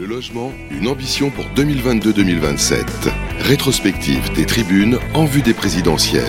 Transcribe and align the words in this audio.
Le 0.00 0.06
logement, 0.06 0.50
une 0.70 0.88
ambition 0.88 1.28
pour 1.28 1.44
2022-2027. 1.56 3.12
Rétrospective 3.40 4.32
des 4.32 4.46
tribunes 4.46 4.96
en 5.12 5.26
vue 5.26 5.42
des 5.42 5.52
présidentielles. 5.52 6.24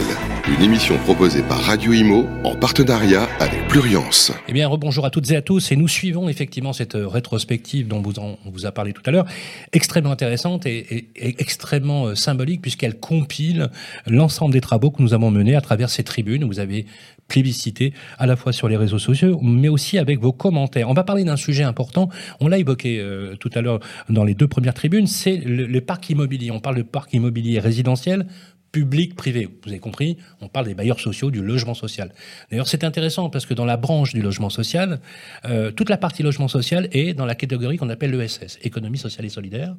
Une 0.45 0.61
émission 0.61 0.97
proposée 0.97 1.41
par 1.41 1.61
Radio 1.61 1.93
Imo 1.93 2.27
en 2.43 2.57
partenariat 2.57 3.29
avec 3.39 3.69
Pluriance. 3.69 4.33
Eh 4.49 4.51
bien, 4.51 4.67
rebonjour 4.67 5.05
à 5.05 5.09
toutes 5.09 5.31
et 5.31 5.37
à 5.37 5.41
tous. 5.41 5.71
Et 5.71 5.77
nous 5.77 5.87
suivons 5.87 6.27
effectivement 6.27 6.73
cette 6.73 6.95
euh, 6.95 7.07
rétrospective 7.07 7.87
dont 7.87 8.01
vous 8.01 8.19
on 8.19 8.37
vous 8.51 8.65
a 8.65 8.73
parlé 8.73 8.91
tout 8.91 9.03
à 9.05 9.11
l'heure, 9.11 9.25
extrêmement 9.71 10.11
intéressante 10.11 10.65
et, 10.65 11.07
et 11.15 11.35
extrêmement 11.39 12.07
euh, 12.07 12.15
symbolique 12.15 12.61
puisqu'elle 12.61 12.99
compile 12.99 13.69
l'ensemble 14.05 14.51
des 14.51 14.59
travaux 14.59 14.91
que 14.91 15.01
nous 15.01 15.13
avons 15.13 15.31
menés 15.31 15.55
à 15.55 15.61
travers 15.61 15.89
ces 15.89 16.03
tribunes. 16.03 16.43
Vous 16.43 16.59
avez 16.59 16.87
plébiscité 17.31 17.93
à 18.19 18.25
la 18.27 18.35
fois 18.35 18.51
sur 18.51 18.67
les 18.67 18.75
réseaux 18.75 18.99
sociaux, 18.99 19.39
mais 19.41 19.69
aussi 19.69 19.97
avec 19.97 20.19
vos 20.19 20.33
commentaires. 20.33 20.89
On 20.89 20.93
va 20.93 21.05
parler 21.05 21.23
d'un 21.23 21.37
sujet 21.37 21.63
important. 21.63 22.09
On 22.41 22.49
l'a 22.49 22.59
évoqué 22.59 22.99
euh, 22.99 23.37
tout 23.37 23.49
à 23.53 23.61
l'heure 23.61 23.79
dans 24.09 24.25
les 24.25 24.33
deux 24.33 24.49
premières 24.49 24.73
tribunes. 24.73 25.07
C'est 25.07 25.37
le, 25.37 25.79
parc 25.79 26.09
immobilier. 26.09 26.51
On 26.51 26.59
parle 26.59 26.75
de 26.75 26.81
parc 26.81 27.13
immobilier 27.13 27.59
résidentiel 27.59 28.27
public, 28.71 29.15
privé. 29.15 29.49
Vous 29.63 29.69
avez 29.69 29.79
compris, 29.79 30.17
on 30.39 30.47
parle 30.47 30.65
des 30.65 30.73
bailleurs 30.73 30.99
sociaux, 30.99 31.29
du 31.29 31.41
logement 31.41 31.73
social. 31.73 32.13
D'ailleurs, 32.49 32.69
c'est 32.69 32.85
intéressant 32.85 33.29
parce 33.29 33.45
que 33.45 33.53
dans 33.53 33.65
la 33.65 33.75
branche 33.75 34.13
du 34.13 34.21
logement 34.21 34.49
social, 34.49 35.01
euh, 35.43 35.71
toute 35.71 35.89
la 35.89 35.97
partie 35.97 36.23
logement 36.23 36.47
social 36.47 36.87
est 36.93 37.13
dans 37.13 37.25
la 37.25 37.35
catégorie 37.35 37.75
qu'on 37.75 37.89
appelle 37.89 38.11
l'ESS, 38.11 38.59
économie 38.61 38.97
sociale 38.97 39.25
et 39.25 39.29
solidaire. 39.29 39.75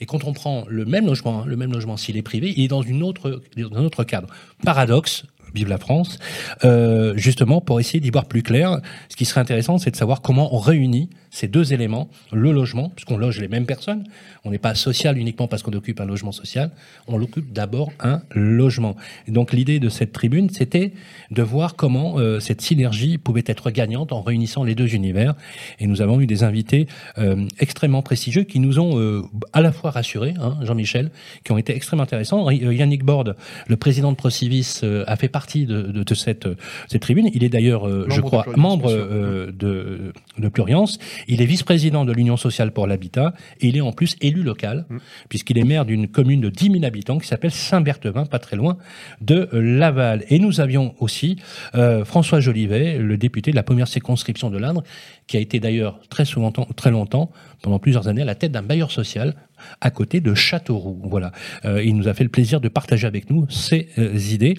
Et 0.00 0.06
quand 0.06 0.24
on 0.24 0.34
prend 0.34 0.64
le 0.68 0.84
même 0.84 1.06
logement, 1.06 1.42
hein, 1.42 1.44
le 1.46 1.56
même 1.56 1.72
logement 1.72 1.96
s'il 1.96 2.18
est 2.18 2.22
privé, 2.22 2.52
il 2.54 2.64
est 2.64 2.68
dans 2.68 2.82
une 2.82 3.00
dans 3.00 3.78
un 3.78 3.84
autre 3.84 4.04
cadre. 4.04 4.28
Paradoxe, 4.62 5.24
Vive 5.54 5.68
la 5.68 5.78
France, 5.78 6.18
euh, 6.64 7.14
justement 7.16 7.60
pour 7.60 7.78
essayer 7.78 8.00
d'y 8.00 8.10
voir 8.10 8.24
plus 8.24 8.42
clair. 8.42 8.80
Ce 9.08 9.14
qui 9.14 9.24
serait 9.24 9.40
intéressant, 9.40 9.78
c'est 9.78 9.92
de 9.92 9.96
savoir 9.96 10.20
comment 10.20 10.52
on 10.52 10.58
réunit 10.58 11.10
ces 11.30 11.46
deux 11.46 11.72
éléments, 11.72 12.08
le 12.32 12.52
logement, 12.52 12.90
puisqu'on 12.90 13.16
loge 13.16 13.40
les 13.40 13.48
mêmes 13.48 13.66
personnes, 13.66 14.04
on 14.44 14.50
n'est 14.50 14.58
pas 14.58 14.74
social 14.74 15.16
uniquement 15.18 15.48
parce 15.48 15.62
qu'on 15.62 15.72
occupe 15.72 16.00
un 16.00 16.06
logement 16.06 16.32
social, 16.32 16.70
on 17.08 17.20
occupe 17.20 17.52
d'abord 17.52 17.92
un 18.00 18.22
logement. 18.32 18.96
Donc 19.28 19.52
l'idée 19.52 19.78
de 19.80 19.88
cette 19.88 20.12
tribune, 20.12 20.50
c'était 20.50 20.92
de 21.30 21.42
voir 21.42 21.76
comment 21.76 22.18
euh, 22.18 22.40
cette 22.40 22.60
synergie 22.60 23.18
pouvait 23.18 23.44
être 23.46 23.70
gagnante 23.70 24.12
en 24.12 24.22
réunissant 24.22 24.64
les 24.64 24.74
deux 24.74 24.94
univers. 24.94 25.34
Et 25.78 25.86
nous 25.86 26.02
avons 26.02 26.20
eu 26.20 26.26
des 26.26 26.42
invités 26.42 26.86
euh, 27.18 27.46
extrêmement 27.60 28.02
prestigieux 28.02 28.42
qui 28.42 28.58
nous 28.58 28.80
ont 28.80 29.24
à 29.52 29.60
la 29.60 29.72
fois 29.72 29.90
rassurés, 29.90 30.34
hein, 30.40 30.56
Jean-Michel, 30.62 31.10
qui 31.44 31.52
ont 31.52 31.58
été 31.58 31.74
extrêmement 31.74 32.04
intéressants. 32.04 32.50
Yannick 32.50 33.04
Borde, 33.04 33.36
le 33.66 33.76
président 33.76 34.10
de 34.10 34.16
Procivis, 34.16 34.82
a 35.06 35.16
fait 35.16 35.28
partie 35.28 35.43
de, 35.46 35.82
de, 35.82 36.02
de 36.02 36.14
cette, 36.14 36.48
cette 36.88 37.02
tribune. 37.02 37.28
Il 37.34 37.44
est 37.44 37.48
d'ailleurs, 37.48 37.88
je 38.10 38.20
crois, 38.20 38.46
membre 38.56 38.90
de, 38.92 40.12
de 40.38 40.48
Pluriance. 40.48 40.98
Il 41.28 41.42
est 41.42 41.46
vice-président 41.46 42.04
de 42.04 42.12
l'Union 42.12 42.36
sociale 42.36 42.72
pour 42.72 42.86
l'habitat 42.86 43.34
et 43.60 43.68
il 43.68 43.76
est 43.76 43.80
en 43.80 43.92
plus 43.92 44.16
élu 44.20 44.42
local, 44.42 44.86
mmh. 44.88 44.96
puisqu'il 45.28 45.58
est 45.58 45.64
maire 45.64 45.84
d'une 45.84 46.08
commune 46.08 46.40
de 46.40 46.48
10 46.48 46.72
000 46.72 46.84
habitants 46.84 47.18
qui 47.18 47.26
s'appelle 47.26 47.50
Saint-Berthevin, 47.50 48.26
pas 48.26 48.38
très 48.38 48.56
loin 48.56 48.76
de 49.20 49.48
Laval. 49.52 50.24
Et 50.28 50.38
nous 50.38 50.60
avions 50.60 50.94
aussi 50.98 51.36
euh, 51.74 52.04
François 52.04 52.40
Jolivet, 52.40 52.98
le 52.98 53.16
député 53.16 53.50
de 53.50 53.56
la 53.56 53.62
première 53.62 53.88
circonscription 53.88 54.50
de 54.50 54.58
l'Indre, 54.58 54.82
qui 55.26 55.36
a 55.36 55.40
été 55.40 55.60
d'ailleurs 55.60 56.00
très 56.08 56.24
souvent, 56.24 56.52
très 56.52 56.90
longtemps, 56.90 57.30
pendant 57.62 57.78
plusieurs 57.78 58.08
années, 58.08 58.22
à 58.22 58.26
la 58.26 58.34
tête 58.34 58.52
d'un 58.52 58.62
bailleur 58.62 58.90
social 58.90 59.34
à 59.80 59.90
côté 59.90 60.20
de 60.20 60.34
Châteauroux. 60.34 61.00
Voilà. 61.04 61.32
Euh, 61.64 61.82
il 61.82 61.96
nous 61.96 62.08
a 62.08 62.14
fait 62.14 62.24
le 62.24 62.30
plaisir 62.30 62.60
de 62.60 62.68
partager 62.68 63.06
avec 63.06 63.30
nous 63.30 63.48
ses 63.50 63.88
euh, 63.98 64.16
idées. 64.16 64.54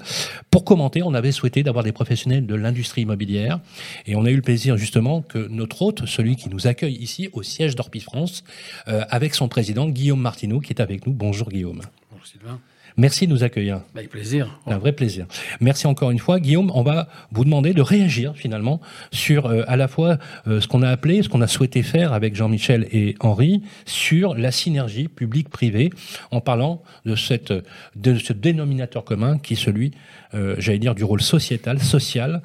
Pour 0.51 0.65
commenter, 0.65 1.03
on 1.03 1.13
avait 1.13 1.31
souhaité 1.31 1.63
d'avoir 1.63 1.83
des 1.83 1.91
professionnels 1.91 2.45
de 2.45 2.55
l'industrie 2.55 3.01
immobilière 3.01 3.59
et 4.05 4.15
on 4.15 4.25
a 4.25 4.31
eu 4.31 4.35
le 4.35 4.41
plaisir 4.41 4.77
justement 4.77 5.21
que 5.21 5.47
notre 5.47 5.81
hôte, 5.81 6.05
celui 6.05 6.35
qui 6.35 6.49
nous 6.49 6.67
accueille 6.67 6.95
ici 6.95 7.29
au 7.33 7.43
siège 7.43 7.75
d'Orpi 7.75 7.99
France, 7.99 8.43
euh, 8.87 9.03
avec 9.09 9.35
son 9.35 9.47
président 9.47 9.87
Guillaume 9.87 10.21
Martineau 10.21 10.59
qui 10.59 10.73
est 10.73 10.81
avec 10.81 11.05
nous. 11.05 11.13
Bonjour 11.13 11.49
Guillaume. 11.49 11.81
Bonjour 12.11 12.27
Sylvain. 12.27 12.59
Merci 12.97 13.27
de 13.27 13.33
nous 13.33 13.43
accueillir. 13.43 13.81
Avec 13.93 14.09
plaisir. 14.09 14.57
Un 14.67 14.77
vrai 14.77 14.93
plaisir. 14.93 15.25
Merci 15.59 15.85
encore 15.85 16.11
une 16.11 16.19
fois. 16.19 16.39
Guillaume, 16.39 16.71
on 16.73 16.81
va 16.81 17.09
vous 17.31 17.43
demander 17.43 17.73
de 17.73 17.81
réagir 17.81 18.35
finalement 18.35 18.79
sur 19.11 19.47
euh, 19.47 19.63
à 19.67 19.75
la 19.75 19.89
fois 19.89 20.17
euh, 20.47 20.61
ce 20.61 20.67
qu'on 20.69 20.81
a 20.81 20.89
appelé, 20.89 21.21
ce 21.21 21.27
qu'on 21.27 21.41
a 21.41 21.47
souhaité 21.47 21.83
faire 21.83 22.13
avec 22.13 22.35
Jean-Michel 22.35 22.87
et 22.91 23.15
Henri 23.19 23.63
sur 23.85 24.35
la 24.35 24.51
synergie 24.51 25.09
public-privé 25.09 25.89
en 26.31 26.39
parlant 26.39 26.81
de, 27.05 27.17
cette, 27.17 27.53
de 27.97 28.17
ce 28.17 28.31
dénominateur 28.31 29.03
commun 29.03 29.39
qui 29.39 29.53
est 29.53 29.57
celui, 29.57 29.91
euh, 30.33 30.55
j'allais 30.57 30.79
dire, 30.79 30.95
du 30.95 31.03
rôle 31.03 31.21
sociétal, 31.21 31.79
social, 31.79 32.41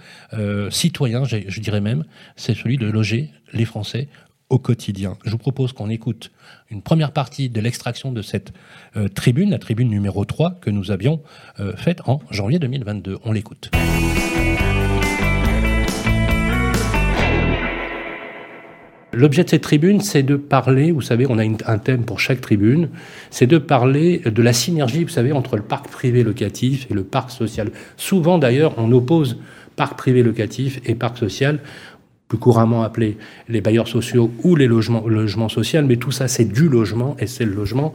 citoyen, 0.70 1.24
je 1.24 1.60
dirais 1.60 1.80
même, 1.80 2.04
c'est 2.36 2.54
celui 2.54 2.76
de 2.76 2.86
loger 2.86 3.30
les 3.52 3.64
Français 3.64 4.08
au 4.48 4.58
quotidien. 4.58 5.16
Je 5.24 5.30
vous 5.30 5.38
propose 5.38 5.72
qu'on 5.72 5.88
écoute 5.88 6.30
une 6.70 6.82
première 6.82 7.12
partie 7.12 7.48
de 7.48 7.60
l'extraction 7.60 8.12
de 8.12 8.22
cette 8.22 8.52
euh, 8.96 9.08
tribune, 9.08 9.50
la 9.50 9.58
tribune 9.58 9.88
numéro 9.88 10.24
3 10.24 10.58
que 10.60 10.70
nous 10.70 10.90
avions 10.90 11.20
euh, 11.58 11.74
faite 11.76 12.00
en 12.06 12.20
janvier 12.30 12.58
2022. 12.58 13.18
On 13.24 13.32
l'écoute. 13.32 13.70
L'objet 19.12 19.42
de 19.42 19.50
cette 19.50 19.62
tribune, 19.62 20.00
c'est 20.00 20.22
de 20.22 20.36
parler, 20.36 20.92
vous 20.92 21.00
savez, 21.00 21.26
on 21.28 21.36
a 21.38 21.44
un 21.44 21.78
thème 21.78 22.04
pour 22.04 22.20
chaque 22.20 22.40
tribune, 22.40 22.90
c'est 23.30 23.48
de 23.48 23.58
parler 23.58 24.18
de 24.18 24.40
la 24.40 24.52
synergie, 24.52 25.02
vous 25.02 25.10
savez, 25.10 25.32
entre 25.32 25.56
le 25.56 25.62
parc 25.62 25.88
privé 25.88 26.22
locatif 26.22 26.86
et 26.88 26.94
le 26.94 27.02
parc 27.02 27.32
social. 27.32 27.72
Souvent, 27.96 28.38
d'ailleurs, 28.38 28.74
on 28.78 28.92
oppose 28.92 29.36
parc 29.74 29.96
privé 29.96 30.22
locatif 30.22 30.80
et 30.84 30.94
parc 30.94 31.18
social 31.18 31.58
plus 32.30 32.38
couramment 32.38 32.84
appelés 32.84 33.18
les 33.48 33.60
bailleurs 33.60 33.88
sociaux 33.88 34.30
ou 34.44 34.54
les 34.54 34.68
logements, 34.68 35.48
sociaux, 35.48 35.82
mais 35.82 35.96
tout 35.96 36.12
ça 36.12 36.28
c'est 36.28 36.44
du 36.44 36.68
logement 36.68 37.16
et 37.18 37.26
c'est 37.26 37.44
le 37.44 37.52
logement 37.52 37.92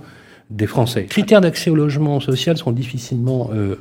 des 0.50 0.68
Français. 0.68 1.04
Les 1.04 1.08
critères 1.08 1.40
d'accès 1.40 1.70
au 1.70 1.76
logement 1.76 2.20
social 2.20 2.58
sont 2.58 2.74
difficilement, 2.74 3.50
euh, 3.54 3.78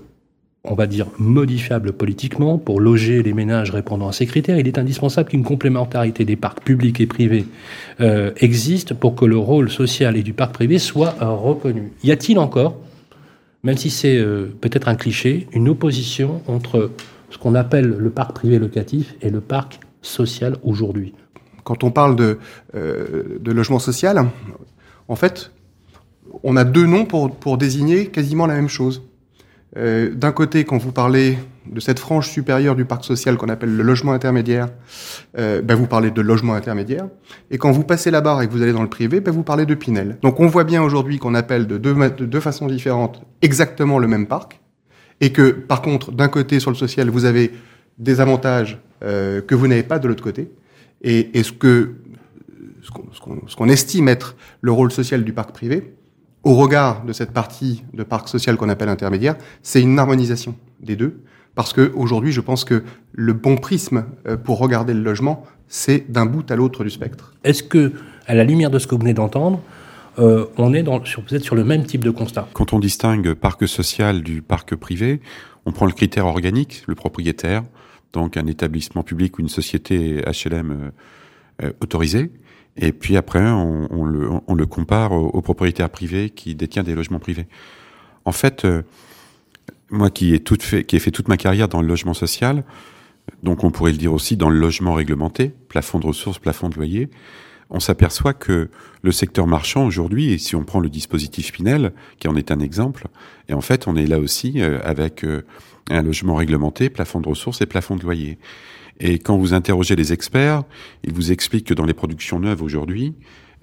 on 0.62 0.76
va 0.76 0.86
dire, 0.86 1.08
modifiables 1.18 1.92
politiquement. 1.92 2.56
Pour 2.56 2.80
loger 2.80 3.24
les 3.24 3.34
ménages 3.34 3.72
répondant 3.72 4.06
à 4.06 4.12
ces 4.12 4.26
critères, 4.26 4.56
il 4.56 4.68
est 4.68 4.78
indispensable 4.78 5.30
qu'une 5.30 5.42
complémentarité 5.42 6.24
des 6.24 6.36
parcs 6.36 6.62
publics 6.62 7.00
et 7.00 7.06
privés 7.06 7.46
euh, 8.00 8.30
existe 8.36 8.94
pour 8.94 9.16
que 9.16 9.24
le 9.24 9.36
rôle 9.36 9.68
social 9.68 10.16
et 10.16 10.22
du 10.22 10.34
parc 10.34 10.54
privé 10.54 10.78
soit 10.78 11.16
reconnu. 11.20 11.90
Y 12.04 12.12
a-t-il 12.12 12.38
encore, 12.38 12.76
même 13.64 13.76
si 13.76 13.90
c'est 13.90 14.18
euh, 14.18 14.54
peut-être 14.60 14.86
un 14.86 14.94
cliché, 14.94 15.48
une 15.52 15.68
opposition 15.68 16.42
entre 16.46 16.92
ce 17.30 17.38
qu'on 17.38 17.56
appelle 17.56 17.88
le 17.88 18.10
parc 18.10 18.34
privé 18.34 18.60
locatif 18.60 19.16
et 19.20 19.30
le 19.30 19.40
parc 19.40 19.80
social 20.04 20.56
aujourd'hui 20.62 21.14
Quand 21.64 21.84
on 21.84 21.90
parle 21.90 22.16
de, 22.16 22.38
euh, 22.74 23.38
de 23.40 23.52
logement 23.52 23.78
social, 23.78 24.24
en 25.08 25.16
fait, 25.16 25.50
on 26.42 26.56
a 26.56 26.64
deux 26.64 26.86
noms 26.86 27.04
pour, 27.04 27.58
désigner 27.58 28.06
quasiment 28.06 28.46
la 28.46 28.54
même 28.54 28.68
chose. 28.68 29.02
Euh, 29.76 30.14
D'un 30.14 30.32
côté, 30.32 30.64
quand 30.64 30.78
vous 30.78 30.92
parlez 30.92 31.38
de 31.66 31.80
cette 31.80 31.98
frange 31.98 32.28
supérieure 32.28 32.76
du 32.76 32.84
parc 32.84 33.04
social 33.04 33.36
qu'on 33.36 33.48
appelle 33.48 33.74
le 33.74 33.82
logement 33.82 34.12
intermédiaire, 34.12 34.68
euh, 35.38 35.62
ben 35.62 35.74
vous 35.74 35.86
parlez 35.86 36.10
de 36.10 36.20
logement 36.20 36.54
intermédiaire. 36.54 37.08
Et 37.50 37.58
quand 37.58 37.72
vous 37.72 37.84
passez 37.84 38.10
la 38.10 38.20
barre 38.20 38.42
et 38.42 38.46
que 38.46 38.52
vous 38.52 38.62
allez 38.62 38.72
dans 38.72 38.82
le 38.82 38.90
privé, 38.90 39.20
ben 39.20 39.32
vous 39.32 39.42
parlez 39.42 39.66
de 39.66 39.74
Pinel. 39.74 40.18
Donc 40.22 40.40
on 40.40 40.46
voit 40.46 40.64
bien 40.64 40.82
aujourd'hui 40.82 41.18
qu'on 41.18 41.34
appelle 41.34 41.66
de 41.66 41.78
deux 41.78 42.40
façons 42.40 42.66
différentes 42.66 43.22
exactement 43.42 43.98
le 43.98 44.06
même 44.06 44.26
parc. 44.26 44.60
Et 45.20 45.32
que, 45.32 45.50
par 45.50 45.80
contre, 45.80 46.12
d'un 46.12 46.28
côté, 46.28 46.60
sur 46.60 46.70
le 46.70 46.76
social, 46.76 47.08
vous 47.08 47.24
avez 47.24 47.52
des 47.98 48.20
avantages 48.20 48.78
euh, 49.02 49.40
que 49.40 49.54
vous 49.54 49.66
n'avez 49.66 49.82
pas 49.82 49.98
de 49.98 50.08
l'autre 50.08 50.22
côté. 50.22 50.50
Et, 51.02 51.42
ce 51.42 51.52
que 51.52 51.94
ce 52.82 53.56
qu'on 53.56 53.68
estime 53.68 54.08
être 54.08 54.36
le 54.60 54.72
rôle 54.72 54.90
social 54.92 55.24
du 55.24 55.32
parc 55.32 55.52
privé, 55.52 55.94
au 56.42 56.54
regard 56.54 57.04
de 57.04 57.12
cette 57.12 57.32
partie 57.32 57.82
de 57.94 58.02
parc 58.02 58.28
social 58.28 58.56
qu'on 58.56 58.68
appelle 58.68 58.90
intermédiaire, 58.90 59.36
c'est 59.62 59.80
une 59.80 59.98
harmonisation 59.98 60.54
des 60.80 60.96
deux. 60.96 61.20
Parce 61.54 61.72
que 61.72 61.92
aujourd'hui, 61.94 62.32
je 62.32 62.40
pense 62.40 62.64
que 62.64 62.82
le 63.12 63.32
bon 63.32 63.56
prisme 63.56 64.04
euh, 64.26 64.36
pour 64.36 64.58
regarder 64.58 64.92
le 64.92 65.02
logement, 65.02 65.44
c'est 65.68 66.10
d'un 66.10 66.26
bout 66.26 66.50
à 66.50 66.56
l'autre 66.56 66.84
du 66.84 66.90
spectre. 66.90 67.32
Est-ce 67.44 67.62
que, 67.62 67.92
à 68.26 68.34
la 68.34 68.44
lumière 68.44 68.70
de 68.70 68.78
ce 68.78 68.86
que 68.86 68.94
vous 68.94 69.00
venez 69.00 69.14
d'entendre, 69.14 69.60
euh, 70.18 70.46
on 70.58 70.72
est 70.74 70.84
sur, 71.06 71.22
peut-être 71.22 71.42
sur 71.42 71.54
le 71.54 71.64
même 71.64 71.84
type 71.84 72.04
de 72.04 72.10
constat 72.10 72.48
Quand 72.52 72.72
on 72.72 72.78
distingue 72.78 73.34
parc 73.34 73.66
social 73.66 74.22
du 74.22 74.42
parc 74.42 74.74
privé, 74.76 75.20
on 75.66 75.72
prend 75.72 75.86
le 75.86 75.92
critère 75.92 76.26
organique, 76.26 76.82
le 76.86 76.94
propriétaire, 76.94 77.62
donc 78.12 78.36
un 78.36 78.46
établissement 78.46 79.02
public 79.02 79.38
ou 79.38 79.42
une 79.42 79.48
société 79.48 80.22
HLM 80.22 80.70
euh, 80.70 81.66
euh, 81.66 81.72
autorisée. 81.80 82.30
Et 82.76 82.92
puis 82.92 83.16
après, 83.16 83.40
on, 83.40 84.04
le, 84.04 84.66
compare 84.66 85.12
aux, 85.12 85.40
propriétaires 85.42 85.90
privés 85.90 86.30
qui 86.30 86.56
détiennent 86.56 86.84
des 86.84 86.96
logements 86.96 87.20
privés. 87.20 87.46
En 88.24 88.32
fait, 88.32 88.66
moi 89.90 90.10
qui 90.10 90.34
ai, 90.34 90.42
fait, 90.60 90.82
qui 90.82 90.96
ai 90.96 90.98
fait 90.98 91.12
toute 91.12 91.28
ma 91.28 91.36
carrière 91.36 91.68
dans 91.68 91.80
le 91.80 91.86
logement 91.86 92.14
social, 92.14 92.64
donc 93.44 93.62
on 93.62 93.70
pourrait 93.70 93.92
le 93.92 93.98
dire 93.98 94.12
aussi 94.12 94.36
dans 94.36 94.50
le 94.50 94.58
logement 94.58 94.94
réglementé, 94.94 95.52
plafond 95.68 96.00
de 96.00 96.06
ressources, 96.06 96.40
plafond 96.40 96.68
de 96.68 96.74
loyer, 96.74 97.10
on 97.70 97.80
s'aperçoit 97.80 98.34
que 98.34 98.68
le 99.02 99.12
secteur 99.12 99.46
marchand 99.46 99.86
aujourd'hui, 99.86 100.32
et 100.32 100.38
si 100.38 100.56
on 100.56 100.64
prend 100.64 100.80
le 100.80 100.88
dispositif 100.88 101.52
Pinel, 101.52 101.92
qui 102.18 102.28
en 102.28 102.36
est 102.36 102.50
un 102.50 102.60
exemple, 102.60 103.08
et 103.48 103.54
en 103.54 103.60
fait 103.60 103.86
on 103.86 103.96
est 103.96 104.06
là 104.06 104.18
aussi 104.18 104.62
euh, 104.62 104.80
avec 104.84 105.24
euh, 105.24 105.44
un 105.90 106.02
logement 106.02 106.36
réglementé, 106.36 106.90
plafond 106.90 107.20
de 107.20 107.28
ressources 107.28 107.60
et 107.60 107.66
plafond 107.66 107.96
de 107.96 108.02
loyer. 108.02 108.38
Et 109.00 109.18
quand 109.18 109.36
vous 109.36 109.54
interrogez 109.54 109.96
les 109.96 110.12
experts, 110.12 110.62
ils 111.02 111.12
vous 111.12 111.32
expliquent 111.32 111.66
que 111.66 111.74
dans 111.74 111.84
les 111.84 111.94
productions 111.94 112.38
neuves 112.38 112.62
aujourd'hui, 112.62 113.14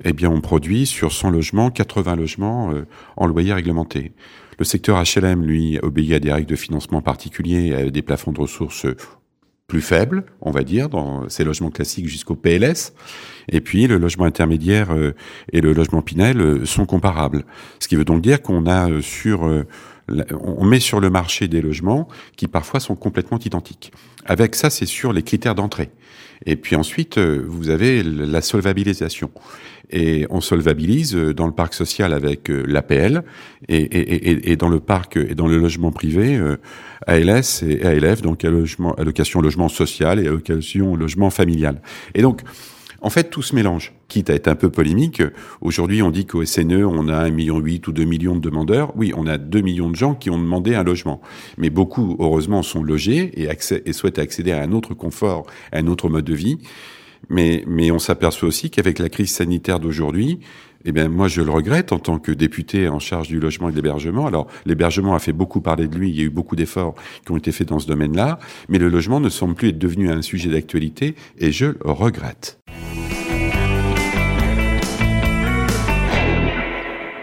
eh 0.04 0.14
bien, 0.14 0.30
on 0.30 0.42
produit 0.42 0.86
sur 0.86 1.12
100 1.12 1.30
logements, 1.30 1.70
80 1.70 2.16
logements 2.16 2.72
euh, 2.74 2.86
en 3.18 3.28
loyer 3.28 3.54
réglementé. 3.54 4.12
Le 4.58 4.66
secteur 4.66 5.02
HLM, 5.02 5.44
lui, 5.44 5.80
obéit 5.82 6.14
à 6.14 6.20
des 6.20 6.32
règles 6.32 6.50
de 6.50 6.56
financement 6.56 7.02
particuliers, 7.02 7.74
à 7.74 7.90
des 7.90 8.02
plafonds 8.02 8.32
de 8.32 8.42
ressources 8.42 8.86
plus 9.72 9.82
faibles, 9.82 10.26
on 10.42 10.52
va 10.52 10.64
dire, 10.64 10.90
dans 10.90 11.30
ces 11.30 11.46
logements 11.46 11.72
classiques 11.72 12.10
jusqu'au 12.10 12.36
PLS. 12.36 12.92
Et 13.48 13.62
puis, 13.62 13.88
le 13.88 13.98
logement 13.98 14.26
intermédiaire 14.26 14.92
euh, 14.92 15.14
et 15.54 15.62
le 15.62 15.72
logement 15.72 16.02
Pinel 16.02 16.42
euh, 16.42 16.66
sont 16.66 16.86
comparables. 16.86 17.46
Ce 17.80 17.88
qui 17.88 17.96
veut 17.96 18.04
donc 18.04 18.22
dire 18.22 18.42
qu'on 18.42 18.68
a 18.68 19.02
sur 19.02 19.50
on 20.42 20.66
met 20.66 20.82
sur 20.82 21.00
le 21.00 21.10
marché 21.10 21.48
des 21.48 21.62
logements 21.62 22.10
qui 22.36 22.48
parfois 22.48 22.82
sont 22.82 22.98
complètement 22.98 23.40
identiques. 23.40 23.94
Avec 24.26 24.56
ça, 24.56 24.70
c'est 24.70 24.86
sur 24.86 25.14
les 25.14 25.24
critères 25.24 25.56
d'entrée. 25.56 25.90
Et 26.46 26.56
puis 26.56 26.76
ensuite, 26.76 27.18
vous 27.20 27.70
avez 27.70 28.04
la 28.04 28.42
solvabilisation 28.42 29.32
et 29.92 30.26
on 30.30 30.42
solvabilise 30.42 31.16
euh, 31.16 31.34
dans 31.34 31.46
le 31.46 31.52
parc 31.52 31.74
social 31.74 32.14
avec 32.14 32.50
euh, 32.50 32.64
l'APL 32.68 33.24
et, 33.68 33.78
et, 33.78 34.52
et, 34.52 34.56
dans 34.56 34.70
le 34.70 34.80
parc 34.80 35.18
et 35.18 35.36
dans 35.36 35.48
le 35.48 35.58
logement 35.58 35.92
privé 35.92 36.38
euh, 36.38 36.58
ALS 37.08 37.64
et 37.68 37.84
ALF, 37.84 38.22
donc 38.22 38.46
allocation 38.46 39.42
logement 39.42 39.70
social 39.70 40.20
et 40.20 40.28
allocation 40.28 40.96
logement 40.96 41.30
familial. 41.30 41.82
Et 42.16 42.22
donc, 42.22 42.42
en 43.02 43.10
fait, 43.10 43.30
tout 43.30 43.42
se 43.42 43.56
mélange. 43.56 43.94
Quitte 44.08 44.30
à 44.30 44.36
être 44.36 44.48
un 44.48 44.56
peu 44.56 44.70
polémique, 44.70 45.24
aujourd'hui, 45.60 46.04
on 46.04 46.12
dit 46.12 46.26
qu'au 46.26 46.46
SNE, 46.46 46.86
on 46.86 47.08
a 47.08 47.30
1,8 47.30 47.32
million 47.32 47.56
ou 47.58 47.92
2 47.92 48.04
millions 48.04 48.36
de 48.36 48.42
demandeurs. 48.42 48.94
Oui, 48.96 49.12
on 49.16 49.26
a 49.26 49.38
2 49.38 49.62
millions 49.62 49.90
de 49.90 49.96
gens 49.96 50.14
qui 50.14 50.30
ont 50.30 50.38
demandé 50.38 50.76
un 50.76 50.84
logement. 50.84 51.20
Mais 51.58 51.70
beaucoup, 51.72 52.16
heureusement, 52.20 52.62
sont 52.62 52.84
logés 52.84 53.32
et, 53.36 53.50
et 53.86 53.94
souhaitent 53.94 54.20
accéder 54.20 54.52
à 54.52 54.62
un 54.62 54.72
autre 54.72 54.94
confort, 54.94 55.48
à 55.72 55.80
un 55.80 55.88
autre 55.88 56.10
mode 56.10 56.26
de 56.26 56.36
vie. 56.36 56.60
Mais, 57.30 57.64
mais 57.68 57.92
on 57.92 58.00
s'aperçoit 58.00 58.48
aussi 58.48 58.70
qu'avec 58.70 59.00
la 59.00 59.10
crise 59.10 59.32
sanitaire 59.32 59.80
d'aujourd'hui, 59.80 60.40
eh 60.86 60.92
bien, 60.92 61.10
moi, 61.10 61.28
je 61.28 61.42
le 61.42 61.52
regrette 61.52 61.92
en 61.92 62.00
tant 62.00 62.20
que 62.20 62.32
député 62.32 62.88
en 62.88 63.00
charge 63.00 63.28
du 63.28 63.40
logement 63.40 63.70
et 63.70 63.72
de 63.72 63.76
l'hébergement. 63.76 64.28
Alors, 64.28 64.48
l'hébergement 64.66 65.14
a 65.16 65.20
fait 65.20 65.34
beaucoup 65.34 65.62
parler 65.62 65.88
de 65.88 65.96
lui. 65.96 66.10
Il 66.10 66.16
y 66.16 66.22
a 66.22 66.24
eu 66.24 66.30
beaucoup 66.30 66.56
d'efforts 66.56 66.96
qui 67.26 67.32
ont 67.32 67.38
été 67.38 67.52
faits 67.52 67.70
dans 67.70 67.80
ce 67.80 67.88
domaine-là. 67.88 68.40
Mais 68.70 68.78
le 68.78 68.90
logement 68.90 69.20
ne 69.20 69.30
semble 69.30 69.56
plus 69.56 69.70
être 69.70 69.80
devenu 69.80 70.10
un 70.12 70.22
sujet 70.22 70.50
d'actualité 70.50 71.16
et 71.38 71.52
je 71.52 71.66
le 71.66 71.78
regrette. 71.84 72.60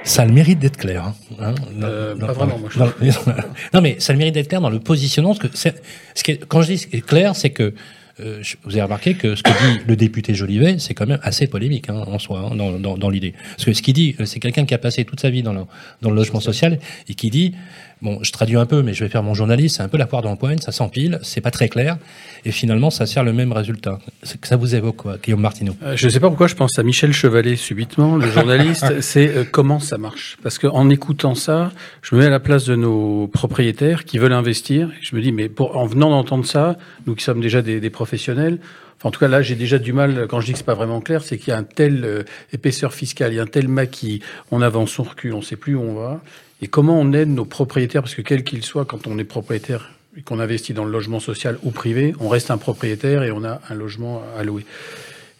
Ça 0.05 0.23
a 0.23 0.25
le 0.25 0.33
mérite 0.33 0.59
d'être 0.59 0.79
clair. 0.79 1.05
Hein, 1.05 1.15
hein 1.39 1.55
euh, 1.83 2.17
pas 2.17 2.33
vraiment, 2.33 2.59
moi, 2.59 2.71
non, 3.75 3.83
mais 3.83 3.97
ça 3.99 4.13
a 4.13 4.15
le 4.15 4.19
mérite 4.19 4.35
d'être 4.35 4.49
clair 4.49 4.63
dans 4.63 4.71
le 4.71 4.81
positionnement. 4.81 5.35
Ce 5.35 5.41
que 5.41 5.49
ce 5.55 6.25
qui 6.25 6.39
quand 6.39 6.63
je 6.63 6.73
dis 6.73 7.03
clair, 7.03 7.37
c'est 7.37 7.51
que 7.51 7.75
euh, 8.21 8.43
vous 8.65 8.73
avez 8.73 8.83
remarqué 8.83 9.15
que 9.15 9.35
ce 9.35 9.43
que 9.43 9.51
dit 9.51 9.81
le 9.87 9.97
député 9.97 10.35
Jolivet, 10.35 10.79
c'est 10.79 10.95
quand 10.95 11.07
même 11.07 11.21
assez 11.23 11.47
polémique 11.47 11.89
hein, 11.89 12.05
en 12.07 12.19
soi, 12.19 12.41
hein, 12.41 12.57
dans, 12.57 12.73
dans, 12.73 12.99
dans 12.99 13.11
l'idée. 13.11 13.35
Parce 13.51 13.65
que 13.65 13.73
ce 13.73 13.83
qu'il 13.83 13.95
dit, 13.95 14.17
euh, 14.21 14.25
c'est 14.25 14.41
quelqu'un 14.41 14.65
qui 14.65 14.75
a 14.75 14.79
passé 14.79 15.05
toute 15.05 15.21
sa 15.21 15.31
vie 15.31 15.43
dans 15.43 15.53
le, 15.53 15.63
dans 16.03 16.11
le 16.11 16.17
logement 16.17 16.41
social 16.41 16.79
et 17.09 17.15
qui 17.15 17.31
dit, 17.31 17.55
bon, 18.03 18.19
je 18.23 18.33
traduis 18.33 18.57
un 18.57 18.67
peu, 18.67 18.83
mais 18.83 18.95
je 18.95 19.05
vais 19.05 19.11
faire 19.11 19.23
mon 19.23 19.35
journaliste, 19.35 19.77
c'est 19.77 19.83
un 19.83 19.89
peu 19.89 19.99
la 19.99 20.07
poire 20.07 20.23
d'empoigne, 20.23 20.59
ça 20.59 20.73
s'empile, 20.73 21.19
c'est 21.23 21.41
pas 21.41 21.51
très 21.51 21.69
clair, 21.69 21.99
et 22.45 22.53
finalement, 22.53 22.91
ça 22.91 23.07
sert 23.07 23.25
le 23.25 23.33
même 23.33 23.53
résultat. 23.53 23.99
Ça 24.43 24.57
vous 24.57 24.75
évoque 24.75 24.97
quoi, 24.97 25.17
Guillaume 25.23 25.41
Martineau 25.41 25.77
euh, 25.83 25.97
Je 25.97 26.07
ne 26.07 26.11
sais 26.11 26.21
pas 26.21 26.29
pourquoi 26.29 26.47
je 26.47 26.55
pense 26.55 26.79
à 26.79 26.83
Michel 26.83 27.13
Chevalet 27.13 27.57
subitement, 27.57 28.17
le 28.17 28.31
journaliste, 28.31 28.87
c'est 29.01 29.51
comment 29.51 29.81
ça 29.81 29.99
marche? 29.99 30.37
Parce 30.43 30.59
qu'en 30.59 30.91
écoutant 30.91 31.35
ça, 31.35 31.73
je 32.03 32.15
me 32.15 32.21
mets 32.21 32.27
à 32.27 32.31
la 32.31 32.41
place 32.41 32.65
de 32.65 32.77
nos 32.77 33.29
propriétaires 33.29 34.05
qui 34.05 34.19
veulent 34.19 34.33
investir, 34.33 34.91
je 35.01 35.15
me 35.17 35.21
dis, 35.21 35.33
mais 35.33 35.49
pour, 35.49 35.77
en 35.77 35.87
venant 35.87 36.11
d'entendre 36.11 36.47
ça, 36.47 36.77
nous 37.07 37.15
qui 37.15 37.25
sommes 37.25 37.41
déjà 37.41 37.63
des, 37.63 37.81
des 37.81 37.91
professionnels, 37.91 38.59
en 39.05 39.11
tout 39.13 39.21
cas, 39.21 39.29
là, 39.29 39.43
j'ai 39.43 39.55
déjà 39.55 39.79
du 39.79 39.93
mal, 39.93 40.27
quand 40.29 40.41
je 40.41 40.47
dis 40.47 40.53
que 40.53 40.59
c'est 40.59 40.65
pas 40.65 40.75
vraiment 40.75 41.01
clair, 41.01 41.23
c'est 41.23 41.39
qu'il 41.39 41.49
y 41.49 41.53
a 41.53 41.57
un 41.57 41.63
tel 41.63 42.05
euh, 42.05 42.23
épaisseur 42.53 42.93
fiscale, 42.93 43.33
il 43.33 43.37
y 43.37 43.39
a 43.39 43.43
un 43.43 43.47
tel 43.47 43.69
maquis, 43.69 44.21
on 44.51 44.61
avance, 44.61 44.99
on 44.99 45.05
recule, 45.05 45.35
on 45.35 45.43
sait 45.43 45.57
plus 45.57 45.77
où 45.77 45.83
on 45.83 45.95
va. 45.95 46.21
Et 46.61 46.67
comment 46.67 46.99
on 46.99 47.13
aide 47.13 47.29
nos 47.29 47.45
propriétaires, 47.45 48.03
parce 48.03 48.15
que 48.15 48.23
quel 48.23 48.43
qu'il 48.43 48.65
soit, 48.65 48.85
quand 48.85 49.07
on 49.07 49.19
est 49.19 49.25
propriétaire 49.25 49.93
et 50.17 50.23
qu'on 50.23 50.41
investit 50.41 50.73
dans 50.73 50.85
le 50.85 50.91
logement 50.91 51.21
social 51.21 51.59
ou 51.63 51.71
privé, 51.71 52.15
on 52.19 52.29
reste 52.29 52.51
un 52.51 52.59
propriétaire 52.59 53.23
et 53.23 53.31
on 53.31 53.45
a 53.45 53.61
un 53.69 53.75
logement 53.75 54.23
à 54.37 54.43
louer. 54.43 54.65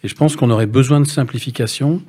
Et 0.03 0.07
je 0.07 0.15
pense 0.15 0.35
qu'on 0.35 0.49
aurait 0.49 0.65
besoin 0.65 1.01
de 1.01 1.07
simplification. 1.07 2.01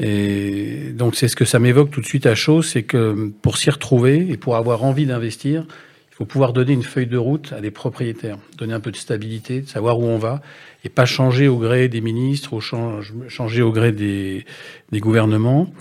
Et 0.00 0.90
donc, 0.92 1.16
c'est 1.16 1.28
ce 1.28 1.36
que 1.36 1.46
ça 1.46 1.58
m'évoque 1.58 1.90
tout 1.90 2.00
de 2.00 2.06
suite 2.06 2.26
à 2.26 2.34
chaud, 2.34 2.60
c'est 2.60 2.82
que 2.82 3.32
pour 3.40 3.56
s'y 3.56 3.70
retrouver 3.70 4.26
et 4.28 4.36
pour 4.36 4.56
avoir 4.56 4.84
envie 4.84 5.06
d'investir, 5.06 5.64
il 6.10 6.14
faut 6.14 6.26
pouvoir 6.26 6.52
donner 6.52 6.74
une 6.74 6.82
feuille 6.82 7.06
de 7.06 7.16
route 7.16 7.54
à 7.56 7.62
des 7.62 7.70
propriétaires, 7.70 8.36
donner 8.58 8.74
un 8.74 8.80
peu 8.80 8.90
de 8.90 8.96
stabilité, 8.96 9.64
savoir 9.66 9.98
où 9.98 10.04
on 10.04 10.18
va, 10.18 10.42
et 10.84 10.90
pas 10.90 11.06
changer 11.06 11.48
au 11.48 11.56
gré 11.56 11.88
des 11.88 12.02
ministres 12.02 12.52
ou 12.52 12.60
changer 12.60 13.62
au 13.62 13.72
gré 13.72 13.92
des, 13.92 14.44
des 14.90 15.00
gouvernements. 15.00 15.72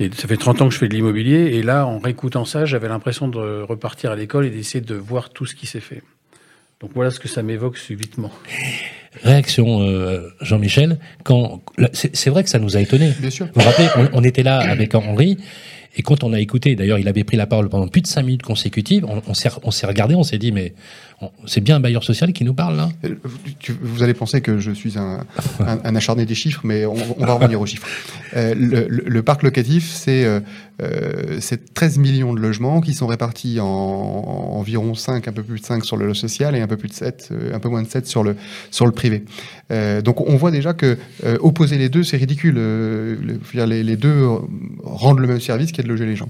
Et 0.00 0.10
ça 0.16 0.26
fait 0.26 0.38
30 0.38 0.62
ans 0.62 0.68
que 0.68 0.74
je 0.74 0.78
fais 0.78 0.88
de 0.88 0.94
l'immobilier, 0.94 1.50
et 1.52 1.62
là, 1.62 1.86
en 1.86 1.98
réécoutant 1.98 2.46
ça, 2.46 2.64
j'avais 2.64 2.88
l'impression 2.88 3.28
de 3.28 3.62
repartir 3.62 4.10
à 4.10 4.16
l'école 4.16 4.46
et 4.46 4.50
d'essayer 4.50 4.80
de 4.80 4.94
voir 4.94 5.30
tout 5.30 5.44
ce 5.44 5.54
qui 5.54 5.66
s'est 5.66 5.80
fait. 5.80 6.02
Donc 6.80 6.92
voilà 6.94 7.10
ce 7.10 7.20
que 7.20 7.28
ça 7.28 7.42
m'évoque 7.42 7.76
subitement. 7.76 8.32
Réaction, 9.22 9.82
euh, 9.82 10.30
Jean-Michel, 10.40 10.98
quand 11.24 11.62
c'est 11.92 12.30
vrai 12.30 12.42
que 12.42 12.48
ça 12.48 12.58
nous 12.58 12.78
a 12.78 12.80
étonnés. 12.80 13.12
Bien 13.20 13.28
sûr. 13.28 13.46
Vous 13.54 13.60
vous 13.60 13.66
rappelez, 13.66 13.88
on, 13.96 14.20
on 14.20 14.24
était 14.24 14.42
là 14.42 14.58
avec 14.60 14.94
Henri, 14.94 15.36
et 15.96 16.02
quand 16.02 16.22
on 16.22 16.32
a 16.32 16.40
écouté, 16.40 16.76
d'ailleurs, 16.76 16.98
il 16.98 17.08
avait 17.08 17.24
pris 17.24 17.36
la 17.36 17.46
parole 17.46 17.68
pendant 17.68 17.88
plus 17.88 18.00
de 18.00 18.06
cinq 18.06 18.22
minutes 18.22 18.42
consécutives, 18.42 19.04
on, 19.04 19.34
s'est 19.34 19.86
regardé, 19.86 20.14
on 20.14 20.22
s'est 20.22 20.38
dit, 20.38 20.52
mais 20.52 20.72
c'est 21.46 21.60
bien 21.60 21.76
un 21.76 21.80
bailleur 21.80 22.04
social 22.04 22.32
qui 22.32 22.44
nous 22.44 22.54
parle 22.54 22.76
là 22.76 22.88
euh, 23.04 23.16
Vous 23.82 24.02
allez 24.02 24.14
penser 24.14 24.40
que 24.40 24.58
je 24.58 24.70
suis 24.70 24.94
un, 24.98 25.26
acharné 25.96 26.26
des 26.26 26.34
chiffres, 26.34 26.60
mais 26.64 26.86
on, 26.86 26.94
va 26.94 27.34
revenir 27.34 27.60
aux 27.60 27.66
chiffres. 27.66 27.86
Euh, 28.36 28.54
le, 28.56 29.22
parc 29.22 29.42
locatif, 29.42 29.90
c'est 29.90 30.24
euh, 30.82 31.40
13 31.74 31.98
euh, 31.98 32.00
millions 32.00 32.32
de 32.32 32.40
logements 32.40 32.80
qui 32.80 32.94
sont 32.94 33.06
répartis 33.06 33.60
en, 33.60 33.66
environ 33.66 34.94
5, 34.94 35.28
un 35.28 35.32
peu 35.32 35.42
plus 35.42 35.60
de 35.60 35.64
5 35.64 35.84
sur 35.84 35.96
le 35.96 36.14
social 36.14 36.54
et 36.54 36.60
un 36.60 36.66
peu 36.66 36.76
plus 36.76 36.88
de 36.88 36.94
7, 36.94 37.28
euh, 37.32 37.54
un 37.54 37.58
peu 37.58 37.68
moins 37.68 37.82
de 37.82 37.88
7 37.88 38.06
sur 38.06 38.22
le, 38.22 38.36
sur 38.70 38.86
le 38.86 38.92
privé. 38.92 39.24
Donc 40.04 40.20
on 40.20 40.36
voit 40.36 40.50
déjà 40.50 40.74
que 40.74 40.98
opposer 41.40 41.78
les 41.78 41.88
deux, 41.88 42.02
c'est 42.02 42.16
ridicule. 42.16 42.56
Les, 43.54 43.84
les, 43.84 43.96
deux 43.96 44.26
rendent 44.82 45.20
le 45.20 45.28
même 45.28 45.40
service 45.40 45.70
de 45.82 45.88
loger 45.88 46.06
les 46.06 46.16
gens. 46.16 46.28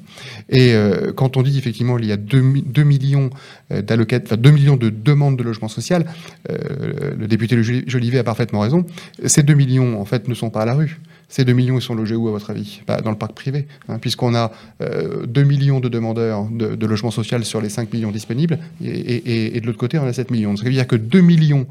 Et 0.49 0.75
quand 1.17 1.37
on 1.37 1.43
dit 1.43 1.59
effectivement 1.59 1.99
il 1.99 2.07
y 2.07 2.13
a 2.13 2.17
2, 2.17 2.43
2 2.67 2.83
millions 2.83 3.31
2 3.71 4.51
millions 4.51 4.77
de 4.77 4.91
demandes 4.91 5.37
de 5.37 5.43
logement 5.43 5.69
social, 5.69 6.05
le 6.49 7.27
député 7.27 7.63
Jolivet 7.63 8.19
a 8.19 8.25
parfaitement 8.25 8.61
raison. 8.61 8.85
Ces 9.25 9.43
2 9.43 9.55
millions 9.55 10.01
en 10.01 10.05
fait 10.05 10.29
ne 10.29 10.35
sont 10.35 10.51
pas 10.51 10.63
à 10.63 10.67
la 10.67 10.75
rue. 10.75 10.99
Ces 11.31 11.45
2 11.45 11.53
millions, 11.53 11.79
ils 11.79 11.83
sont 11.83 11.95
logés 11.95 12.17
où, 12.17 12.27
à 12.27 12.33
votre 12.33 12.51
avis? 12.51 12.83
Bah, 12.89 13.01
Dans 13.01 13.11
le 13.11 13.17
parc 13.17 13.35
privé, 13.35 13.67
hein, 13.89 13.99
puisqu'on 14.01 14.35
a 14.35 14.51
euh, 14.83 15.25
2 15.27 15.45
millions 15.45 15.79
de 15.79 15.89
demandeurs 15.89 16.49
de, 16.51 16.87
logement 16.87 17.13
social 17.13 17.45
sur 17.45 17.61
les 17.61 17.69
5 17.69 17.93
millions 17.93 18.11
disponibles, 18.11 18.59
et, 18.85 19.61
de 19.61 19.65
l'autre 19.65 19.79
côté, 19.79 19.97
on 19.99 20.07
a 20.07 20.13
7 20.13 20.33
millions. 20.33 20.57
Ça 20.57 20.65
veut 20.65 20.71
dire 20.73 20.89
que 20.89 20.97
2 20.97 21.21
millions 21.21 21.69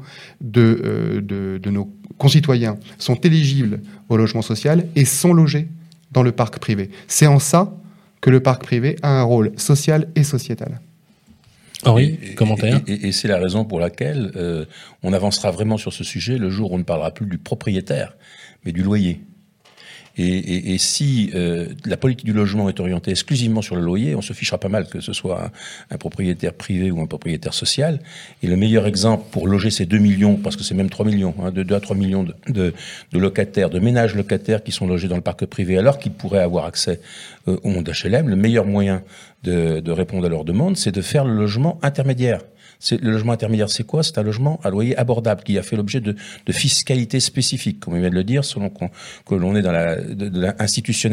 euh, 0.56 1.20
de 1.20 1.70
nos 1.70 1.92
concitoyens 2.16 2.78
sont 2.96 3.16
éligibles 3.16 3.80
au 4.08 4.16
logement 4.16 4.42
social 4.42 4.86
et 4.96 5.04
sont 5.04 5.34
logés 5.34 5.68
dans 6.10 6.22
le 6.22 6.32
parc 6.32 6.58
privé. 6.58 6.90
C'est 7.08 7.26
en 7.26 7.38
ça 7.38 7.72
que 8.20 8.30
le 8.30 8.40
parc 8.40 8.62
privé 8.62 8.96
a 9.02 9.20
un 9.20 9.22
rôle 9.22 9.52
social 9.56 10.08
et 10.14 10.24
sociétal. 10.24 10.80
Henri, 11.84 12.18
commentaire 12.36 12.80
Et, 12.86 13.08
et, 13.08 13.12
c'est 13.12 13.28
la 13.28 13.38
raison 13.38 13.64
pour 13.64 13.80
laquelle 13.80 14.32
euh, 14.36 14.66
on 15.02 15.14
avancera 15.14 15.50
vraiment 15.50 15.78
sur 15.78 15.92
ce 15.94 16.04
sujet 16.04 16.36
le 16.36 16.50
jour 16.50 16.72
où 16.72 16.74
on 16.74 16.78
ne 16.78 16.82
parlera 16.82 17.10
plus 17.10 17.26
du 17.26 17.38
propriétaire, 17.38 18.16
mais 18.64 18.72
du 18.72 18.82
loyer. 18.82 19.22
Et, 20.16 20.24
et, 20.24 20.74
et 20.74 20.78
si 20.78 21.30
euh, 21.34 21.68
la 21.86 21.96
politique 21.96 22.26
du 22.26 22.32
logement 22.32 22.68
est 22.68 22.80
orientée 22.80 23.10
exclusivement 23.10 23.62
sur 23.62 23.76
le 23.76 23.82
loyer, 23.82 24.14
on 24.14 24.22
se 24.22 24.32
fichera 24.32 24.58
pas 24.58 24.68
mal 24.68 24.88
que 24.88 25.00
ce 25.00 25.12
soit 25.12 25.44
un, 25.44 25.50
un, 25.94 25.98
propriétaire 25.98 26.52
privé 26.52 26.90
ou 26.90 27.00
un 27.00 27.06
propriétaire 27.06 27.54
social. 27.54 28.00
Et 28.42 28.46
le 28.46 28.56
meilleur 28.56 28.86
exemple 28.86 29.24
pour 29.30 29.46
loger 29.46 29.70
ces 29.70 29.86
2 29.86 29.98
millions, 29.98 30.36
parce 30.36 30.56
que 30.56 30.64
c'est 30.64 30.74
même 30.74 30.90
3 30.90 31.06
millions, 31.06 31.34
hein, 31.42 31.50
de 31.50 31.62
2 31.62 31.74
à 31.74 31.80
3 31.80 31.96
millions 31.96 32.24
de, 32.24 32.34
de, 32.48 32.74
de, 33.12 33.18
locataires, 33.18 33.70
de 33.70 33.78
ménages 33.78 34.14
locataires 34.14 34.62
qui 34.62 34.72
sont 34.72 34.86
logés 34.86 35.08
dans 35.08 35.16
le 35.16 35.22
parc 35.22 35.46
privé, 35.46 35.78
alors 35.78 35.98
qu'ils 35.98 36.12
pourraient 36.12 36.40
avoir 36.40 36.64
accès 36.64 37.00
euh, 37.48 37.56
au 37.62 37.68
monde 37.68 37.88
HLM, 37.88 38.28
le 38.28 38.36
meilleur 38.36 38.66
moyen 38.66 39.02
de, 39.44 39.80
de 39.80 39.92
répondre 39.92 40.26
à 40.26 40.28
leurs 40.28 40.44
demandes, 40.44 40.76
c'est 40.76 40.92
de 40.92 41.02
faire 41.02 41.24
le 41.24 41.34
logement 41.34 41.78
intermédiaire 41.82 42.40
le 42.90 43.10
logement 43.10 43.32
intermédiaire, 43.32 43.68
c'est 43.68 43.84
quoi? 43.84 44.02
C'est 44.02 44.18
un 44.18 44.22
logement 44.22 44.58
à 44.62 44.70
loyer 44.70 44.96
abordable 44.96 45.42
qui 45.42 45.58
a 45.58 45.62
fait 45.62 45.76
l'objet 45.76 46.00
de, 46.00 46.14
de, 46.46 46.52
fiscalité 46.52 47.20
spécifique, 47.20 47.80
comme 47.80 47.94
il 47.94 48.00
vient 48.00 48.10
de 48.10 48.14
le 48.14 48.24
dire, 48.24 48.44
selon 48.44 48.70
qu'on, 48.70 48.90
que 49.26 49.34
l'on 49.34 49.54
est 49.54 49.62
dans 49.62 49.72
la, 49.72 49.96
de, 49.96 50.30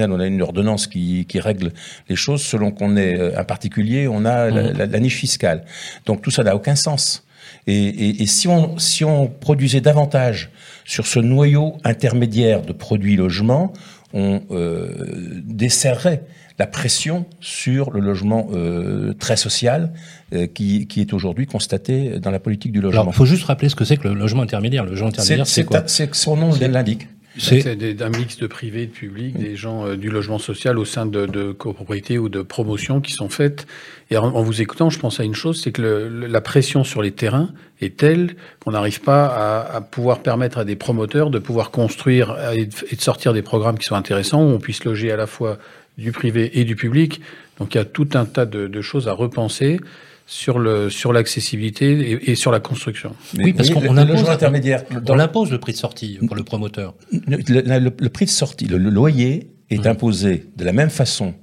on 0.10 0.20
a 0.20 0.28
une 0.28 0.42
ordonnance 0.42 0.88
qui, 0.88 1.26
qui, 1.28 1.40
règle 1.40 1.72
les 2.10 2.16
choses. 2.16 2.42
Selon 2.42 2.72
qu'on 2.72 2.96
est 2.96 3.18
euh, 3.18 3.38
un 3.38 3.44
particulier, 3.44 4.08
on 4.08 4.26
a 4.26 4.50
la, 4.50 4.64
mmh. 4.64 4.78
la, 4.78 4.86
la, 4.86 5.00
niche 5.00 5.18
fiscale. 5.18 5.64
Donc 6.06 6.22
tout 6.22 6.32
ça 6.32 6.44
n'a 6.44 6.56
aucun 6.56 6.76
sens. 6.76 7.26
Et, 7.66 7.74
et, 7.74 8.24
et, 8.24 8.26
si, 8.28 8.48
on, 8.48 8.78
si 8.78 9.04
on 9.04 9.28
produisait 9.28 9.82
davantage 9.82 10.52
sur 10.86 11.06
ce 11.06 11.20
noyau 11.20 11.78
intermédiaire 11.84 12.62
de 12.62 12.72
produits 12.72 13.18
logements, 13.18 13.74
on 14.14 14.42
euh, 14.52 15.42
desserrerait 15.44 16.24
la 16.60 16.68
pression 16.68 17.26
sur 17.40 17.92
le 17.92 18.00
logement 18.00 18.48
euh, 18.54 19.14
très 19.14 19.38
social 19.38 19.94
euh, 20.34 20.48
qui, 20.48 20.88
qui, 20.88 21.02
est 21.02 21.14
aujourd'hui 21.14 21.46
constaté 21.46 22.20
dans 22.20 22.32
la 22.32 22.40
politique 22.40 22.72
du 22.72 22.82
logement. 22.82 23.06
il 23.08 23.14
faut 23.14 23.26
juste 23.26 23.44
rappeler 23.46 23.70
ce 23.70 23.76
que 23.76 23.86
c'est 23.86 23.98
que 23.98 24.08
le 24.08 24.14
logement 24.16 24.42
intermédiaire. 24.42 24.84
Le 24.84 24.92
logement 24.92 25.10
intermédiaire, 25.10 25.46
c'est 25.48 25.64
quoi 25.66 25.84
C'est 25.88 26.14
son 26.16 26.36
nom 26.36 26.52
l'indique. 26.60 27.08
C'est 27.40 27.76
des- 27.76 28.02
un 28.02 28.10
mix 28.10 28.38
de 28.38 28.48
privé, 28.48 28.88
de 28.88 28.92
public, 28.92 29.38
des 29.38 29.56
gens 29.56 29.86
euh, 29.86 29.96
du 29.96 30.10
logement 30.10 30.40
social 30.40 30.80
au 30.80 30.86
sein 30.86 31.06
de, 31.06 31.28
de 31.28 31.52
copropriétés 31.52 32.18
ou 32.18 32.30
de 32.30 32.42
promotions 32.42 33.00
qui 33.00 33.12
sont 33.12 33.30
faites. 33.30 33.68
Et 34.10 34.18
en, 34.18 34.24
en 34.30 34.42
vous 34.42 34.60
écoutant, 34.60 34.90
je 34.90 34.98
pense 34.98 35.20
à 35.20 35.24
une 35.24 35.36
chose, 35.36 35.62
c'est 35.62 35.72
que 35.72 35.84
le- 35.84 36.10
le- 36.10 36.26
la 36.26 36.42
pression 36.42 36.84
sur 36.84 37.04
les 37.04 37.12
terrains 37.12 37.52
est 37.80 37.96
telle 37.96 38.36
qu'on 38.66 38.72
n'arrive 38.72 39.02
pas 39.02 39.28
à, 39.28 39.76
à 39.76 39.82
pouvoir 39.82 40.24
permettre 40.24 40.58
à 40.58 40.66
des 40.66 40.76
promoteurs 40.76 41.30
de 41.30 41.38
pouvoir 41.38 41.70
construire 41.70 42.36
et 42.56 42.66
de, 42.66 42.74
et 42.92 42.96
de 42.96 43.02
sortir 43.02 43.34
des 43.34 43.44
programmes 43.44 43.78
qui 43.78 43.86
sont 43.86 43.94
intéressants, 43.96 44.42
où 44.42 44.48
on 44.48 44.58
puisse 44.60 44.84
loger 44.84 45.12
à 45.12 45.16
la 45.18 45.28
fois 45.28 45.60
du 45.98 46.12
privé 46.12 46.60
et 46.60 46.64
du 46.64 46.76
public. 46.76 47.22
Donc 47.60 47.74
il 47.76 47.78
y 47.78 47.82
a 47.82 47.86
tout 47.86 48.10
un 48.14 48.26
tas 48.26 48.46
de, 48.46 48.68
de 48.68 48.82
choses 48.82 49.08
à 49.08 49.14
repenser 49.14 49.80
sur 50.26 50.60
le 50.60 50.90
sur 50.90 51.14
l'accessibilité 51.14 52.12
et, 52.12 52.32
et 52.32 52.36
sur 52.36 52.52
la 52.52 52.60
construction. 52.60 53.16
Mais 53.38 53.46
Oui, 53.46 53.54
parce 53.54 53.70
voyez, 53.72 53.88
qu'on 53.88 53.98
impose- 53.98 54.30
intermédiaire. 54.30 54.84
On 55.08 55.20
impose 55.20 55.52
le 55.52 55.58
prix 55.60 55.72
de 55.72 55.78
sortie 55.78 56.20
pour 56.28 56.36
le 56.36 56.44
promoteur. 56.44 56.96
Le, 57.12 57.38
le- 57.48 57.80
le- 57.80 57.94
le 57.98 58.10
prix 58.10 58.26
de 58.26 58.30
sortie, 58.30 58.66
le, 58.66 58.78
le 58.78 58.90
loyer 58.90 59.50
est 59.70 59.84
Mmh. 59.84 59.88
imposé 59.88 60.46
de 60.56 60.64
la 60.64 60.72
même 60.72 60.90
façon 60.90 61.34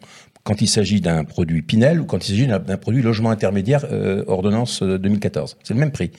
quand 0.45 0.61
il 0.61 0.69
s'agit 0.69 1.01
d'un 1.01 1.25
produit 1.25 1.63
Pinel 1.63 2.01
ou 2.01 2.05
quand 2.05 2.19
il 2.23 2.31
s'agit 2.31 2.47
d'un 2.47 2.77
produit 2.77 3.01
logement 3.01 3.31
intermédiaire 3.31 3.87
euh, 3.91 4.23
ordonnance 4.27 4.83
euh, 4.83 4.99
2014. 4.99 5.57
C'est 5.63 5.73
le 5.73 5.81
même 5.81 5.91
prix 5.91 6.11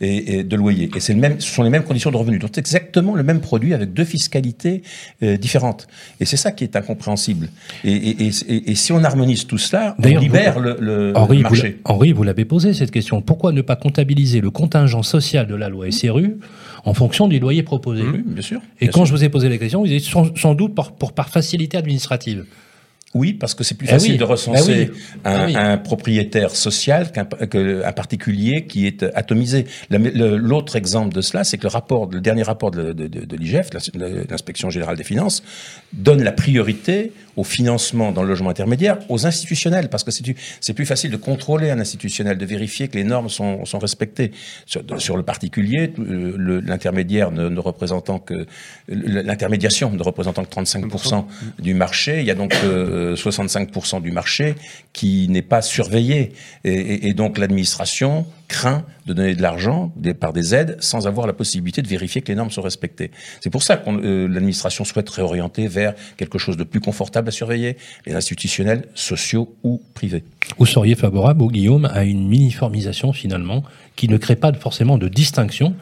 et, 0.00 0.38
et 0.38 0.44
de 0.44 0.56
loyer 0.56 0.88
et 0.94 1.00
c'est 1.00 1.12
le 1.14 1.18
même, 1.20 1.40
ce 1.40 1.52
sont 1.52 1.64
les 1.64 1.68
mêmes 1.70 1.82
conditions 1.82 2.12
de 2.12 2.16
revenus. 2.16 2.38
Donc 2.40 2.50
c'est 2.54 2.60
exactement 2.60 3.14
le 3.16 3.24
même 3.24 3.40
produit 3.40 3.74
avec 3.74 3.92
deux 3.92 4.04
fiscalités 4.04 4.82
euh, 5.24 5.36
différentes. 5.36 5.88
Et 6.20 6.24
c'est 6.26 6.36
ça 6.36 6.52
qui 6.52 6.62
est 6.62 6.76
incompréhensible. 6.76 7.48
Et, 7.82 7.92
et, 7.92 8.30
et, 8.70 8.74
si 8.76 8.92
on 8.92 9.02
harmonise 9.02 9.46
tout 9.48 9.58
cela, 9.58 9.96
on 9.98 10.02
libère 10.06 10.54
vous- 10.54 10.60
le, 10.60 10.76
le 10.80 11.12
Henri, 11.16 11.38
vous, 11.38 11.42
marché. 11.42 11.68
l'a- 11.84 11.92
Henri, 11.92 12.12
vous 12.12 12.22
l'avez 12.22 12.44
posé 12.44 12.74
cette 12.74 12.92
question. 12.92 13.20
Pourquoi 13.20 13.50
ne 13.50 13.62
pas 13.62 13.74
comptabiliser 13.74 14.40
le 14.40 14.50
contingent 14.52 15.02
social 15.02 15.48
de 15.48 15.56
la 15.56 15.68
loi 15.68 15.90
SRU 15.90 16.36
en 16.84 16.94
fonction 16.94 17.26
du 17.26 17.40
loyer 17.40 17.64
proposé 17.64 18.02
Oui, 18.04 18.22
bien 18.24 18.42
sûr. 18.42 18.60
Et 18.80 18.84
Bien 18.84 18.92
quand 18.92 19.00
sûr. 19.00 19.06
je 19.06 19.12
vous 19.20 19.24
ai 19.24 19.28
posé 19.28 19.48
la 19.48 19.58
question, 19.58 19.80
vous 19.80 19.86
avez 19.90 19.98
sans, 19.98 20.32
sans 20.36 20.54
doute 20.54 20.74
par, 20.76 20.92
pour, 20.92 21.12
par 21.14 21.30
facilité 21.30 21.76
administrative. 21.76 22.44
Oui, 23.14 23.34
parce 23.34 23.54
que 23.54 23.62
c'est 23.62 23.74
plus 23.74 23.86
Eh 23.88 23.92
facile 23.92 24.12
oui, 24.12 24.18
de 24.18 24.24
recenser 24.24 24.88
eh 24.88 24.90
oui, 24.90 25.00
un, 25.24 25.42
eh 25.42 25.46
oui. 25.52 25.56
un 25.56 25.76
propriétaire 25.76 26.50
social 26.56 27.12
qu'un 27.12 27.24
particulier 27.92 28.64
qui 28.66 28.86
est 28.86 29.02
atomisé. 29.14 29.66
La- 29.90 29.98
le- 29.98 30.36
L'autre 30.38 30.76
exemple 30.76 31.14
de 31.14 31.20
cela, 31.20 31.44
c'est 31.44 31.58
que 31.58 31.64
le 31.64 31.68
rapport, 31.68 32.08
le 32.10 32.20
dernier 32.22 32.42
rapport 32.42 32.70
de, 32.70 32.92
de, 32.92 33.06
de, 33.08 33.24
de 33.26 33.36
l'IGF, 33.36 33.68
l'inspection 34.30 34.70
générale 34.70 34.96
des 34.96 35.04
finances, 35.04 35.42
donne 35.92 36.22
la 36.22 36.32
priorité 36.32 37.12
au 37.36 37.44
financement 37.44 38.12
dans 38.12 38.22
le 38.22 38.28
logement 38.28 38.50
intermédiaire 38.50 38.98
aux 39.08 39.26
institutionnels, 39.26 39.88
parce 39.88 40.04
que 40.04 40.10
c'est 40.10 40.74
plus 40.74 40.84
facile 40.86 41.10
de 41.10 41.16
contrôler 41.16 41.70
un 41.70 41.80
institutionnel, 41.80 42.36
de 42.38 42.44
vérifier 42.46 42.88
que 42.88 42.96
les 42.98 43.04
normes 43.04 43.28
sont, 43.30 43.64
sont 43.64 43.78
respectées. 43.78 44.32
Sur, 44.66 44.82
de- 44.84 44.98
sur 44.98 45.16
le 45.18 45.22
particulier, 45.22 45.92
euh, 45.98 46.60
l'intermédiaire 46.64 47.30
ne, 47.30 47.48
ne 47.48 47.58
représentant 47.60 48.18
que 48.18 48.46
l'intermédiation 48.88 49.90
ne 49.90 50.02
représentant 50.02 50.44
que 50.44 50.50
35% 50.54 51.24
du 51.58 51.74
marché, 51.74 52.20
il 52.20 52.26
y 52.26 52.30
a 52.30 52.34
donc 52.34 52.54
euh, 52.64 53.01
65% 53.14 54.00
du 54.02 54.10
marché 54.10 54.54
qui 54.92 55.28
n'est 55.28 55.42
pas 55.42 55.62
surveillé, 55.62 56.32
et, 56.64 57.12
donc 57.14 57.38
l'administration 57.38 58.26
craint 58.48 58.84
de 59.06 59.14
donner 59.14 59.34
de 59.34 59.42
l'argent 59.42 59.92
des- 59.96 60.14
par 60.14 60.32
des 60.32 60.54
aides 60.54 60.76
sans 60.80 61.06
avoir 61.06 61.26
la 61.26 61.32
possibilité 61.32 61.80
de 61.82 61.88
vérifier 61.88 62.20
que 62.20 62.28
les 62.28 62.34
normes 62.34 62.50
sont 62.50 62.62
respectées. 62.62 63.10
C'est 63.40 63.50
pour 63.50 63.62
ça 63.62 63.76
que 63.76 63.90
l'administration 64.26 64.84
souhaite 64.84 65.08
réorienter 65.08 65.66
vers 65.68 65.94
quelque 66.16 66.38
chose 66.38 66.56
de 66.56 66.64
plus 66.64 66.80
confortable 66.80 67.28
à 67.28 67.32
surveiller, 67.32 67.76
les 68.06 68.14
institutionnels, 68.14 68.84
sociaux 68.94 69.54
ou 69.62 69.80
privés. 69.94 70.24
Vous 70.58 70.66
seriez 70.66 70.94
favorable, 70.94 71.46
Guillaume, 71.48 71.86
à 71.86 72.04
une 72.04 72.32
uniformisation 72.32 73.12
finalement 73.12 73.64
qui 73.96 74.08
ne 74.08 74.16
crée 74.18 74.36
pas 74.36 74.52
forcément 74.52 74.98
de 74.98 75.08
distinction 75.08 75.74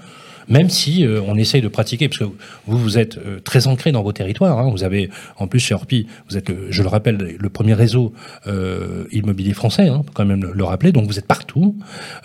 même 0.50 0.68
si 0.68 1.06
euh, 1.06 1.20
on 1.26 1.36
essaye 1.36 1.62
de 1.62 1.68
pratiquer, 1.68 2.08
parce 2.08 2.18
que 2.18 2.24
vous, 2.24 2.76
vous 2.76 2.98
êtes 2.98 3.16
euh, 3.18 3.40
très 3.40 3.66
ancré 3.68 3.92
dans 3.92 4.02
vos 4.02 4.12
territoires. 4.12 4.58
hein. 4.58 4.68
vous 4.70 4.84
avez, 4.84 5.08
en 5.38 5.46
plus, 5.46 5.60
chez 5.60 5.74
Orpi, 5.74 6.06
vous 6.28 6.36
êtes, 6.36 6.48
le- 6.50 6.66
je 6.70 6.82
le 6.82 6.88
rappelle, 6.88 7.36
le 7.38 7.48
premier 7.48 7.74
réseau 7.74 8.12
euh, 8.46 9.04
immobilier 9.12 9.54
français, 9.54 9.88
hein, 9.88 10.02
quand 10.14 10.24
même 10.26 10.42
le, 10.42 10.52
le 10.52 10.64
rappeler. 10.64 10.92
Donc 10.92 11.06
vous 11.06 11.18
êtes 11.18 11.26
partout. 11.26 11.76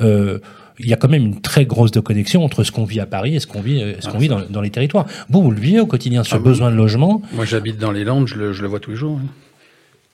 Euh, 0.02 0.40
il 0.78 0.88
y 0.90 0.94
a 0.94 0.98
quand 0.98 1.08
même 1.08 1.24
une 1.26 1.40
très 1.40 1.66
grosse 1.66 1.92
déconnexion 1.92 2.44
entre 2.44 2.64
ce 2.66 2.72
qu'on 2.74 2.84
vit 2.84 3.00
à 3.00 3.06
Paris 3.06 3.36
et 3.36 3.40
ce 3.40 3.48
qu'on 3.48 3.62
vit, 3.62 3.82
euh, 3.82 3.94
ce 4.00 4.10
qu'on 4.10 4.18
vit 4.18 4.28
dans, 4.28 4.42
dans 4.50 4.60
les 4.60 4.72
territoires. 4.72 5.06
Vous, 5.30 5.42
vous 5.42 5.52
le 5.52 5.60
vivez 5.60 5.80
au 5.80 5.86
quotidien, 5.86 6.24
ce 6.26 6.36
Ah 6.36 6.38
oui. 6.38 6.44
besoin 6.44 6.70
de 6.70 6.76
logement. 6.76 7.22
Moi, 7.32 7.46
j'habite 7.46 7.78
dans 7.78 7.92
les 7.92 8.04
Landes, 8.04 8.28
je 8.28 8.36
le, 8.36 8.52
je 8.54 8.62
le 8.62 8.68
vois 8.68 8.82
tous 8.82 8.92
les 8.92 8.98
jours. 8.98 9.20
hein. 9.24 9.28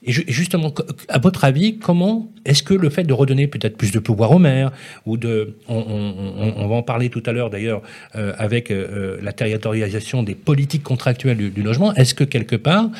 Et 0.04 0.12
ju- 0.12 0.24
justement, 0.26 0.72
à 1.08 1.18
votre 1.18 1.44
avis, 1.44 1.78
comment 1.78 2.28
est-ce 2.44 2.62
que 2.62 2.74
le 2.74 2.90
fait 2.90 3.04
de 3.04 3.12
redonner 3.12 3.46
peut-être 3.46 3.76
plus 3.76 3.92
de 3.92 3.98
pouvoir 3.98 4.32
aux 4.32 4.38
maires, 4.38 4.72
ou 5.06 5.16
de, 5.16 5.54
on, 5.68 6.66
va 6.66 6.74
en 6.74 6.82
parler 6.82 7.08
tout 7.08 7.22
à 7.26 7.32
l'heure 7.32 7.50
d'ailleurs 7.50 7.82
euh, 8.16 8.32
avec 8.38 8.70
euh, 8.70 9.18
la 9.22 9.32
territorialisation 9.32 10.22
des 10.22 10.34
politiques 10.34 10.82
contractuelles 10.82 11.36
du, 11.36 11.62
logement, 11.62 11.94
est-ce 11.94 12.14
que 12.14 12.24
quelque 12.24 12.56
part, 12.56 12.90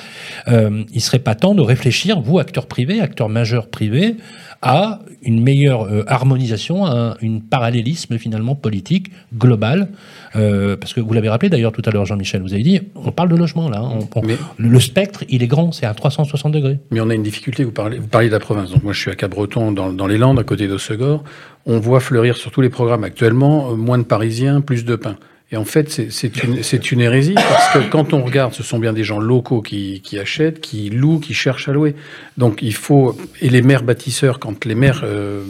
euh, 0.48 0.84
il 0.92 1.00
serait 1.00 1.18
pas 1.18 1.34
temps 1.34 1.54
de 1.54 1.62
réfléchir, 1.62 2.20
vous 2.20 2.38
acteurs 2.38 2.66
privés, 2.66 3.00
acteurs 3.00 3.28
majeurs 3.28 3.68
privés, 3.68 4.16
à 4.62 5.00
une 5.22 5.42
meilleure 5.42 5.82
euh, 5.82 6.04
harmonisation, 6.06 6.84
à 6.86 7.16
un 7.22 7.38
parallélisme 7.40 8.16
finalement 8.18 8.54
politique 8.54 9.10
global, 9.36 9.88
euh, 10.36 10.76
parce 10.76 10.92
que 10.94 11.00
vous 11.00 11.12
l'avez 11.12 11.28
rappelé 11.28 11.48
d'ailleurs 11.50 11.72
tout 11.72 11.82
à 11.84 11.90
l'heure, 11.90 12.06
Jean-Michel, 12.06 12.42
vous 12.42 12.54
avez 12.54 12.62
dit, 12.62 12.80
on 12.94 13.10
parle 13.10 13.28
de 13.28 13.36
logement 13.36 13.68
là, 13.68 13.80
hein, 13.80 13.98
on- 14.14 14.18
on- 14.20 14.22
Mais- 14.24 14.36
le, 14.58 14.68
le 14.68 14.80
spectre, 14.80 15.24
il 15.28 15.42
est 15.42 15.46
grand, 15.48 15.72
c'est 15.72 15.86
à 15.86 15.94
360 15.94 16.52
degrés. 16.52 16.78
Mais 16.92 17.00
on 17.00 17.10
a 17.10 17.14
une 17.14 17.22
difficulté, 17.24 17.64
vous 17.64 17.72
parlez, 17.72 17.98
vous 17.98 18.06
parlez 18.06 18.28
de 18.28 18.32
la 18.32 18.40
province. 18.40 18.70
Donc 18.70 18.84
moi, 18.84 18.92
je 18.92 19.00
suis 19.00 19.10
à 19.10 19.14
Cabreton, 19.16 19.72
dans, 19.72 19.92
dans 19.92 20.06
les 20.06 20.18
Landes, 20.18 20.38
à 20.38 20.44
côté 20.44 20.68
d'Ossegor. 20.68 21.24
On 21.66 21.78
voit 21.78 22.00
fleurir 22.00 22.36
sur 22.36 22.50
tous 22.50 22.60
les 22.60 22.70
programmes 22.70 23.04
actuellement, 23.04 23.72
euh, 23.72 23.74
moins 23.76 23.98
de 23.98 24.04
Parisiens, 24.04 24.60
plus 24.60 24.84
de 24.84 24.96
pain. 24.96 25.16
Et 25.52 25.56
en 25.56 25.66
fait, 25.66 25.90
c'est- 25.90 26.92
une, 26.92 27.00
hérésie, 27.00 27.34
parce 27.34 27.74
que 27.74 27.90
quand 27.90 28.14
on 28.14 28.22
regarde, 28.24 28.54
ce 28.54 28.62
sont 28.62 28.78
bien 28.78 28.94
des 28.94 29.04
gens 29.04 29.20
locaux 29.20 29.60
qui, 29.60 30.00
achètent, 30.18 30.60
qui 30.62 30.88
louent, 30.88 31.20
qui 31.20 31.34
cherchent 31.34 31.68
à 31.68 31.72
louer. 31.72 31.94
Donc 32.38 32.60
il 32.62 32.74
faut... 32.74 33.16
Et 33.42 33.50
les 33.50 33.60
maires 33.60 33.82
bâtisseurs, 33.82 34.38
quand 34.38 34.64
les 34.64 34.74
maires 34.74 35.02
euh, 35.04 35.44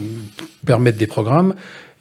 permettent 0.65 0.97
des 0.97 1.07
programmes, 1.07 1.55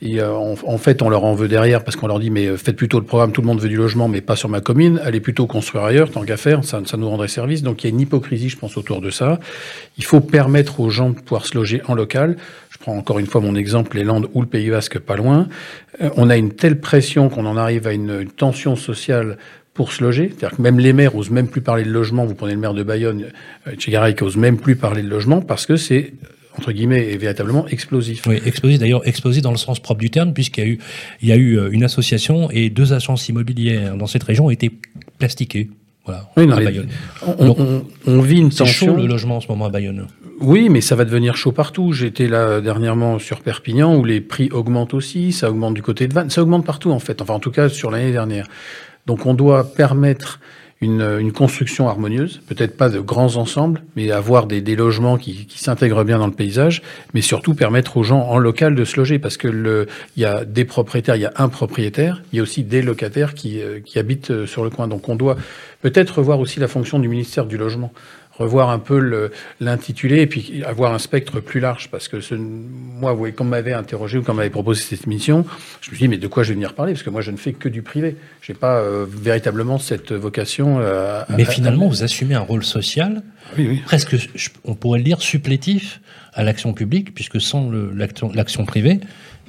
et 0.04 0.20
en, 0.20 0.78
fait, 0.78 1.00
on 1.00 1.08
leur 1.08 1.24
en 1.24 1.34
veut 1.34 1.46
derrière 1.46 1.84
parce 1.84 1.96
qu'on 1.96 2.08
leur 2.08 2.18
dit 2.18 2.30
mais 2.30 2.46
euh, 2.46 2.56
faites 2.56 2.74
plutôt 2.74 2.98
le 2.98 3.06
programme, 3.06 3.30
tout 3.30 3.40
le 3.40 3.46
monde 3.46 3.60
veut 3.60 3.68
du 3.68 3.76
logement, 3.76 4.08
mais 4.08 4.20
pas 4.20 4.34
sur 4.34 4.48
ma 4.48 4.60
commune. 4.60 5.00
Allez 5.04 5.20
plutôt 5.20 5.46
construire 5.46 5.84
ailleurs, 5.84 6.10
tant 6.10 6.24
qu'à 6.24 6.36
faire, 6.36 6.64
ça 6.64 6.82
nous 6.96 7.08
rendrait 7.08 7.28
service. 7.28 7.62
Donc 7.62 7.84
il 7.84 7.86
y 7.86 7.90
a 7.90 7.90
une 7.90 8.00
hypocrisie, 8.00 8.48
je 8.48 8.56
pense, 8.56 8.76
autour 8.76 9.00
de 9.00 9.10
ça. 9.10 9.38
Il 9.98 10.04
faut 10.04 10.20
permettre 10.20 10.80
aux 10.80 10.90
gens 10.90 11.10
de 11.10 11.20
pouvoir 11.20 11.46
se 11.46 11.54
loger 11.54 11.82
en 11.86 11.94
local. 11.94 12.36
Prends 12.82 12.96
encore 12.96 13.20
une 13.20 13.26
fois 13.26 13.40
mon 13.40 13.54
exemple, 13.54 13.96
les 13.96 14.02
Landes 14.02 14.28
ou 14.34 14.40
le 14.40 14.48
Pays 14.48 14.68
Basque, 14.68 14.98
pas 14.98 15.14
loin. 15.14 15.48
Euh, 16.00 16.10
on 16.16 16.28
a 16.28 16.36
une 16.36 16.50
telle 16.50 16.80
pression 16.80 17.28
qu'on 17.28 17.46
en 17.46 17.56
arrive 17.56 17.86
à 17.86 17.92
une, 17.92 18.26
tension 18.26 18.74
sociale 18.74 19.38
pour 19.72 19.92
se 19.92 20.02
loger. 20.02 20.30
C'est-à-dire 20.30 20.56
que 20.56 20.62
même 20.62 20.80
les 20.80 20.92
maires 20.92 21.14
osent 21.14 21.30
même 21.30 21.46
plus 21.46 21.60
parler 21.60 21.84
de 21.84 21.90
logement. 21.90 22.26
Vous 22.26 22.34
prenez 22.34 22.54
le 22.54 22.58
maire 22.58 22.74
de 22.74 22.82
Bayonne, 22.82 23.26
euh, 23.68 23.74
Tchegaray, 23.76 24.16
qui 24.16 24.24
ose 24.24 24.36
même 24.36 24.56
plus 24.56 24.74
parler 24.74 25.02
de 25.02 25.08
logement 25.08 25.40
parce 25.40 25.64
que 25.64 25.76
c'est 25.76 26.14
entre 26.58 26.72
guillemets, 26.72 27.16
véritablement 27.16 27.66
explosif. 27.68 28.26
Oui, 28.26 28.38
explosif 28.44 28.78
d'ailleurs, 28.78 29.06
explosif 29.06 29.42
dans 29.42 29.52
le 29.52 29.56
sens 29.56 29.80
propre 29.80 30.00
du 30.00 30.10
terme, 30.10 30.34
puisqu'il 30.34 30.64
y 30.64 30.66
a 30.66 30.70
eu, 30.70 30.78
il 31.22 31.28
y 31.28 31.32
a 31.32 31.36
eu 31.36 31.58
euh, 31.58 31.70
une 31.70 31.84
association 31.84 32.50
et 32.50 32.68
deux 32.68 32.92
agences 32.92 33.28
immobilières 33.28 33.96
dans 33.96 34.06
cette 34.06 34.24
région 34.24 34.46
ont 34.46 34.50
été 34.50 34.70
plastiquées. 35.18 35.70
Voilà, 36.04 36.28
Oui, 36.36 36.46
non, 36.48 36.56
à 36.56 36.58
les- 36.60 36.66
Bayonne. 36.66 36.88
On, 37.38 37.44
Donc, 37.46 37.58
on- 37.60 37.84
on 38.08 38.20
vit 38.20 38.38
une 38.38 38.50
C'est 38.50 38.64
chaud 38.66 38.86
tension. 38.86 38.96
le 38.96 39.06
logement 39.06 39.36
en 39.36 39.40
ce 39.40 39.46
moment 39.48 39.66
à 39.66 39.70
Bayonne. 39.70 40.06
Oui, 40.40 40.68
mais 40.68 40.80
ça 40.80 40.96
va 40.96 41.04
devenir 41.04 41.36
chaud 41.36 41.52
partout. 41.52 41.92
J'étais 41.92 42.26
là 42.26 42.60
dernièrement 42.60 43.20
sur 43.20 43.40
Perpignan 43.40 43.94
où 43.96 44.04
les 44.04 44.20
prix 44.20 44.48
augmentent 44.50 44.94
aussi. 44.94 45.30
Ça 45.32 45.48
augmente 45.48 45.74
du 45.74 45.82
côté 45.82 46.08
de 46.08 46.14
Vannes. 46.14 46.30
Ça 46.30 46.42
augmente 46.42 46.66
partout 46.66 46.90
en 46.90 46.98
fait. 46.98 47.22
Enfin, 47.22 47.34
en 47.34 47.38
tout 47.38 47.52
cas 47.52 47.68
sur 47.68 47.90
l'année 47.92 48.10
dernière. 48.10 48.48
Donc, 49.06 49.26
on 49.26 49.34
doit 49.34 49.72
permettre 49.74 50.40
une, 50.82 51.18
une 51.20 51.32
construction 51.32 51.88
harmonieuse. 51.88 52.40
Peut-être 52.46 52.76
pas 52.76 52.88
de 52.88 53.00
grands 53.00 53.36
ensembles, 53.36 53.82
mais 53.96 54.10
avoir 54.10 54.46
des, 54.46 54.60
des 54.60 54.76
logements 54.76 55.16
qui, 55.16 55.46
s'intègrent 55.54 56.04
bien 56.04 56.18
dans 56.18 56.26
le 56.26 56.32
paysage. 56.32 56.82
Mais 57.14 57.20
surtout 57.22 57.54
permettre 57.54 57.96
aux 57.96 58.02
gens 58.02 58.20
en 58.20 58.38
local 58.38 58.74
de 58.74 58.84
se 58.84 58.96
loger 58.96 59.18
parce 59.18 59.36
que 59.36 59.48
le, 59.48 59.86
il 60.16 60.22
y 60.22 60.26
a 60.26 60.44
des 60.44 60.64
propriétaires, 60.64 61.16
il 61.16 61.22
y 61.22 61.26
a 61.26 61.32
un 61.36 61.48
propriétaire. 61.48 62.22
Il 62.32 62.36
y 62.36 62.40
a 62.40 62.42
aussi 62.42 62.64
des 62.64 62.82
locataires 62.82 63.34
qui, 63.34 63.62
euh, 63.62 63.80
qui 63.80 63.98
habitent 63.98 64.32
euh, 64.32 64.46
sur 64.46 64.64
le 64.64 64.70
coin. 64.70 64.88
Donc, 64.88 65.08
on 65.08 65.14
doit 65.14 65.36
peut-être 65.80 66.18
revoir 66.18 66.40
aussi 66.40 66.58
la 66.58 66.68
fonction 66.68 66.98
du 66.98 67.08
ministère 67.08 67.46
du 67.46 67.56
logement 67.56 67.92
revoir 68.38 68.70
un 68.70 68.78
peu 68.78 69.30
l'intitulé 69.60 70.22
et 70.22 70.26
puis 70.26 70.64
avoir 70.64 70.92
un 70.94 70.98
spectre 70.98 71.40
plus 71.40 71.60
large 71.60 71.88
parce 71.90 72.08
que 72.08 72.20
ce, 72.20 72.34
moi, 72.34 73.12
vous 73.12 73.18
voyez, 73.18 73.34
quand 73.34 73.44
m'avait 73.44 73.72
interrogé 73.74 74.18
ou 74.18 74.22
quand 74.22 74.34
m'avait 74.34 74.50
proposé 74.50 74.82
cette 74.82 75.06
émission, 75.06 75.44
je 75.80 75.90
me 75.90 75.96
suis 75.96 76.04
dit 76.06 76.08
mais 76.08 76.16
de 76.18 76.26
quoi 76.26 76.42
je 76.42 76.48
vais 76.48 76.54
venir 76.54 76.74
parler? 76.74 76.92
Parce 76.92 77.02
que 77.02 77.10
moi 77.10 77.20
je 77.20 77.30
ne 77.30 77.36
fais 77.36 77.52
que 77.52 77.68
du 77.68 77.82
privé. 77.82 78.16
J'ai 78.40 78.54
pas 78.54 78.78
euh, 78.78 79.04
véritablement 79.08 79.78
cette 79.78 80.12
vocation. 80.12 80.78
euh, 80.80 81.20
à- 81.22 81.26
Mais 81.36 81.46
à- 81.46 81.50
finalement, 81.50 81.86
à- 81.86 81.88
vous 81.90 82.02
assumez 82.04 82.34
un 82.34 82.40
rôle 82.40 82.64
social, 82.64 83.22
oui, 83.58 83.66
oui. 83.68 83.82
presque, 83.84 84.16
je- 84.34 84.48
on 84.64 84.74
pourrait 84.74 84.98
le 84.98 85.04
dire, 85.04 85.20
supplétif 85.20 86.00
à 86.34 86.42
l'action 86.42 86.72
publique, 86.72 87.14
puisque 87.14 87.40
sans 87.40 87.70
l'action 88.34 88.64
privée, 88.64 89.00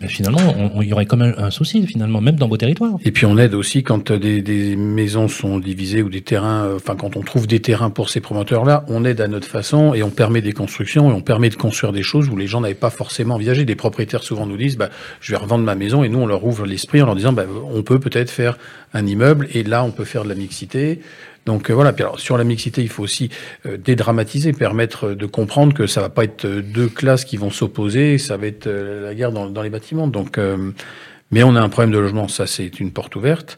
ben 0.03 0.09
finalement, 0.09 0.81
il 0.81 0.89
y 0.89 0.91
aurait 0.91 1.05
quand 1.05 1.15
même 1.15 1.33
un 1.37 1.49
souci, 1.49 1.87
finalement, 1.87 2.19
même 2.19 2.35
dans 2.35 2.49
vos 2.49 2.57
territoires. 2.57 2.97
Et 3.05 3.11
puis 3.11 3.25
on 3.25 3.37
aide 3.37 3.53
aussi 3.53 3.83
quand 3.83 4.11
des, 4.11 4.41
des 4.41 4.75
maisons 4.75 5.29
sont 5.29 5.59
divisées 5.59 6.01
ou 6.01 6.09
des 6.09 6.19
terrains, 6.19 6.65
euh, 6.65 6.75
enfin 6.75 6.97
quand 6.97 7.15
on 7.15 7.21
trouve 7.21 7.47
des 7.47 7.61
terrains 7.61 7.89
pour 7.89 8.09
ces 8.09 8.19
promoteurs-là, 8.19 8.83
on 8.89 9.05
aide 9.05 9.21
à 9.21 9.29
notre 9.29 9.47
façon 9.47 9.93
et 9.93 10.03
on 10.03 10.09
permet 10.09 10.41
des 10.41 10.51
constructions 10.51 11.09
et 11.09 11.13
on 11.13 11.21
permet 11.21 11.49
de 11.49 11.55
construire 11.55 11.93
des 11.93 12.03
choses 12.03 12.27
où 12.27 12.35
les 12.35 12.47
gens 12.47 12.59
n'avaient 12.59 12.73
pas 12.73 12.89
forcément 12.89 13.35
envisagé. 13.35 13.63
Des 13.63 13.75
propriétaires 13.75 14.23
souvent 14.23 14.45
nous 14.45 14.57
disent, 14.57 14.75
bah, 14.75 14.89
je 15.21 15.31
vais 15.31 15.37
revendre 15.37 15.63
ma 15.63 15.75
maison 15.75 16.03
et 16.03 16.09
nous 16.09 16.19
on 16.19 16.27
leur 16.27 16.43
ouvre 16.43 16.65
l'esprit 16.65 17.01
en 17.01 17.05
leur 17.05 17.15
disant, 17.15 17.31
bah, 17.31 17.45
on 17.73 17.81
peut 17.81 17.99
peut-être 17.99 18.29
faire 18.29 18.57
un 18.93 19.07
immeuble 19.07 19.47
et 19.53 19.63
là 19.63 19.85
on 19.85 19.91
peut 19.91 20.03
faire 20.03 20.25
de 20.25 20.29
la 20.29 20.35
mixité. 20.35 20.99
Donc 21.45 21.69
euh, 21.69 21.73
voilà. 21.73 21.93
Puis 21.93 22.03
alors 22.03 22.19
sur 22.19 22.37
la 22.37 22.43
mixité, 22.43 22.81
il 22.81 22.89
faut 22.89 23.03
aussi 23.03 23.29
euh, 23.65 23.77
dédramatiser, 23.77 24.53
permettre 24.53 25.13
de 25.13 25.25
comprendre 25.25 25.73
que 25.73 25.87
ça 25.87 26.01
va 26.01 26.09
pas 26.09 26.23
être 26.23 26.47
deux 26.47 26.87
classes 26.87 27.25
qui 27.25 27.37
vont 27.37 27.51
s'opposer, 27.51 28.17
ça 28.17 28.37
va 28.37 28.47
être 28.47 28.67
euh, 28.67 29.03
la 29.03 29.15
guerre 29.15 29.31
dans, 29.31 29.61
les 29.61 29.69
bâtiments. 29.69 30.07
Donc, 30.07 30.39
mais 31.31 31.43
on 31.43 31.55
a 31.55 31.61
un 31.61 31.69
problème 31.69 31.91
de 31.91 31.99
logement, 31.99 32.27
ça 32.27 32.47
c'est 32.47 32.79
une 32.79 32.91
porte 32.91 33.15
ouverte. 33.15 33.57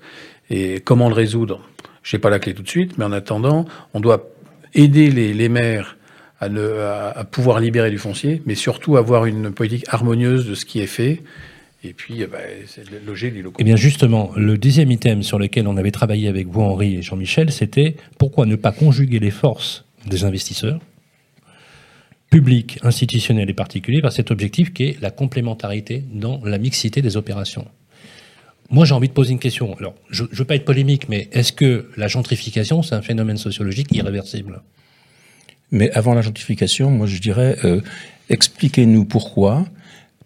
Et 0.50 0.80
comment 0.82 1.10
le 1.10 1.16
résoudre? 1.16 1.62
Je 2.04 2.16
n'ai 2.16 2.22
pas 2.22 2.30
la 2.30 2.40
clé 2.40 2.54
tout 2.54 2.62
de 2.62 2.70
suite, 2.70 2.98
mais 2.98 3.06
en 3.06 3.12
attendant, 3.12 3.66
on 3.94 4.00
doit 4.00 4.30
aider 4.76 5.10
les, 5.10 5.50
maires 5.50 5.98
à 6.40 7.24
pouvoir 7.24 7.60
libérer 7.60 7.90
du 7.90 7.98
foncier, 7.98 8.44
mais 8.46 8.54
surtout 8.54 8.98
avoir 8.98 9.26
une 9.26 9.52
politique 9.52 9.86
harmonieuse 9.90 10.48
de 10.48 10.54
ce 10.54 10.66
qui 10.66 10.82
est 10.82 10.88
fait 10.88 11.24
et 11.88 11.94
puis, 11.94 12.22
eh 12.22 12.28
ben, 12.28 12.42
loger 13.06 13.32
les 13.32 13.42
locaux. 13.42 13.58
Eh 13.60 13.64
bien, 13.64 13.76
justement, 13.76 14.32
le 14.36 14.58
deuxième 14.58 14.92
item 14.92 15.24
sur 15.24 15.40
lequel 15.40 15.68
on 15.68 15.78
avait 15.78 15.92
travaillé 15.92 16.28
avec 16.28 16.48
vous, 16.48 16.62
Henri 16.62 16.96
et 16.96 17.02
Jean-Michel, 17.02 17.52
c'était 17.52 17.96
pourquoi 18.18 18.46
ne 18.46 18.56
pas 18.56 18.72
conjuguer 18.72 19.20
les 19.20 19.32
forces 19.32 19.86
des 20.08 20.24
investisseurs, 20.24 20.80
publics, 22.30 22.80
institutionnels 22.84 23.50
et 23.50 23.54
particuliers, 23.54 24.02
vers 24.02 24.12
cet 24.12 24.32
objectif 24.32 24.74
qui 24.74 24.84
est 24.84 25.02
la 25.02 25.12
complémentarité 25.12 26.04
dans 26.12 26.42
la 26.44 26.58
mixité 26.58 27.02
des 27.02 27.18
opérations. 27.18 27.68
Moi, 28.72 28.86
j'ai 28.86 28.96
envie 28.96 29.08
de 29.08 29.14
poser 29.14 29.32
une 29.32 29.40
question. 29.40 29.78
Alors, 29.78 29.94
je 30.10 30.24
ne 30.24 30.30
veux 30.32 30.46
pas 30.46 30.56
être 30.56 30.66
polémique, 30.66 31.08
mais 31.08 31.30
est-ce 31.32 31.54
que 31.54 31.90
la 31.98 32.08
gentrification, 32.08 32.82
c'est 32.82 32.96
un 32.96 33.04
phénomène 33.04 33.38
sociologique 33.38 33.92
irréversible? 33.92 34.62
Mais 35.72 35.92
avant 35.92 36.16
la 36.16 36.22
gentrification, 36.22 36.90
moi, 36.90 37.06
je 37.06 37.20
dirais, 37.20 37.58
euh, 37.64 37.82
expliquez-nous 38.30 39.06
pourquoi, 39.06 39.66